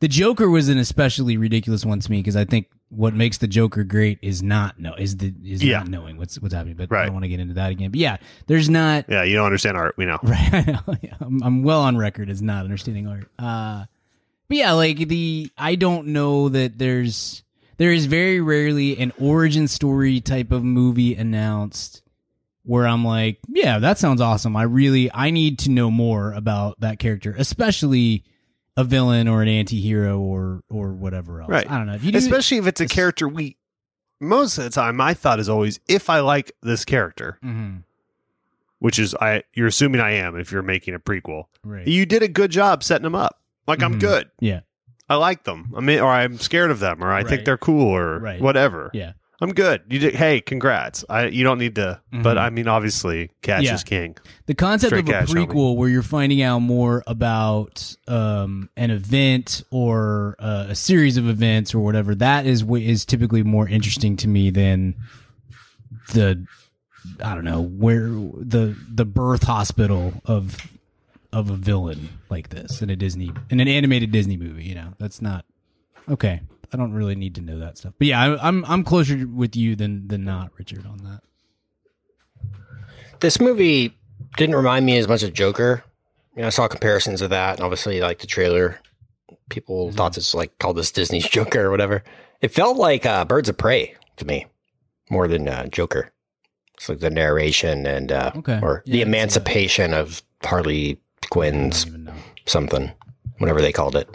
the 0.02 0.08
Joker 0.08 0.50
was 0.50 0.70
an 0.70 0.78
especially 0.78 1.36
ridiculous 1.38 1.86
one 1.86 2.00
to 2.00 2.12
me 2.12 2.18
because 2.20 2.36
I 2.36 2.46
think 2.46 2.68
what 2.90 3.14
makes 3.14 3.38
the 3.38 3.48
Joker 3.48 3.84
great 3.84 4.18
is 4.22 4.42
not 4.44 4.80
no 4.80 4.94
is 4.96 5.18
the 5.18 5.34
is 5.44 5.64
Yeah. 5.64 5.80
not 5.80 5.88
knowing 5.90 6.18
what's 6.18 6.40
what's 6.40 6.54
happening. 6.54 6.76
But 6.76 6.92
I 6.92 7.06
don't 7.06 7.14
want 7.14 7.24
to 7.24 7.30
get 7.30 7.40
into 7.40 7.56
that 7.56 7.72
again. 7.72 7.92
But 7.92 8.00
yeah, 8.00 8.18
there's 8.48 8.70
not 8.70 9.06
Yeah, 9.10 9.24
you 9.24 9.36
don't 9.36 9.46
understand 9.46 9.78
art. 9.78 9.96
We 9.98 10.06
know. 10.06 10.20
Right. 10.24 10.76
I'm, 11.22 11.42
I'm 11.44 11.64
well 11.64 11.82
on 11.82 11.98
record 11.98 12.30
as 12.30 12.42
not 12.42 12.66
understanding 12.66 13.08
art. 13.08 13.28
Uh, 13.40 13.86
but 14.50 14.58
yeah, 14.58 14.74
like 14.74 14.98
the, 15.08 15.50
I 15.58 15.76
don't 15.76 16.08
know 16.08 16.50
that 16.50 16.78
there's, 16.78 17.44
there 17.78 17.92
is 17.94 18.06
very 18.08 18.42
rarely 18.42 19.00
an 19.00 19.14
origin 19.18 19.68
story 19.70 20.20
type 20.20 20.52
of 20.52 20.64
movie 20.66 21.16
announced 21.16 22.02
where 22.64 22.86
I'm 22.86 23.06
like, 23.06 23.40
yeah, 23.48 23.80
that 23.80 23.98
sounds 23.98 24.20
awesome. 24.20 24.56
I 24.58 24.64
really, 24.64 25.10
I 25.14 25.30
need 25.32 25.60
to 25.60 25.72
know 25.72 25.90
more 25.90 26.34
about 26.34 26.80
that 26.82 27.00
character, 27.00 27.34
especially 27.38 28.26
a 28.76 28.84
villain 28.84 29.28
or 29.28 29.42
an 29.42 29.48
anti-hero 29.48 30.20
or, 30.20 30.62
or 30.70 30.92
whatever 30.92 31.42
else. 31.42 31.50
Right. 31.50 31.70
I 31.70 31.78
don't 31.78 31.88
know. 31.88 31.94
If 31.96 32.04
you 32.04 32.12
do, 32.12 32.18
Especially 32.18 32.58
if 32.58 32.68
it's 32.68 32.82
a 32.82 32.88
character 32.88 33.28
we. 33.30 33.56
Most 34.22 34.58
of 34.58 34.66
the 34.66 34.70
time, 34.70 34.98
my 34.98 35.14
thought 35.14 35.40
is 35.40 35.48
always 35.48 35.80
if 35.88 36.10
I 36.10 36.20
like 36.20 36.52
this 36.62 36.84
character, 36.84 37.40
Mhm. 37.42 37.84
which 38.80 39.00
is 39.00 39.16
I. 39.16 39.44
You're 39.54 39.68
assuming 39.68 40.02
I 40.02 40.12
am 40.12 40.38
if 40.38 40.52
you're 40.52 40.62
making 40.62 40.94
a 40.94 41.00
prequel. 41.00 41.46
right. 41.64 41.88
You 41.88 42.06
did 42.06 42.22
a 42.22 42.28
good 42.28 42.52
job 42.52 42.84
setting 42.84 43.04
them 43.04 43.16
up. 43.16 43.39
Like 43.70 43.82
I'm 43.84 43.96
Mhm. 43.96 44.00
good. 44.02 44.30
yeah. 44.42 44.60
I 45.08 45.16
like 45.16 45.44
them. 45.44 45.74
I 45.76 45.80
mean, 45.80 46.00
or 46.00 46.12
I'm 46.12 46.38
scared 46.38 46.70
of 46.72 46.80
them, 46.80 47.04
or 47.04 47.12
I 47.12 47.24
think 47.24 47.46
they're 47.46 47.58
cool, 47.58 47.88
or 47.88 48.20
Right. 48.20 48.42
whatever. 48.42 48.92
Yeah. 48.94 49.14
I'm 49.42 49.54
good. 49.54 49.82
You 49.90 50.00
did. 50.00 50.16
Hey, 50.16 50.42
congrats. 50.42 51.06
I. 51.10 51.28
You 51.28 51.44
don't 51.46 51.58
need 51.60 51.76
to. 51.76 52.02
But 52.12 52.36
Mhm. 52.36 52.42
I 52.42 52.50
mean, 52.50 52.68
obviously, 52.68 53.32
cash 53.42 53.64
Yeah. 53.64 53.74
is 53.76 53.84
king. 53.86 54.18
the 54.48 54.54
concept 54.54 54.90
Straight 54.90 55.04
of 55.06 55.10
a 55.10 55.12
cash, 55.12 55.30
homie. 55.30 55.48
prequel 55.48 55.78
where 55.78 55.88
you're 55.88 56.02
finding 56.04 56.42
out 56.42 56.60
more 56.60 57.04
about 57.08 57.96
um, 58.08 58.70
an 58.76 58.92
event 58.92 59.64
or 59.72 60.36
uh, 60.40 60.66
a 60.70 60.76
series 60.76 61.16
of 61.18 61.28
events 61.30 61.74
or 61.74 61.80
whatever 61.80 62.14
that 62.16 62.46
is 62.46 62.64
what 62.66 62.82
is 62.82 63.06
typically 63.06 63.44
more 63.44 63.68
interesting 63.70 64.18
to 64.18 64.28
me 64.28 64.50
than 64.50 64.96
the 66.14 66.46
I 67.24 67.34
don't 67.36 67.46
know 67.46 67.62
where 67.62 68.10
the 68.10 68.76
the 68.94 69.06
birth 69.06 69.44
hospital 69.44 70.22
of 70.26 70.58
of 71.32 71.50
a 71.50 71.56
villain 71.56 72.10
like 72.30 72.50
this 72.50 72.82
in 72.82 72.90
a 72.90 72.96
Disney 72.96 73.32
in 73.50 73.60
an 73.60 73.68
animated 73.68 74.12
Disney 74.12 74.38
movie. 74.38 74.64
You 74.66 74.76
know 74.76 74.94
that's 74.98 75.22
not 75.22 75.46
okay. 76.10 76.42
I 76.72 76.78
don't 76.78 76.94
really 76.94 77.16
need 77.16 77.34
to 77.36 77.42
know 77.42 77.58
that 77.60 77.78
stuff. 77.78 77.94
But 77.98 78.08
yeah, 78.08 78.22
I, 78.22 78.48
I'm 78.48 78.64
I'm 78.66 78.84
closer 78.84 79.26
with 79.28 79.56
you 79.56 79.76
than 79.76 80.08
than 80.08 80.24
not, 80.24 80.52
Richard, 80.58 80.86
on 80.86 80.98
that. 81.00 81.22
this 83.20 83.40
movie 83.40 83.98
didn't 84.38 84.56
remind 84.56 84.86
me 84.86 84.98
as 84.98 85.08
much 85.08 85.24
of 85.24 85.34
Joker. 85.34 85.84
You 86.36 86.42
know, 86.42 86.48
I 86.48 86.52
saw 86.52 86.68
comparisons 86.68 87.22
of 87.22 87.30
that, 87.32 87.56
and 87.56 87.64
obviously, 87.64 88.00
like 88.02 88.20
the 88.20 88.28
trailer, 88.28 88.80
people 89.50 89.92
thought 89.92 90.18
it's 90.18 90.34
like 90.34 90.58
called 90.60 90.78
this 90.78 90.92
Disney's 90.92 91.28
Joker 91.30 91.66
or 91.66 91.72
whatever. 91.72 92.04
It 92.42 92.50
felt 92.54 92.78
like 92.78 93.06
uh, 93.06 93.26
Birds 93.26 93.50
of 93.50 93.58
Prey 93.58 93.96
to 94.18 94.26
me 94.26 94.46
more 95.10 95.28
than 95.28 95.48
uh, 95.50 95.66
Joker. 95.68 96.12
It's 96.76 96.88
like 96.88 97.00
the 97.00 97.10
narration 97.10 97.86
and 97.86 98.12
uh, 98.12 98.32
Okay. 98.38 98.60
or 98.62 98.84
Yeah, 98.86 98.92
the 98.94 99.02
I 99.02 99.04
can 99.04 99.04
see 99.04 99.04
that. 99.04 99.08
emancipation 99.08 99.94
of 99.94 100.22
Harley 100.44 101.02
Quinn's 101.30 101.86
don't 101.86 101.94
even 101.94 102.04
know. 102.06 102.14
something, 102.46 102.92
whatever 103.38 103.62
they 103.62 103.72
called 103.72 103.96
it. 103.96 104.10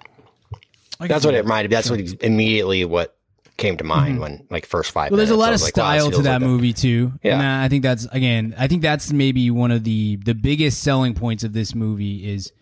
That's 1.01 1.25
what 1.25 1.35
it 1.35 1.43
reminded. 1.43 1.71
Me. 1.71 1.75
That's 1.75 1.91
what 1.91 2.01
immediately 2.23 2.85
what 2.85 3.17
came 3.57 3.77
to 3.77 3.85
mind 3.85 4.19
when 4.21 4.47
like 4.51 4.67
first 4.67 4.91
five. 4.91 5.11
Well, 5.11 5.19
there's 5.19 5.31
a 5.31 5.37
lot 5.37 5.53
of 5.53 5.63
like, 5.63 5.77
wow, 5.77 5.85
style 5.85 6.11
to 6.11 6.23
that 6.23 6.41
like 6.41 6.49
movie 6.49 6.73
too. 6.73 7.13
Yeah. 7.23 7.35
and 7.35 7.43
I 7.43 7.69
think 7.69 7.83
that's 7.83 8.07
again, 8.07 8.55
I 8.59 8.67
think 8.67 8.83
that's 8.83 9.13
maybe 9.13 9.51
one 9.51 9.71
of 9.71 9.85
the 9.85 10.17
the 10.17 10.35
biggest 10.35 10.83
selling 10.83 11.15
points 11.15 11.45
of 11.45 11.53
this 11.53 11.75
movie 11.75 12.33
is 12.33 12.53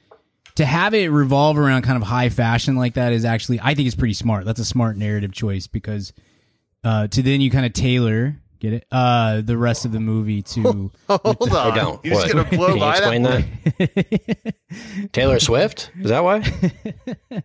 to 0.56 0.66
have 0.66 0.92
it 0.92 1.08
revolve 1.08 1.58
around 1.58 1.82
kind 1.82 1.96
of 1.96 2.02
high 2.02 2.28
fashion 2.28 2.76
like 2.76 2.94
that 2.94 3.12
is 3.12 3.24
actually 3.24 3.60
I 3.60 3.74
think 3.74 3.86
it's 3.86 3.96
pretty 3.96 4.14
smart. 4.14 4.44
That's 4.44 4.60
a 4.60 4.64
smart 4.64 4.96
narrative 4.96 5.32
choice 5.32 5.66
because 5.66 6.12
uh, 6.84 7.06
to 7.08 7.22
then 7.22 7.40
you 7.40 7.50
kind 7.50 7.64
of 7.64 7.72
tailor 7.72 8.41
get 8.62 8.72
it 8.74 8.86
uh, 8.92 9.40
the 9.42 9.58
rest 9.58 9.84
of 9.84 9.90
the 9.92 9.98
movie 10.00 10.40
to 10.42 10.90
Hold 11.08 11.52
on. 11.52 11.72
I 11.72 11.74
don't. 11.74 12.04
You're 12.04 12.14
just 12.14 12.34
What? 12.34 12.46
gonna 12.46 12.56
blow 12.56 12.66
Can 12.68 12.74
you 12.76 12.80
by 12.80 12.90
explain 12.96 13.22
that? 13.24 13.44
that? 13.78 14.54
Taylor 15.12 15.40
Swift? 15.40 15.90
Is 16.00 16.10
that 16.10 16.22
why? 16.22 16.38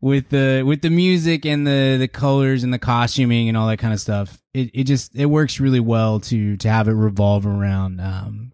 with 0.00 0.28
the 0.30 0.62
with 0.66 0.82
the 0.82 0.90
music 0.90 1.44
and 1.44 1.66
the 1.66 1.96
the 1.98 2.08
colors 2.08 2.62
and 2.64 2.72
the 2.72 2.78
costuming 2.78 3.48
and 3.48 3.56
all 3.58 3.66
that 3.68 3.78
kind 3.78 3.92
of 3.92 4.00
stuff. 4.00 4.40
It 4.54 4.70
it 4.72 4.84
just 4.84 5.14
it 5.16 5.26
works 5.26 5.58
really 5.60 5.80
well 5.80 6.20
to 6.20 6.56
to 6.56 6.68
have 6.70 6.86
it 6.88 6.92
revolve 6.92 7.46
around 7.46 8.00
um 8.00 8.52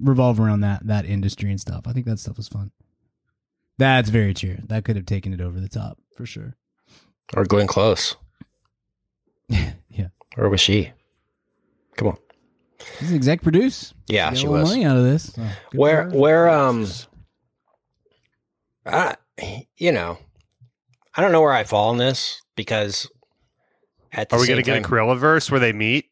revolve 0.00 0.40
around 0.40 0.60
that 0.62 0.86
that 0.86 1.04
industry 1.04 1.50
and 1.50 1.60
stuff. 1.60 1.82
I 1.86 1.92
think 1.92 2.06
that 2.06 2.18
stuff 2.18 2.36
was 2.38 2.48
fun. 2.48 2.70
That's 3.78 4.08
very 4.10 4.34
true. 4.34 4.56
That 4.66 4.84
could 4.84 4.96
have 4.96 5.06
taken 5.06 5.32
it 5.32 5.40
over 5.40 5.60
the 5.60 5.68
top 5.68 5.98
for 6.16 6.26
sure. 6.26 6.56
Or 7.36 7.44
Glenn 7.44 7.66
Close? 7.68 8.16
yeah. 9.48 10.08
Or 10.36 10.48
was 10.48 10.60
she? 10.60 10.92
Come 11.98 12.08
on. 12.08 12.16
This 13.00 13.10
is 13.10 13.12
exec 13.12 13.42
produce. 13.42 13.92
Yeah, 14.06 14.30
Get 14.30 14.38
she 14.38 14.46
a 14.46 14.50
was. 14.50 14.70
money 14.70 14.84
out 14.84 14.96
of 14.96 15.02
this. 15.02 15.32
So, 15.34 15.46
Where 15.72 16.08
where 16.08 16.48
um 16.48 16.86
I 18.86 19.16
you 19.76 19.92
know, 19.92 20.18
I 21.14 21.20
don't 21.20 21.32
know 21.32 21.40
where 21.42 21.52
I 21.52 21.64
fall 21.64 21.92
in 21.92 21.98
this 21.98 22.40
because 22.56 23.10
at 24.12 24.28
the 24.28 24.36
Are 24.36 24.40
we 24.40 24.46
going 24.46 24.58
to 24.58 24.62
get 24.62 24.78
a 24.78 24.80
time, 24.80 24.90
Cruella 24.90 25.18
verse 25.18 25.50
where 25.50 25.60
they 25.60 25.72
meet? 25.72 26.06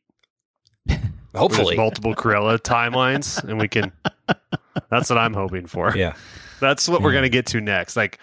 Hopefully. 1.34 1.66
There's 1.68 1.78
multiple 1.78 2.14
Cruella 2.14 2.58
timelines, 2.58 3.42
and 3.42 3.58
we 3.58 3.68
can. 3.68 3.92
That's 4.90 5.08
what 5.08 5.18
I'm 5.18 5.34
hoping 5.34 5.66
for. 5.66 5.96
Yeah. 5.96 6.14
That's 6.60 6.88
what 6.88 7.00
we're 7.02 7.12
going 7.12 7.24
to 7.24 7.28
get 7.28 7.46
to 7.46 7.60
next. 7.60 7.96
Like, 7.96 8.18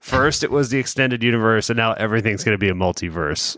first 0.00 0.42
it 0.42 0.50
was 0.50 0.70
the 0.70 0.78
extended 0.78 1.22
universe, 1.22 1.70
and 1.70 1.76
now 1.76 1.92
everything's 1.94 2.44
going 2.44 2.54
to 2.54 2.58
be 2.58 2.68
a 2.68 2.74
multiverse 2.74 3.56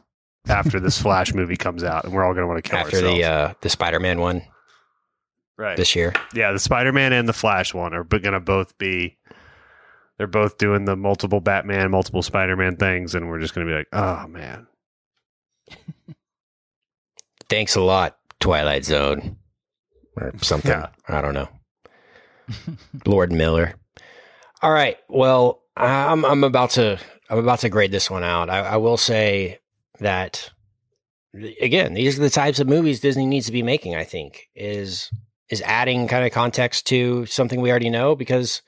after 0.48 0.80
this 0.80 1.00
Flash 1.00 1.34
movie 1.34 1.56
comes 1.56 1.82
out, 1.84 2.04
and 2.04 2.12
we're 2.12 2.24
all 2.24 2.32
going 2.32 2.44
to 2.44 2.48
want 2.48 2.62
to 2.62 2.68
kill 2.68 2.78
After 2.78 2.96
ourselves. 2.96 3.16
the 3.18 3.24
uh 3.24 3.54
the 3.60 3.68
Spider-Man 3.68 4.20
one 4.20 4.42
right. 5.56 5.76
this 5.76 5.94
year. 5.96 6.12
yeah, 6.34 6.52
the 6.52 6.58
Spider 6.58 6.92
Man 6.92 7.12
and 7.12 7.28
the 7.28 7.32
Flash 7.32 7.74
one 7.74 7.94
are 7.94 8.04
going 8.04 8.32
to 8.32 8.40
both 8.40 8.76
be. 8.78 9.18
They're 10.18 10.26
both 10.26 10.56
doing 10.56 10.86
the 10.86 10.96
multiple 10.96 11.40
Batman, 11.40 11.90
multiple 11.90 12.22
Spider 12.22 12.56
Man 12.56 12.76
things, 12.76 13.14
and 13.14 13.28
we're 13.28 13.40
just 13.40 13.54
going 13.54 13.66
to 13.66 13.70
be 13.72 13.76
like, 13.76 13.88
oh 13.92 14.26
man, 14.28 14.66
Thanks 17.48 17.76
a 17.76 17.80
lot, 17.80 18.16
Twilight 18.40 18.84
Zone. 18.84 19.36
Or 20.16 20.32
something. 20.40 20.70
Yeah. 20.70 20.88
I 21.08 21.20
don't 21.20 21.34
know. 21.34 21.48
Lord 23.04 23.32
Miller. 23.32 23.74
All 24.62 24.72
right. 24.72 24.96
Well, 25.08 25.62
I'm 25.76 26.24
I'm 26.24 26.44
about 26.44 26.70
to 26.70 26.98
I'm 27.28 27.38
about 27.38 27.60
to 27.60 27.68
grade 27.68 27.90
this 27.90 28.10
one 28.10 28.24
out. 28.24 28.48
I, 28.48 28.60
I 28.60 28.76
will 28.76 28.96
say 28.96 29.58
that 29.98 30.50
again, 31.60 31.94
these 31.94 32.18
are 32.18 32.22
the 32.22 32.30
types 32.30 32.60
of 32.60 32.68
movies 32.68 33.00
Disney 33.00 33.26
needs 33.26 33.46
to 33.46 33.52
be 33.52 33.62
making. 33.62 33.94
I 33.94 34.04
think 34.04 34.48
is 34.54 35.10
is 35.48 35.62
adding 35.62 36.08
kind 36.08 36.24
of 36.24 36.32
context 36.32 36.86
to 36.86 37.26
something 37.26 37.60
we 37.60 37.70
already 37.70 37.90
know 37.90 38.16
because 38.16 38.62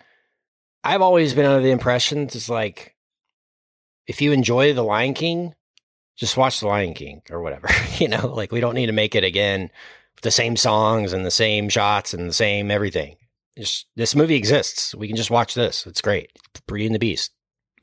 I've 0.85 1.03
always 1.03 1.35
been 1.35 1.47
under 1.47 1.63
the 1.63 1.73
impression 1.73 2.23
it's 2.23 2.49
like 2.49 2.95
if 4.07 4.23
you 4.23 4.33
enjoy 4.33 4.73
The 4.73 4.83
Lion 4.83 5.15
King, 5.15 5.55
just 6.17 6.37
watch 6.37 6.61
The 6.61 6.67
Lion 6.67 6.95
King 6.95 7.23
or 7.31 7.43
whatever. 7.43 7.69
you 7.99 8.09
know, 8.09 8.27
like 8.27 8.51
we 8.51 8.61
don't 8.61 8.75
need 8.75 8.87
to 8.87 8.93
make 8.93 9.15
it 9.15 9.25
again 9.25 9.71
with 10.15 10.23
the 10.23 10.31
same 10.31 10.57
songs 10.57 11.13
and 11.13 11.25
the 11.25 11.31
same 11.31 11.69
shots 11.69 12.15
and 12.15 12.29
the 12.29 12.35
same 12.35 12.71
everything. 12.71 13.17
Just, 13.57 13.87
this 13.97 14.17
movie 14.17 14.37
exists. 14.37 14.95
We 14.95 15.09
can 15.09 15.17
just 15.17 15.31
watch 15.31 15.55
this. 15.55 15.87
It's 15.87 16.01
great. 16.01 16.31
Beauty 16.67 16.87
and 16.87 16.95
the 16.95 17.01
Beast, 17.01 17.33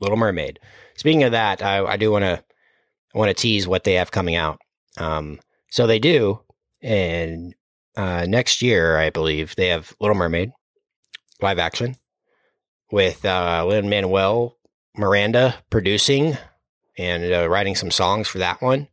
Little 0.00 0.16
Mermaid. 0.16 0.58
Speaking 0.96 1.22
of 1.22 1.32
that, 1.32 1.62
I, 1.62 1.84
I 1.84 1.96
do 1.96 2.10
want 2.10 2.24
to 2.24 2.42
want 3.16 3.30
to 3.30 3.34
tease 3.34 3.66
what 3.66 3.84
they 3.84 3.94
have 3.94 4.10
coming 4.10 4.36
out. 4.36 4.58
Um, 4.98 5.40
so 5.70 5.86
they 5.86 5.98
do, 5.98 6.40
and 6.82 7.54
uh, 7.96 8.26
next 8.28 8.62
year, 8.62 8.98
I 8.98 9.10
believe 9.10 9.56
they 9.56 9.68
have 9.68 9.94
Little 10.00 10.16
Mermaid 10.16 10.52
live 11.40 11.58
action 11.58 11.96
with 12.90 13.24
uh, 13.24 13.64
Lin 13.66 13.88
Manuel 13.88 14.56
Miranda 14.96 15.56
producing 15.70 16.36
and 16.96 17.32
uh, 17.32 17.48
writing 17.48 17.74
some 17.74 17.90
songs 17.90 18.28
for 18.28 18.38
that 18.38 18.62
one. 18.62 18.88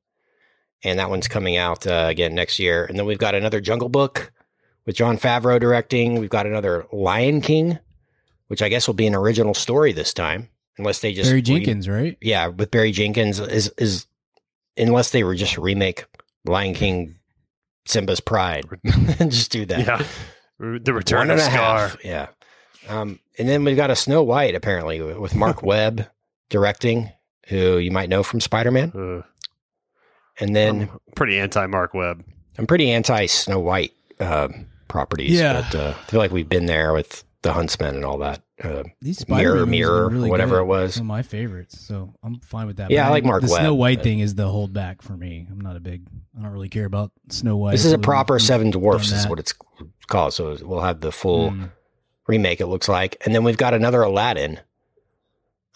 And 0.83 0.99
that 0.99 1.09
one's 1.09 1.29
coming 1.29 1.55
out 1.55 1.87
uh, 1.87 2.07
again 2.09 2.35
next 2.35 2.59
year. 2.59 2.85
And 2.85 2.97
then 2.97 3.05
we've 3.05 3.17
got 3.17 3.35
another 3.35 3.61
Jungle 3.61 3.87
Book 3.87 4.33
with 4.85 4.97
Jon 4.97 5.17
Favreau 5.17 5.59
directing. 5.59 6.19
We've 6.19 6.29
got 6.29 6.45
another 6.45 6.85
Lion 6.91 7.39
King, 7.39 7.79
which 8.47 8.61
I 8.61 8.69
guess 8.69 8.87
will 8.87 8.93
be 8.93 9.07
an 9.07 9.15
original 9.15 9.53
story 9.53 9.93
this 9.93 10.13
time, 10.13 10.49
unless 10.77 10.99
they 10.99 11.13
just 11.13 11.29
Barry 11.29 11.37
re- 11.37 11.41
Jenkins, 11.41 11.87
right? 11.87 12.17
yeah, 12.21 12.47
with 12.47 12.71
Barry 12.71 12.91
Jenkins 12.91 13.39
is 13.39 13.69
is 13.77 14.07
unless 14.77 15.11
they 15.11 15.23
were 15.23 15.35
just 15.35 15.57
remake 15.57 16.05
Lion 16.45 16.73
King, 16.73 17.15
Simba's 17.85 18.19
Pride, 18.19 18.65
and 19.19 19.31
just 19.31 19.51
do 19.51 19.65
that. 19.65 19.79
Yeah. 19.85 20.77
The 20.79 20.93
return 20.93 21.27
One 21.27 21.31
of 21.31 21.39
and 21.39 21.41
a 21.41 21.51
Scar. 21.51 21.79
half. 21.89 21.97
Yeah. 22.05 22.27
Um, 22.87 23.19
and 23.37 23.47
then 23.49 23.63
we've 23.63 23.75
got 23.77 23.89
a 23.91 23.95
Snow 23.95 24.23
White 24.23 24.55
apparently 24.55 25.01
with 25.01 25.35
Marc 25.35 25.63
Webb 25.63 26.07
directing, 26.49 27.11
who 27.47 27.77
you 27.77 27.91
might 27.91 28.09
know 28.09 28.23
from 28.23 28.39
Spider 28.41 28.71
Man. 28.71 28.91
Uh, 28.95 29.21
And 30.39 30.55
then 30.55 30.89
I'm 30.91 30.99
pretty 31.15 31.39
anti 31.39 31.65
Marc 31.67 31.93
Webb. 31.93 32.23
I'm 32.57 32.67
pretty 32.67 32.91
anti 32.91 33.25
Snow 33.25 33.59
White 33.59 33.93
uh, 34.19 34.49
properties, 34.87 35.31
Yeah. 35.39 35.65
but 35.71 35.75
uh, 35.79 35.93
I 35.97 36.03
feel 36.11 36.19
like 36.19 36.31
we've 36.31 36.49
been 36.49 36.65
there 36.67 36.93
with 36.93 37.23
the 37.41 37.53
Huntsman 37.53 37.95
and 37.95 38.05
all 38.05 38.17
that. 38.19 38.41
Uh, 38.63 38.83
These 39.01 39.19
Spider-Man 39.19 39.69
Mirror, 39.69 40.05
are 40.05 40.09
really 40.09 40.29
whatever 40.29 40.55
good. 40.57 40.61
it 40.61 40.65
was. 40.67 40.93
Some 40.95 41.03
of 41.03 41.07
my 41.07 41.21
favorites, 41.21 41.79
so 41.79 42.13
I'm 42.23 42.39
fine 42.39 42.67
with 42.67 42.77
that. 42.77 42.91
Yeah, 42.91 43.03
But 43.03 43.07
I 43.07 43.11
like 43.11 43.25
Marc 43.25 43.41
The 43.41 43.47
Snow 43.49 43.73
White 43.75 43.97
but- 43.99 44.03
thing 44.03 44.19
is 44.19 44.35
the 44.35 44.45
holdback 44.47 45.01
for 45.01 45.17
me. 45.17 45.47
I'm 45.51 45.59
not 45.59 45.75
a 45.75 45.79
big. 45.79 46.03
I 46.37 46.41
don't 46.43 46.51
really 46.51 46.69
care 46.69 46.85
about 46.85 47.11
Snow 47.29 47.57
White. 47.57 47.71
this 47.73 47.85
is 47.85 47.91
a 47.93 47.97
proper 47.99 48.39
Seven 48.39 48.71
Dwarfs, 48.71 49.11
is 49.11 49.27
what 49.27 49.39
it's 49.39 49.53
called. 50.07 50.33
So 50.33 50.57
we'll 50.61 50.81
have 50.81 51.01
the 51.01 51.11
full 51.11 51.51
Mm. 51.51 51.71
remake. 52.27 52.61
It 52.61 52.67
looks 52.67 52.87
like, 52.87 53.17
and 53.25 53.35
then 53.35 53.43
we've 53.43 53.57
got 53.57 53.73
another 53.73 54.01
Aladdin. 54.01 54.59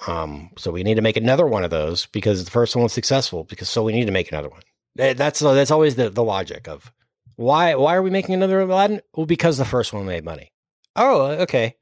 Um, 0.05 0.51
so 0.57 0.71
we 0.71 0.83
need 0.83 0.95
to 0.95 1.01
make 1.01 1.17
another 1.17 1.47
one 1.47 1.63
of 1.63 1.71
those 1.71 2.05
because 2.07 2.45
the 2.45 2.51
first 2.51 2.75
one 2.75 2.83
was 2.83 2.93
successful. 2.93 3.43
Because 3.43 3.69
so 3.69 3.83
we 3.83 3.93
need 3.93 4.05
to 4.05 4.11
make 4.11 4.31
another 4.31 4.49
one. 4.49 4.61
That's 4.95 5.39
that's 5.39 5.71
always 5.71 5.95
the 5.95 6.09
the 6.09 6.23
logic 6.23 6.67
of 6.67 6.91
why 7.35 7.75
why 7.75 7.95
are 7.95 8.01
we 8.01 8.09
making 8.09 8.33
another 8.35 8.59
Aladdin? 8.61 9.01
Well, 9.13 9.25
because 9.25 9.57
the 9.57 9.65
first 9.65 9.93
one 9.93 10.05
made 10.05 10.23
money. 10.23 10.51
Oh, 10.95 11.25
okay. 11.41 11.75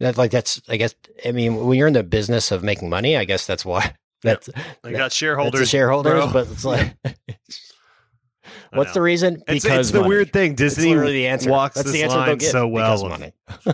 That 0.00 0.18
like 0.18 0.30
that's 0.32 0.60
I 0.68 0.76
guess 0.76 0.94
I 1.24 1.32
mean 1.32 1.66
when 1.66 1.78
you're 1.78 1.86
in 1.88 1.92
the 1.94 2.02
business 2.02 2.50
of 2.50 2.62
making 2.62 2.90
money, 2.90 3.16
I 3.16 3.24
guess 3.24 3.46
that's 3.46 3.64
why 3.64 3.94
that's 4.22 4.46
They 4.82 4.92
that- 4.92 4.92
got 4.98 5.12
shareholders. 5.12 5.60
that's 5.60 5.70
shareholders. 5.70 6.12
bro. 6.12 6.32
but 6.32 6.48
it's 6.50 6.64
like, 6.64 6.96
what's 8.72 8.92
the 8.92 9.00
reason? 9.00 9.42
Because 9.46 9.64
it's 9.64 9.90
the 9.92 10.02
weird 10.02 10.32
thing. 10.32 10.54
Disney 10.54 10.88
literally 10.88 11.12
the 11.12 11.26
answer. 11.28 11.50
walks 11.50 11.76
That's 11.76 11.86
this 11.86 11.94
the 11.94 12.02
answer 12.04 12.16
line 12.16 12.38
give 12.38 12.50
so 12.50 12.68
because 12.68 13.02
well. 13.02 13.10
money. 13.10 13.32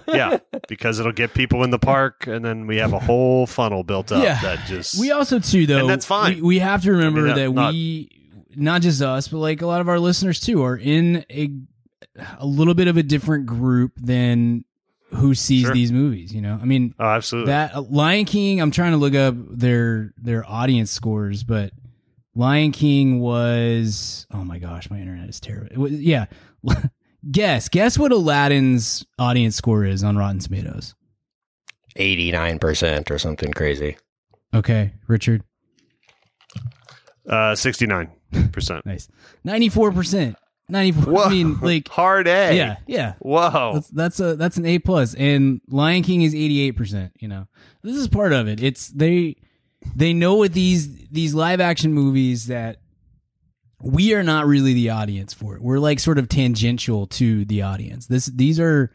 yeah, 0.09 0.39
because 0.69 1.01
it'll 1.01 1.13
get 1.13 1.35
people 1.35 1.65
in 1.65 1.71
the 1.71 1.79
park, 1.79 2.27
and 2.27 2.45
then 2.45 2.67
we 2.67 2.77
have 2.79 2.93
a 2.93 2.99
whole 2.99 3.47
funnel 3.47 3.83
built 3.83 4.13
up 4.13 4.23
Yeah. 4.23 4.41
that 4.43 4.67
just 4.67 5.01
We 5.01 5.11
also 5.11 5.39
too 5.39 5.67
though, 5.67 5.79
And 5.81 5.91
that's 5.91 6.07
fine. 6.07 6.37
We, 6.37 6.43
we 6.43 6.59
have 6.61 6.83
to 6.83 6.93
remember 6.93 7.21
I 7.21 7.25
mean, 7.25 7.35
that 7.37 7.45
not- 7.51 7.55
not- 7.55 7.73
we, 7.73 8.11
not 8.57 8.83
just 8.83 9.01
us, 9.01 9.29
but 9.29 9.39
like 9.39 9.63
a 9.63 9.67
lot 9.67 9.81
of 9.81 9.89
our 9.89 9.99
listeners 9.99 10.39
too, 10.41 10.63
are 10.63 10.77
in 10.77 11.25
a 11.31 11.51
a 12.39 12.45
little 12.47 12.75
bit 12.75 12.89
of 12.89 12.97
a 12.97 13.03
different 13.03 13.47
group 13.47 13.93
than 13.97 14.65
who 15.11 15.35
sees 15.35 15.65
sure. 15.65 15.75
these 15.75 15.93
movies. 15.93 16.33
You 16.33 16.41
know, 16.41 16.59
I 16.61 16.65
mean, 16.65 16.95
oh, 16.99 17.05
absolutely. 17.05 17.53
That 17.53 17.75
uh, 17.75 17.83
Lion 17.83 18.25
King. 18.25 18.61
I'm 18.61 18.71
trying 18.71 18.93
to 18.93 18.97
look 18.97 19.15
up 19.15 19.35
their 19.37 20.13
their 20.17 20.49
audience 20.49 20.91
scores, 20.91 21.43
but 21.43 21.73
Lion 22.35 22.73
King 22.73 23.21
was 23.21 24.27
oh 24.33 24.45
my 24.45 24.59
gosh, 24.59 24.91
my 24.91 24.99
internet 24.99 25.29
is 25.29 25.41
terrible. 25.41 25.83
Was, 25.83 25.93
yeah, 25.93 26.27
guess 27.31 27.69
guess 27.69 27.99
what 27.99 28.13
Aladdin's 28.13 29.05
audience 29.19 29.57
score 29.57 29.85
is 29.85 30.05
on 30.05 30.17
Rotten 30.17 30.41
Tomatoes. 30.41 30.95
89% 31.97 33.11
or 33.11 33.19
something 33.19 33.53
crazy. 33.53 33.97
Okay, 34.55 34.93
Richard. 35.09 35.43
Uh 37.29 37.55
69%. 37.55 38.11
nice. 38.87 39.09
94%. 39.47 40.35
Not 40.71 40.85
even. 40.85 41.03
Whoa. 41.05 41.25
I 41.25 41.29
mean, 41.31 41.59
like 41.61 41.89
hard 41.91 42.27
A. 42.27 42.57
Yeah, 42.57 42.77
yeah. 42.87 43.15
Whoa, 43.19 43.75
that's, 43.75 43.89
that's 43.89 44.21
a 44.21 44.37
that's 44.37 44.57
an 44.57 44.67
A 44.67 44.79
plus. 44.79 45.15
And 45.15 45.61
Lion 45.69 46.03
King 46.03 46.23
is 46.23 46.35
eighty 46.35 46.61
eight 46.61 46.73
percent. 46.73 47.13
You 47.19 47.29
know, 47.29 47.47
this 47.83 47.97
is 47.97 48.09
part 48.09 48.33
of 48.33 48.49
it. 48.49 48.63
It's 48.63 48.89
they 48.89 49.37
they 49.95 50.13
know 50.13 50.37
with 50.37 50.53
these 50.53 51.07
these 51.09 51.35
live 51.35 51.61
action 51.61 51.93
movies 51.93 52.47
that 52.47 52.79
we 53.83 54.15
are 54.15 54.23
not 54.23 54.47
really 54.47 54.75
the 54.75 54.91
audience 54.91 55.33
for 55.33 55.57
it. 55.57 55.63
We're 55.63 55.79
like 55.79 56.01
sort 56.01 56.19
of 56.19 56.29
tangential 56.29 57.07
to 57.09 57.45
the 57.45 57.63
audience. 57.63 58.07
This 58.07 58.27
these 58.27 58.61
are 58.61 58.93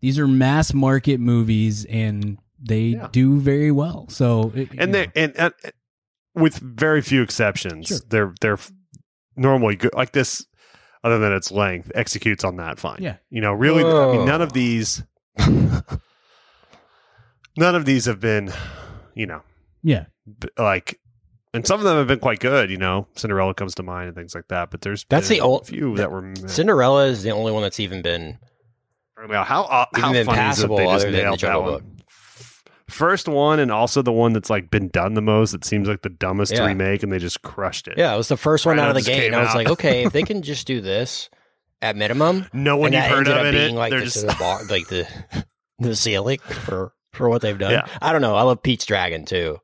these 0.00 0.18
are 0.18 0.26
mass 0.26 0.74
market 0.74 1.20
movies 1.20 1.84
and 1.84 2.38
they 2.60 2.80
yeah. 2.80 3.08
do 3.12 3.38
very 3.40 3.70
well. 3.70 4.06
So 4.08 4.52
it, 4.54 4.70
and 4.76 4.94
they 4.94 5.08
and 5.14 5.38
uh, 5.38 5.50
with 6.34 6.58
very 6.58 7.02
few 7.02 7.22
exceptions, 7.22 7.88
sure. 7.88 7.98
they're 8.08 8.34
they're 8.40 8.58
normally 9.36 9.76
good. 9.76 9.94
Like 9.94 10.12
this 10.12 10.46
other 11.04 11.18
than 11.18 11.32
its 11.32 11.50
length, 11.50 11.92
executes 11.94 12.44
on 12.44 12.56
that 12.56 12.78
fine. 12.78 12.98
Yeah. 13.00 13.16
you 13.30 13.40
know, 13.40 13.52
really. 13.52 13.84
I 13.84 14.16
mean, 14.16 14.26
none 14.26 14.42
of 14.42 14.52
these, 14.52 15.02
none 17.56 17.74
of 17.74 17.84
these 17.84 18.06
have 18.06 18.20
been, 18.20 18.52
you 19.14 19.26
know, 19.26 19.42
yeah, 19.82 20.06
b- 20.38 20.48
like. 20.58 21.00
And 21.54 21.66
some 21.66 21.80
of 21.80 21.84
them 21.84 21.96
have 21.96 22.06
been 22.06 22.18
quite 22.18 22.40
good, 22.40 22.70
you 22.70 22.76
know. 22.76 23.06
Cinderella 23.16 23.54
comes 23.54 23.74
to 23.76 23.82
mind 23.82 24.08
and 24.08 24.14
things 24.14 24.34
like 24.34 24.48
that. 24.48 24.70
But 24.70 24.82
there's 24.82 25.06
That's 25.08 25.28
been 25.28 25.38
the 25.38 25.44
ol- 25.44 25.60
a 25.60 25.64
few 25.64 25.96
that 25.96 26.12
were 26.12 26.34
Cinderella 26.46 27.06
is 27.06 27.22
the 27.22 27.30
only 27.30 27.52
one 27.52 27.62
that's 27.62 27.80
even 27.80 28.02
been 28.02 28.38
I 29.16 29.22
mean, 29.26 29.42
how 29.44 29.62
uh, 29.64 29.86
how 29.94 30.10
even 30.10 30.12
been 30.12 30.26
funny 30.26 30.50
is 30.50 30.62
it 30.62 30.68
they 30.68 30.84
just 30.84 31.06
other 31.06 31.10
the 31.10 31.16
nailed 31.16 31.34
that 31.34 31.38
Jungle 31.40 31.72
one? 31.72 31.97
First 32.88 33.28
one, 33.28 33.58
and 33.60 33.70
also 33.70 34.00
the 34.02 34.12
one 34.12 34.32
that's 34.32 34.48
like 34.48 34.70
been 34.70 34.88
done 34.88 35.14
the 35.14 35.20
most. 35.22 35.52
It 35.54 35.64
seems 35.64 35.88
like 35.88 36.02
the 36.02 36.08
dumbest 36.08 36.52
to 36.54 36.62
Yeah. 36.62 36.66
remake, 36.68 37.02
and 37.02 37.12
they 37.12 37.18
just 37.18 37.42
crushed 37.42 37.86
it. 37.86 37.94
Yeah, 37.98 38.14
it 38.14 38.16
was 38.16 38.28
the 38.28 38.36
first 38.36 38.64
one 38.64 38.76
Right 38.78 38.82
out 38.82 38.86
out 38.86 38.90
of 38.90 38.94
the 38.96 39.00
just 39.10 39.20
gate, 39.20 39.26
and 39.26 39.36
I 39.36 39.42
was 39.44 39.54
like, 39.54 39.68
okay, 39.68 40.04
if 40.04 40.12
they 40.12 40.22
can 40.24 40.40
just 40.42 40.66
do 40.66 40.80
this 40.80 41.28
at 41.82 41.96
minimum, 41.96 42.46
no 42.52 42.76
one 42.78 42.94
and 42.94 42.94
you've 43.04 43.14
heard 43.16 43.28
of 43.28 43.36
up 43.36 43.44
in 43.46 43.52
being 43.54 43.74
it. 43.74 43.78
like 43.78 43.90
they're 43.90 44.00
the, 44.00 44.04
just 44.06 44.26
the 44.26 44.34
bar, 44.38 44.64
like 44.70 44.88
the 44.88 45.06
the 45.78 45.94
ceiling 45.94 46.38
for 46.40 46.92
for 47.12 47.28
what 47.28 47.42
they've 47.42 47.58
done. 47.58 47.72
Yeah. 47.72 47.86
I 48.00 48.12
don't 48.12 48.22
know. 48.22 48.34
I 48.36 48.42
love 48.42 48.62
Pete's 48.62 48.86
Dragon 48.86 49.24
too, 49.26 49.58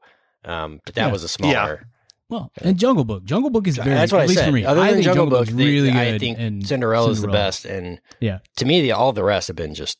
um, 0.44 0.80
but 0.84 0.94
that 0.96 1.06
Yeah. 1.06 1.12
was 1.12 1.24
a 1.24 1.28
smaller. 1.28 1.86
well, 2.28 2.52
and 2.60 2.78
Jungle 2.78 3.04
Book. 3.04 3.24
Jungle 3.24 3.48
Book 3.50 3.66
is 3.66 3.76
very. 3.78 3.90
That's 3.90 4.12
what 4.12 4.18
at 4.20 4.24
I 4.24 4.26
least 4.26 4.40
said. 4.40 4.46
for 4.46 4.52
me. 4.52 4.64
Other 4.66 4.80
I 4.82 4.86
than 4.88 4.94
think 4.96 5.04
Jungle, 5.06 5.26
Book, 5.26 5.46
Book's 5.46 5.50
they- 5.56 5.64
really 5.64 5.90
good. 5.90 5.96
I 5.98 6.18
think 6.18 6.38
and 6.38 6.66
Cinderella's 6.66 7.22
the 7.22 7.28
best, 7.28 7.64
and 7.64 8.00
Yeah. 8.20 8.38
to 8.58 8.64
me, 8.66 8.82
the, 8.82 8.92
all 8.92 9.12
the 9.14 9.24
rest 9.24 9.48
have 9.48 9.56
been 9.56 9.72
just 9.74 9.98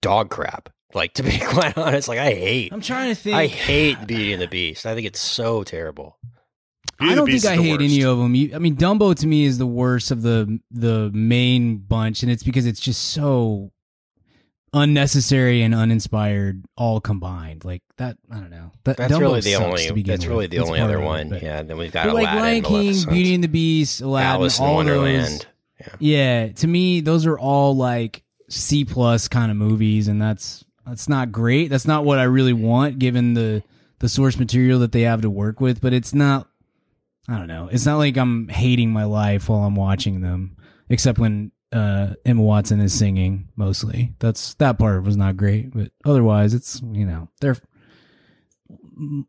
dog 0.00 0.30
crap. 0.30 0.70
Like 0.94 1.14
to 1.14 1.22
be 1.22 1.38
quite 1.42 1.76
honest, 1.78 2.08
like 2.08 2.18
I 2.18 2.32
hate, 2.32 2.72
I'm 2.72 2.80
trying 2.80 3.08
to 3.10 3.14
think. 3.14 3.36
I 3.36 3.46
hate 3.46 4.06
Beauty 4.06 4.32
and 4.32 4.42
the 4.42 4.48
Beast. 4.48 4.86
I 4.86 4.94
think 4.94 5.06
it's 5.06 5.20
so 5.20 5.62
terrible. 5.62 6.18
Beauty 6.98 7.12
I 7.12 7.16
don't 7.16 7.26
think 7.26 7.44
I 7.44 7.52
is 7.52 7.58
the 7.58 7.62
hate 7.62 7.80
any 7.80 8.02
of 8.04 8.18
them. 8.18 8.34
You, 8.34 8.54
I 8.54 8.58
mean, 8.58 8.76
Dumbo 8.76 9.14
to 9.14 9.26
me 9.26 9.44
is 9.44 9.58
the 9.58 9.66
worst 9.66 10.10
of 10.10 10.22
the 10.22 10.58
the 10.70 11.10
main 11.14 11.78
bunch, 11.78 12.22
and 12.22 12.30
it's 12.30 12.42
because 12.42 12.66
it's 12.66 12.80
just 12.80 13.10
so 13.12 13.72
unnecessary 14.72 15.62
and 15.62 15.74
uninspired 15.74 16.64
all 16.76 17.00
combined. 17.00 17.64
Like 17.64 17.82
that, 17.96 18.16
I 18.30 18.36
don't 18.36 18.50
know. 18.50 18.70
That, 18.84 18.96
That's 18.96 19.12
Dumbo 19.12 19.20
really 19.20 19.40
the 19.40 19.56
only. 19.56 20.02
That's 20.02 20.26
really 20.26 20.44
with. 20.44 20.50
the 20.50 20.56
That's 20.58 20.68
only 20.68 20.80
other 20.80 20.96
of 20.98 21.02
it, 21.02 21.06
one. 21.06 21.38
yeah. 21.42 21.62
Then 21.62 21.76
we've 21.78 21.92
got 21.92 22.06
But 22.06 22.14
like 22.14 22.26
Lion 22.26 22.62
King, 22.62 22.94
Beauty 23.08 23.34
and 23.34 23.44
the 23.44 23.48
Beast, 23.48 24.00
Aladdin, 24.00 24.28
Alice 24.28 24.58
in 24.58 24.64
all 24.64 24.76
those. 24.78 24.86
Wonderland. 24.86 25.46
Yeah, 25.98 26.48
to 26.48 26.66
me, 26.66 27.00
those 27.00 27.24
are 27.26 27.38
all 27.38 27.74
like 27.74 28.22
C 28.50 28.84
plus 28.84 29.28
kind 29.28 29.50
of 29.50 29.56
movies, 29.56 30.08
and 30.08 30.20
that's 30.20 30.64
that's 30.90 31.08
not 31.08 31.32
great. 31.32 31.68
That's 31.70 31.86
not 31.86 32.04
what 32.04 32.18
I 32.18 32.24
really 32.24 32.52
want, 32.52 32.98
given 32.98 33.34
the 33.34 33.62
the 34.00 34.08
source 34.08 34.38
material 34.38 34.78
that 34.80 34.92
they 34.92 35.02
have 35.02 35.22
to 35.22 35.30
work 35.30 35.60
with. 35.60 35.80
But 35.80 35.92
it's 35.94 36.12
not. 36.14 36.48
I 37.28 37.38
don't 37.38 37.48
know. 37.48 37.68
It's 37.72 37.86
not 37.86 37.96
like 37.98 38.16
I'm 38.16 38.48
hating 38.48 38.90
my 38.90 39.04
life 39.04 39.48
while 39.48 39.60
I'm 39.60 39.76
watching 39.76 40.20
them, 40.20 40.56
except 40.88 41.18
when 41.18 41.52
uh, 41.72 42.14
Emma 42.24 42.42
Watson 42.42 42.80
is 42.80 42.92
singing. 42.92 43.48
Mostly, 43.56 44.14
that's 44.18 44.54
that 44.54 44.78
part 44.78 45.02
was 45.04 45.16
not 45.16 45.36
great, 45.36 45.72
but 45.72 45.92
otherwise, 46.04 46.54
it's 46.54 46.82
you 46.92 47.06
know 47.06 47.28
they're 47.40 47.56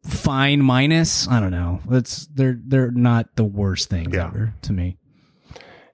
fine. 0.06 0.62
Minus, 0.62 1.28
I 1.28 1.40
don't 1.40 1.52
know. 1.52 1.82
It's 1.92 2.28
they're 2.28 2.60
they're 2.66 2.92
not 2.92 3.36
the 3.36 3.44
worst 3.44 3.90
things 3.90 4.14
Yeah. 4.14 4.28
ever 4.28 4.54
to 4.64 4.74
me. 4.74 4.98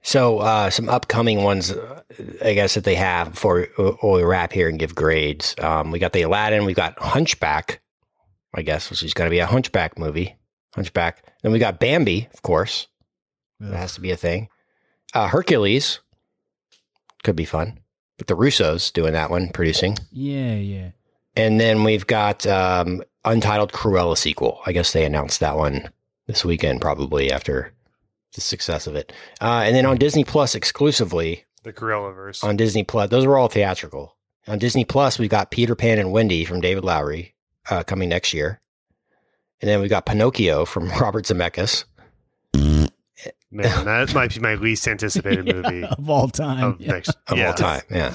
So 0.08 0.39
uh, 0.39 0.70
some 0.70 0.88
upcoming 0.88 1.43
ones, 1.43 1.70
uh, 1.70 2.01
I 2.41 2.53
guess 2.53 2.76
that 2.76 2.86
they 2.86 2.95
have 2.95 3.32
before 3.32 3.68
we 4.01 4.24
wrap 4.24 4.53
here 4.53 4.70
and 4.70 4.80
give 4.80 4.95
grades. 4.95 5.53
Um, 5.60 5.91
we 5.91 5.99
got 5.99 6.14
the 6.14 6.22
Aladdin. 6.22 6.64
we've 6.64 6.78
got 6.78 6.97
Hunchback. 6.97 7.82
I 8.55 8.62
guess 8.62 8.89
which 8.89 9.03
is 9.03 9.14
going 9.14 9.30
to 9.30 9.36
be 9.36 9.39
a 9.39 9.45
Hunchback 9.45 9.99
movie. 9.99 10.38
Hunchback. 10.76 11.26
Then 11.43 11.51
we 11.51 11.60
got 11.60 11.82
Bambi, 11.82 12.30
of 12.34 12.41
course. 12.41 12.88
That 13.60 13.76
has 13.76 13.95
to 13.95 14.01
be 14.01 14.12
a 14.12 14.16
thing. 14.16 14.47
Uh, 15.14 15.28
Hercules 15.28 15.99
could 17.24 17.36
be 17.36 17.43
fun. 17.43 17.78
With 18.18 18.28
the 18.28 18.38
Russos 18.38 18.93
doing 18.93 19.12
that 19.12 19.30
one, 19.30 19.49
producing. 19.49 19.97
Yeah, 20.14 20.55
yeah. 20.55 20.91
And 21.36 21.60
then 21.60 21.84
we've 21.84 22.08
got 22.08 22.47
um, 22.47 23.03
Untitled 23.26 23.74
Cruella 23.74 24.18
sequel. 24.18 24.62
I 24.66 24.72
guess 24.72 24.93
they 24.93 25.03
announced 25.03 25.41
that 25.41 25.58
one 25.58 25.89
this 26.28 26.45
weekend, 26.45 26.80
probably 26.80 27.30
after 27.30 27.74
the 28.38 28.41
success 28.41 28.88
of 28.88 28.95
it. 28.95 29.11
Uh, 29.41 29.63
and 29.65 29.75
then 29.75 29.85
on 29.85 29.97
Disney 29.97 30.23
Plus 30.23 30.55
exclusively, 30.55 31.43
The 31.63 31.73
Cruella 31.73 32.15
verse. 32.15 32.41
on 32.43 32.55
Disney 32.55 32.83
Plus. 32.85 33.09
Those 33.09 33.25
were 33.25 33.38
all 33.38 33.49
theatrical. 33.49 34.15
On 34.47 34.57
Disney 34.57 34.85
Plus, 34.85 35.19
we've 35.19 35.29
got 35.29 35.51
Peter 35.51 35.75
Pan 35.75 35.99
and 35.99 36.13
Wendy 36.13 36.45
from 36.45 36.61
David 36.61 36.85
Lowery 36.85 37.35
uh, 37.69 37.83
coming 37.83 38.07
next 38.07 38.33
year. 38.33 38.61
And 39.61 39.67
then 39.69 39.81
we've 39.81 39.89
got 39.89 40.05
Pinocchio 40.05 40.63
from 40.65 40.88
Robert 41.01 41.25
Zemeckis. 41.25 41.83
Man, 43.49 43.85
that 43.85 44.13
might 44.13 44.33
be 44.33 44.39
my 44.41 44.55
least 44.55 44.88
anticipated 44.88 45.45
movie 45.53 45.83
of 45.83 46.09
all 46.09 46.27
time. 46.29 46.63
of 46.63 46.81
yeah. 46.81 46.91
next 46.91 47.15
Of 47.27 47.38
yeah, 47.38 47.47
all 47.47 47.53
time, 47.53 47.81
yeah. 47.89 48.13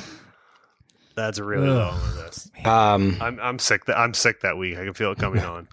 That's 1.15 1.39
a 1.39 1.45
really 1.45 1.69
Ugh. 1.69 1.95
low 2.17 2.23
list. 2.23 2.51
Um, 2.67 3.17
I'm 3.21 3.39
I'm 3.41 3.59
sick. 3.59 3.87
That 3.87 3.99
I'm 3.99 4.15
sick 4.15 4.41
that 4.43 4.57
week. 4.57 4.77
I 4.79 4.85
can 4.85 4.95
feel 4.95 5.13
it 5.13 5.19
coming 5.19 5.43
on. 5.45 5.69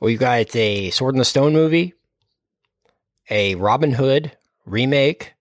we've 0.00 0.18
got 0.18 0.54
a 0.54 0.90
Sword 0.90 1.14
in 1.14 1.18
the 1.18 1.24
Stone 1.24 1.52
movie, 1.52 1.94
a 3.30 3.54
Robin 3.56 3.92
Hood 3.92 4.36
remake, 4.66 5.34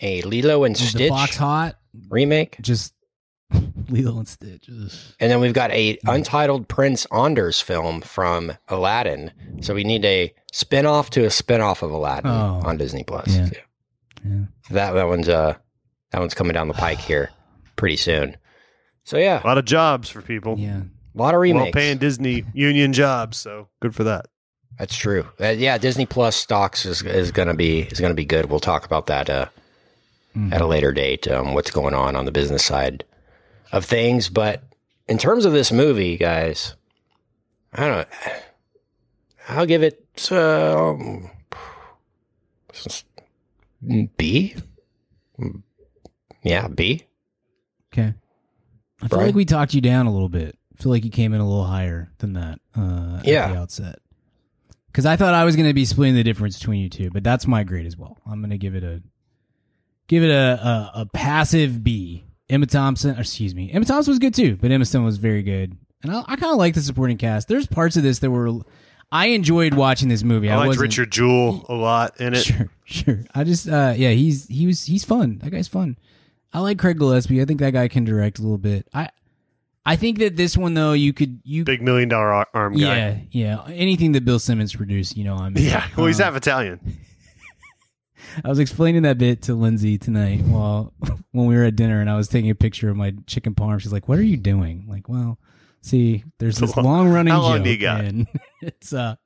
a 0.00 0.22
Lilo 0.22 0.64
and 0.64 0.74
Was 0.74 0.80
the 0.80 0.86
Stitch 0.98 1.10
box 1.10 1.36
hot? 1.36 1.76
remake, 2.08 2.56
Just 2.60 2.94
Lilo 3.88 4.18
and 4.18 4.28
Stitch. 4.28 4.68
Ugh. 4.70 4.90
and 5.20 5.30
then 5.30 5.40
we've 5.40 5.52
got 5.54 5.70
a 5.72 5.98
untitled 6.06 6.68
Prince 6.68 7.06
Anders 7.06 7.60
film 7.60 8.00
from 8.02 8.52
Aladdin. 8.68 9.32
So 9.62 9.74
we 9.74 9.84
need 9.84 10.04
a 10.04 10.32
spin-off 10.52 11.10
to 11.10 11.24
a 11.24 11.30
spin-off 11.30 11.82
of 11.82 11.90
Aladdin 11.90 12.30
Oh. 12.30 12.60
on 12.64 12.76
Disney 12.76 13.04
Plus. 13.04 13.28
Yeah. 13.28 13.48
Yeah. 14.24 14.40
That 14.70 14.92
that 14.92 15.06
one's 15.08 15.28
uh 15.28 15.54
that 16.10 16.18
one's 16.20 16.34
coming 16.34 16.52
down 16.54 16.68
the 16.68 16.74
pike 16.74 16.98
here 16.98 17.30
pretty 17.76 17.96
soon. 17.96 18.36
So 19.04 19.16
yeah, 19.16 19.40
A 19.42 19.46
lot 19.46 19.56
of 19.58 19.64
jobs 19.64 20.08
for 20.10 20.20
people. 20.20 20.58
Yeah. 20.58 20.82
a 21.14 21.18
lot 21.18 21.34
of 21.34 21.40
remakes. 21.40 21.64
Well 21.64 21.72
paying 21.72 21.98
Disney 21.98 22.44
union 22.52 22.92
jobs, 22.92 23.38
so 23.38 23.68
good 23.80 23.94
for 23.94 24.04
that. 24.04 24.26
That's 24.78 24.96
true. 24.96 25.26
Uh, 25.40 25.48
yeah, 25.48 25.76
Disney 25.78 26.06
Plus 26.06 26.36
stocks 26.36 26.86
is 26.86 27.02
is 27.02 27.32
gonna 27.32 27.54
be 27.54 27.80
is 27.80 28.00
gonna 28.00 28.14
be 28.14 28.24
good. 28.24 28.46
We'll 28.46 28.60
talk 28.60 28.84
about 28.84 29.06
that 29.06 29.28
uh, 29.28 29.46
at 30.52 30.60
a 30.60 30.66
later 30.66 30.92
date. 30.92 31.26
Um, 31.28 31.54
what's 31.54 31.70
going 31.72 31.94
on 31.94 32.14
on 32.14 32.24
the 32.26 32.30
business 32.32 32.64
side 32.64 33.04
of 33.72 33.84
things, 33.84 34.28
but 34.28 34.62
in 35.08 35.18
terms 35.18 35.44
of 35.44 35.52
this 35.52 35.72
movie, 35.72 36.16
guys, 36.16 36.76
I 37.72 37.86
don't. 37.88 38.08
know. 38.08 38.32
I'll 39.48 39.66
give 39.66 39.82
it 39.82 40.06
uh, 40.30 40.94
B. 44.16 44.54
Yeah, 46.42 46.68
B. 46.68 47.02
Okay. 47.92 48.14
I 49.02 49.08
feel 49.08 49.18
like 49.20 49.34
we 49.34 49.44
talked 49.44 49.74
you 49.74 49.80
down 49.80 50.06
a 50.06 50.12
little 50.12 50.28
bit. 50.28 50.56
I 50.78 50.82
feel 50.82 50.92
like 50.92 51.04
you 51.04 51.10
came 51.10 51.32
in 51.32 51.40
a 51.40 51.48
little 51.48 51.64
higher 51.64 52.10
than 52.18 52.34
that 52.34 52.60
uh, 52.76 53.20
Yeah. 53.24 53.46
at 53.46 53.52
the 53.54 53.58
outset. 53.58 53.98
Because 54.98 55.06
I 55.06 55.14
thought 55.14 55.32
I 55.32 55.44
was 55.44 55.54
going 55.54 55.68
to 55.68 55.74
be 55.74 55.84
splitting 55.84 56.16
the 56.16 56.24
difference 56.24 56.58
between 56.58 56.80
you 56.80 56.88
two, 56.88 57.08
but 57.12 57.22
that's 57.22 57.46
my 57.46 57.62
grade 57.62 57.86
as 57.86 57.96
well. 57.96 58.18
I'm 58.26 58.40
going 58.40 58.50
to 58.50 58.58
give 58.58 58.74
it 58.74 58.82
a 58.82 59.00
give 60.08 60.24
it 60.24 60.30
a, 60.30 60.58
a 60.60 61.02
a 61.02 61.06
passive 61.06 61.84
B. 61.84 62.24
Emma 62.50 62.66
Thompson, 62.66 63.16
or 63.16 63.20
excuse 63.20 63.54
me, 63.54 63.70
Emma 63.70 63.84
Thompson 63.84 64.10
was 64.10 64.18
good 64.18 64.34
too, 64.34 64.56
but 64.56 64.72
Emma 64.72 64.84
Stone 64.84 65.04
was 65.04 65.18
very 65.18 65.44
good, 65.44 65.76
and 66.02 66.10
I, 66.10 66.24
I 66.26 66.34
kind 66.34 66.50
of 66.50 66.58
like 66.58 66.74
the 66.74 66.80
supporting 66.80 67.16
cast. 67.16 67.46
There's 67.46 67.68
parts 67.68 67.96
of 67.96 68.02
this 68.02 68.18
that 68.18 68.30
were 68.32 68.58
I 69.12 69.26
enjoyed 69.26 69.74
watching 69.74 70.08
this 70.08 70.24
movie. 70.24 70.50
I, 70.50 70.56
liked 70.56 70.66
wasn't- 70.66 70.82
Richard 70.82 71.12
Jewell 71.12 71.64
a 71.68 71.74
lot 71.74 72.20
in 72.20 72.34
it. 72.34 72.42
Sure, 72.42 72.68
sure. 72.84 73.24
I 73.36 73.44
just, 73.44 73.68
uh, 73.68 73.94
yeah, 73.96 74.10
he's 74.10 74.48
he 74.48 74.66
was 74.66 74.86
he's 74.86 75.04
fun. 75.04 75.38
That 75.44 75.50
guy's 75.50 75.68
fun. 75.68 75.96
I 76.52 76.58
like 76.58 76.76
Craig 76.76 76.98
Gillespie. 76.98 77.40
I 77.40 77.44
think 77.44 77.60
that 77.60 77.72
guy 77.72 77.86
can 77.86 78.02
direct 78.02 78.40
a 78.40 78.42
little 78.42 78.58
bit. 78.58 78.88
I, 78.92 79.10
I 79.88 79.96
think 79.96 80.18
that 80.18 80.36
this 80.36 80.56
one 80.56 80.74
though, 80.74 80.92
you 80.92 81.12
could 81.12 81.40
you, 81.44 81.64
Big 81.64 81.82
million 81.82 82.08
dollar 82.08 82.44
arm 82.54 82.74
guy. 82.76 82.78
yeah, 83.32 83.64
yeah. 83.66 83.72
Anything 83.72 84.12
that 84.12 84.24
Bill 84.24 84.38
Simmons 84.38 84.74
produced, 84.74 85.16
you 85.16 85.24
know, 85.24 85.34
I'm 85.36 85.56
in. 85.56 85.62
Yeah. 85.64 85.86
Well, 85.96 86.06
he's 86.06 86.20
Um, 86.20 86.24
half 86.26 86.36
Italian. 86.36 86.80
I 88.44 88.48
was 88.48 88.58
explaining 88.58 89.02
that 89.02 89.18
bit 89.18 89.42
to 89.42 89.54
Lindsay 89.54 89.96
tonight 89.98 90.42
while 90.42 90.92
when 91.32 91.46
we 91.46 91.56
were 91.56 91.64
at 91.64 91.76
dinner, 91.76 92.00
and 92.00 92.10
I 92.10 92.16
was 92.16 92.28
taking 92.28 92.50
a 92.50 92.54
picture 92.54 92.88
of 92.90 92.96
my 92.96 93.14
chicken 93.26 93.54
parm. 93.54 93.80
She's 93.80 93.92
like, 93.92 94.08
"What 94.08 94.18
are 94.18 94.22
you 94.22 94.36
doing?" 94.36 94.82
I'm 94.84 94.88
like, 94.92 95.08
well, 95.08 95.38
see, 95.80 96.24
there's 96.38 96.58
this 96.58 96.76
long- 96.76 96.84
long 96.84 97.08
running. 97.08 97.32
how 97.32 97.40
long 97.40 97.56
joke, 97.58 97.64
do 97.64 97.70
you 97.70 97.78
got? 97.78 98.04
It's 98.60 98.92
uh, 98.92 99.16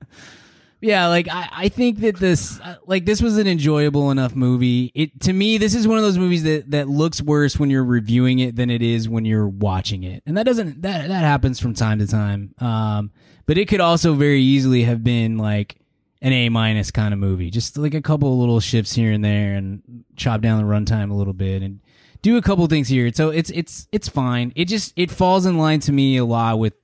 yeah, 0.82 1.06
like 1.06 1.28
I, 1.28 1.48
I 1.52 1.68
think 1.68 2.00
that 2.00 2.16
this, 2.16 2.58
uh, 2.58 2.74
like 2.86 3.04
this 3.04 3.22
was 3.22 3.38
an 3.38 3.46
enjoyable 3.46 4.10
enough 4.10 4.34
movie. 4.34 4.90
It 4.96 5.20
to 5.20 5.32
me, 5.32 5.56
this 5.56 5.76
is 5.76 5.86
one 5.86 5.96
of 5.96 6.02
those 6.02 6.18
movies 6.18 6.42
that 6.42 6.72
that 6.72 6.88
looks 6.88 7.22
worse 7.22 7.56
when 7.56 7.70
you're 7.70 7.84
reviewing 7.84 8.40
it 8.40 8.56
than 8.56 8.68
it 8.68 8.82
is 8.82 9.08
when 9.08 9.24
you're 9.24 9.46
watching 9.46 10.02
it, 10.02 10.24
and 10.26 10.36
that 10.36 10.44
doesn't 10.44 10.82
that 10.82 11.06
that 11.06 11.22
happens 11.22 11.60
from 11.60 11.72
time 11.72 12.00
to 12.00 12.06
time. 12.08 12.52
Um, 12.58 13.12
but 13.46 13.58
it 13.58 13.68
could 13.68 13.80
also 13.80 14.14
very 14.14 14.42
easily 14.42 14.82
have 14.82 15.04
been 15.04 15.38
like 15.38 15.76
an 16.20 16.32
A 16.32 16.48
minus 16.48 16.90
kind 16.90 17.14
of 17.14 17.20
movie. 17.20 17.50
Just 17.50 17.78
like 17.78 17.94
a 17.94 18.02
couple 18.02 18.32
of 18.32 18.38
little 18.40 18.58
shifts 18.58 18.92
here 18.92 19.12
and 19.12 19.24
there, 19.24 19.54
and 19.54 20.04
chop 20.16 20.40
down 20.40 20.58
the 20.58 20.64
runtime 20.68 21.12
a 21.12 21.14
little 21.14 21.32
bit, 21.32 21.62
and 21.62 21.78
do 22.22 22.36
a 22.36 22.42
couple 22.42 22.66
things 22.66 22.88
here. 22.88 23.12
So 23.12 23.30
it's 23.30 23.50
it's 23.50 23.86
it's 23.92 24.08
fine. 24.08 24.52
It 24.56 24.64
just 24.64 24.92
it 24.96 25.12
falls 25.12 25.46
in 25.46 25.58
line 25.58 25.78
to 25.80 25.92
me 25.92 26.16
a 26.16 26.24
lot 26.24 26.58
with 26.58 26.74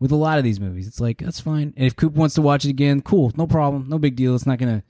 with 0.00 0.12
a 0.12 0.16
lot 0.16 0.38
of 0.38 0.44
these 0.44 0.60
movies. 0.60 0.86
It's 0.86 1.00
like 1.00 1.18
that's 1.18 1.40
fine. 1.40 1.72
And 1.76 1.86
if 1.86 1.96
Coop 1.96 2.14
wants 2.14 2.34
to 2.36 2.42
watch 2.42 2.64
it 2.64 2.70
again, 2.70 3.00
cool, 3.02 3.32
no 3.36 3.46
problem, 3.46 3.88
no 3.88 3.98
big 3.98 4.16
deal. 4.16 4.34
It's 4.34 4.46
not 4.46 4.58
gonna 4.58 4.82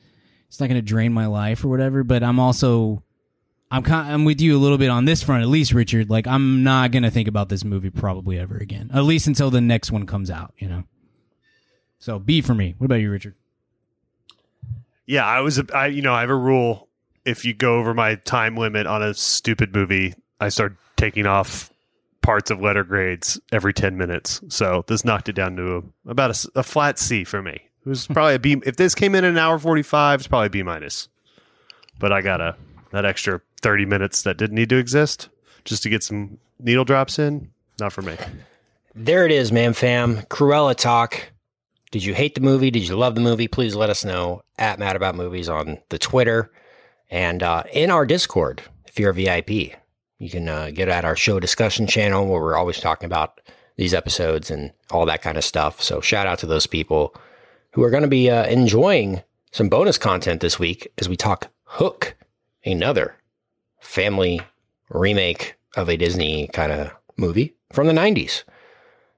it's 0.48 0.60
not 0.60 0.68
gonna 0.68 0.82
drain 0.82 1.12
my 1.12 1.26
life 1.26 1.64
or 1.64 1.68
whatever. 1.68 2.04
But 2.04 2.22
I'm 2.22 2.38
also 2.38 3.02
I'm 3.70 3.82
kind 3.82 4.12
I'm 4.12 4.24
with 4.24 4.40
you 4.40 4.56
a 4.56 4.60
little 4.60 4.78
bit 4.78 4.90
on 4.90 5.04
this 5.04 5.22
front, 5.22 5.42
at 5.42 5.48
least 5.48 5.72
Richard. 5.72 6.10
Like 6.10 6.26
I'm 6.26 6.62
not 6.62 6.90
gonna 6.90 7.10
think 7.10 7.28
about 7.28 7.48
this 7.48 7.64
movie 7.64 7.90
probably 7.90 8.38
ever 8.38 8.56
again, 8.56 8.90
at 8.94 9.04
least 9.04 9.26
until 9.26 9.50
the 9.50 9.60
next 9.60 9.90
one 9.90 10.06
comes 10.06 10.30
out. 10.30 10.54
You 10.58 10.68
know. 10.68 10.84
So 11.98 12.18
B 12.18 12.40
for 12.40 12.54
me. 12.54 12.74
What 12.78 12.86
about 12.86 12.96
you, 12.96 13.10
Richard? 13.10 13.34
Yeah, 15.06 15.26
I 15.26 15.40
was. 15.40 15.60
I 15.74 15.86
you 15.86 16.02
know 16.02 16.14
I 16.14 16.20
have 16.20 16.30
a 16.30 16.36
rule. 16.36 16.88
If 17.24 17.44
you 17.44 17.54
go 17.54 17.76
over 17.78 17.94
my 17.94 18.16
time 18.16 18.56
limit 18.56 18.86
on 18.86 19.02
a 19.02 19.14
stupid 19.14 19.74
movie, 19.74 20.14
I 20.38 20.50
start 20.50 20.76
taking 20.96 21.26
off 21.26 21.72
parts 22.24 22.50
of 22.50 22.60
letter 22.60 22.82
grades 22.82 23.38
every 23.52 23.72
ten 23.72 23.96
minutes. 23.96 24.40
So 24.48 24.84
this 24.88 25.04
knocked 25.04 25.28
it 25.28 25.34
down 25.34 25.56
to 25.56 25.76
a, 25.76 26.10
about 26.10 26.44
a 26.56 26.62
flat 26.62 26.98
C 26.98 27.22
for 27.22 27.42
me. 27.42 27.52
It 27.52 27.88
was 27.88 28.06
probably 28.06 28.34
a 28.34 28.38
B. 28.38 28.60
If 28.64 28.76
this 28.76 28.94
came 28.94 29.14
in 29.14 29.24
at 29.24 29.30
an 29.30 29.38
hour 29.38 29.58
forty 29.58 29.82
five, 29.82 30.20
it's 30.20 30.26
probably 30.26 30.48
B 30.48 30.62
minus. 30.62 31.08
But 31.98 32.12
I 32.12 32.22
got 32.22 32.40
a 32.40 32.56
that 32.90 33.04
extra 33.04 33.40
thirty 33.60 33.84
minutes 33.84 34.22
that 34.22 34.36
didn't 34.38 34.56
need 34.56 34.70
to 34.70 34.76
exist 34.76 35.28
just 35.64 35.82
to 35.84 35.88
get 35.88 36.02
some 36.02 36.38
needle 36.58 36.84
drops 36.84 37.18
in. 37.18 37.50
Not 37.78 37.92
for 37.92 38.02
me. 38.02 38.16
There 38.94 39.26
it 39.26 39.32
is, 39.32 39.52
man, 39.52 39.74
fam. 39.74 40.22
Cruella 40.22 40.74
talk. 40.74 41.32
Did 41.90 42.04
you 42.04 42.14
hate 42.14 42.34
the 42.34 42.40
movie? 42.40 42.70
Did 42.70 42.88
you 42.88 42.96
love 42.96 43.14
the 43.14 43.20
movie? 43.20 43.48
Please 43.48 43.74
let 43.74 43.90
us 43.90 44.04
know 44.04 44.42
at 44.58 44.78
Mad 44.78 44.96
About 44.96 45.14
Movies 45.14 45.48
on 45.48 45.78
the 45.90 45.98
Twitter 45.98 46.50
and 47.10 47.42
uh, 47.42 47.64
in 47.72 47.90
our 47.90 48.06
Discord 48.06 48.62
if 48.86 48.98
you're 48.98 49.10
a 49.10 49.14
VIP. 49.14 49.74
You 50.18 50.30
can 50.30 50.48
uh, 50.48 50.70
get 50.72 50.88
at 50.88 51.04
our 51.04 51.16
show 51.16 51.40
discussion 51.40 51.86
channel 51.86 52.26
where 52.26 52.40
we're 52.40 52.56
always 52.56 52.80
talking 52.80 53.06
about 53.06 53.40
these 53.76 53.94
episodes 53.94 54.50
and 54.50 54.72
all 54.90 55.06
that 55.06 55.22
kind 55.22 55.36
of 55.36 55.44
stuff. 55.44 55.82
So 55.82 56.00
shout 56.00 56.26
out 56.26 56.38
to 56.40 56.46
those 56.46 56.66
people 56.66 57.14
who 57.72 57.82
are 57.82 57.90
going 57.90 58.02
to 58.02 58.08
be 58.08 58.30
uh, 58.30 58.46
enjoying 58.46 59.22
some 59.50 59.68
bonus 59.68 59.98
content 59.98 60.40
this 60.40 60.58
week 60.58 60.88
as 60.98 61.08
we 61.08 61.16
talk 61.16 61.50
Hook, 61.64 62.16
another 62.64 63.16
family 63.80 64.40
remake 64.90 65.56
of 65.76 65.88
a 65.88 65.96
Disney 65.96 66.48
kind 66.48 66.70
of 66.70 66.92
movie 67.16 67.54
from 67.72 67.88
the 67.88 67.92
90s 67.92 68.44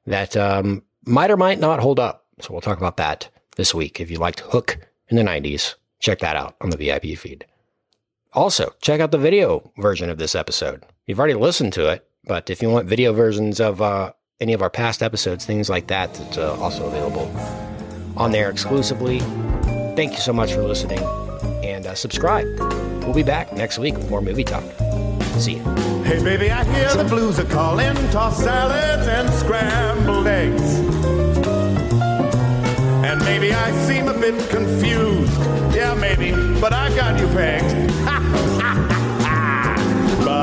that 0.07 0.37
um, 0.37 0.83
might 1.05 1.31
or 1.31 1.37
might 1.37 1.59
not 1.59 1.81
hold 1.81 2.01
up. 2.01 2.27
So 2.41 2.53
we'll 2.53 2.63
talk 2.63 2.79
about 2.79 2.97
that 2.97 3.29
this 3.57 3.75
week. 3.75 4.01
If 4.01 4.11
you 4.11 4.19
liked 4.19 4.41
Hook 4.41 4.79
in 5.09 5.17
the 5.17 5.23
90s, 5.23 5.75
check 5.99 6.21
that 6.21 6.37
out 6.37 6.57
on 6.61 6.71
the 6.71 6.77
VIP 6.77 7.19
feed. 7.19 7.47
Also, 8.37 8.75
check 8.83 9.01
out 9.01 9.13
the 9.13 9.19
video 9.19 9.73
version 9.79 10.11
of 10.11 10.19
this 10.19 10.35
episode. 10.35 10.85
You've 11.07 11.19
already 11.19 11.33
listened 11.33 11.73
to 11.73 11.89
it, 11.89 12.07
but 12.25 12.51
if 12.51 12.61
you 12.61 12.69
want 12.69 12.87
video 12.87 13.15
versions 13.15 13.61
of 13.61 13.81
uh, 13.81 14.13
any 14.41 14.53
of 14.53 14.61
our 14.61 14.69
past 14.69 15.03
episodes, 15.03 15.47
things 15.47 15.71
like 15.71 15.87
that, 15.87 16.21
it's 16.21 16.37
uh, 16.37 16.55
also 16.61 16.85
available 16.87 17.35
on 18.15 18.33
there 18.33 18.51
exclusively. 18.51 19.21
Thank 19.97 20.13
you 20.13 20.19
so 20.19 20.35
much 20.35 20.53
for 20.53 20.63
listening 20.63 20.99
and 21.65 21.87
uh, 21.87 21.95
subscribe. 21.95 22.45
We'll 23.05 23.15
be 23.15 23.23
back 23.23 23.55
next 23.55 23.79
week 23.79 23.97
with 23.97 24.11
more 24.11 24.21
movie 24.21 24.45
talk. 24.45 24.65
See 25.39 25.55
you. 25.55 25.63
Hey 26.05 26.23
baby, 26.23 26.51
I 26.51 26.63
hear 26.65 26.95
the 26.95 27.09
blues 27.09 27.39
are 27.39 27.45
calling, 27.45 27.95
tossed 28.11 28.45
salads 28.45 29.09
and 29.09 29.31
scrambled 29.33 30.27
eggs. 30.27 30.75
And 33.03 33.19
maybe 33.25 33.55
I 33.55 33.73
seem 33.87 34.09
a 34.09 34.15
bit 34.15 34.51
confused. 34.51 35.33
Yeah, 35.75 35.95
maybe, 35.95 36.33
but 36.61 36.75
I 36.75 36.95
got 36.95 37.19
you 37.19 37.29
pegged. 37.29 37.87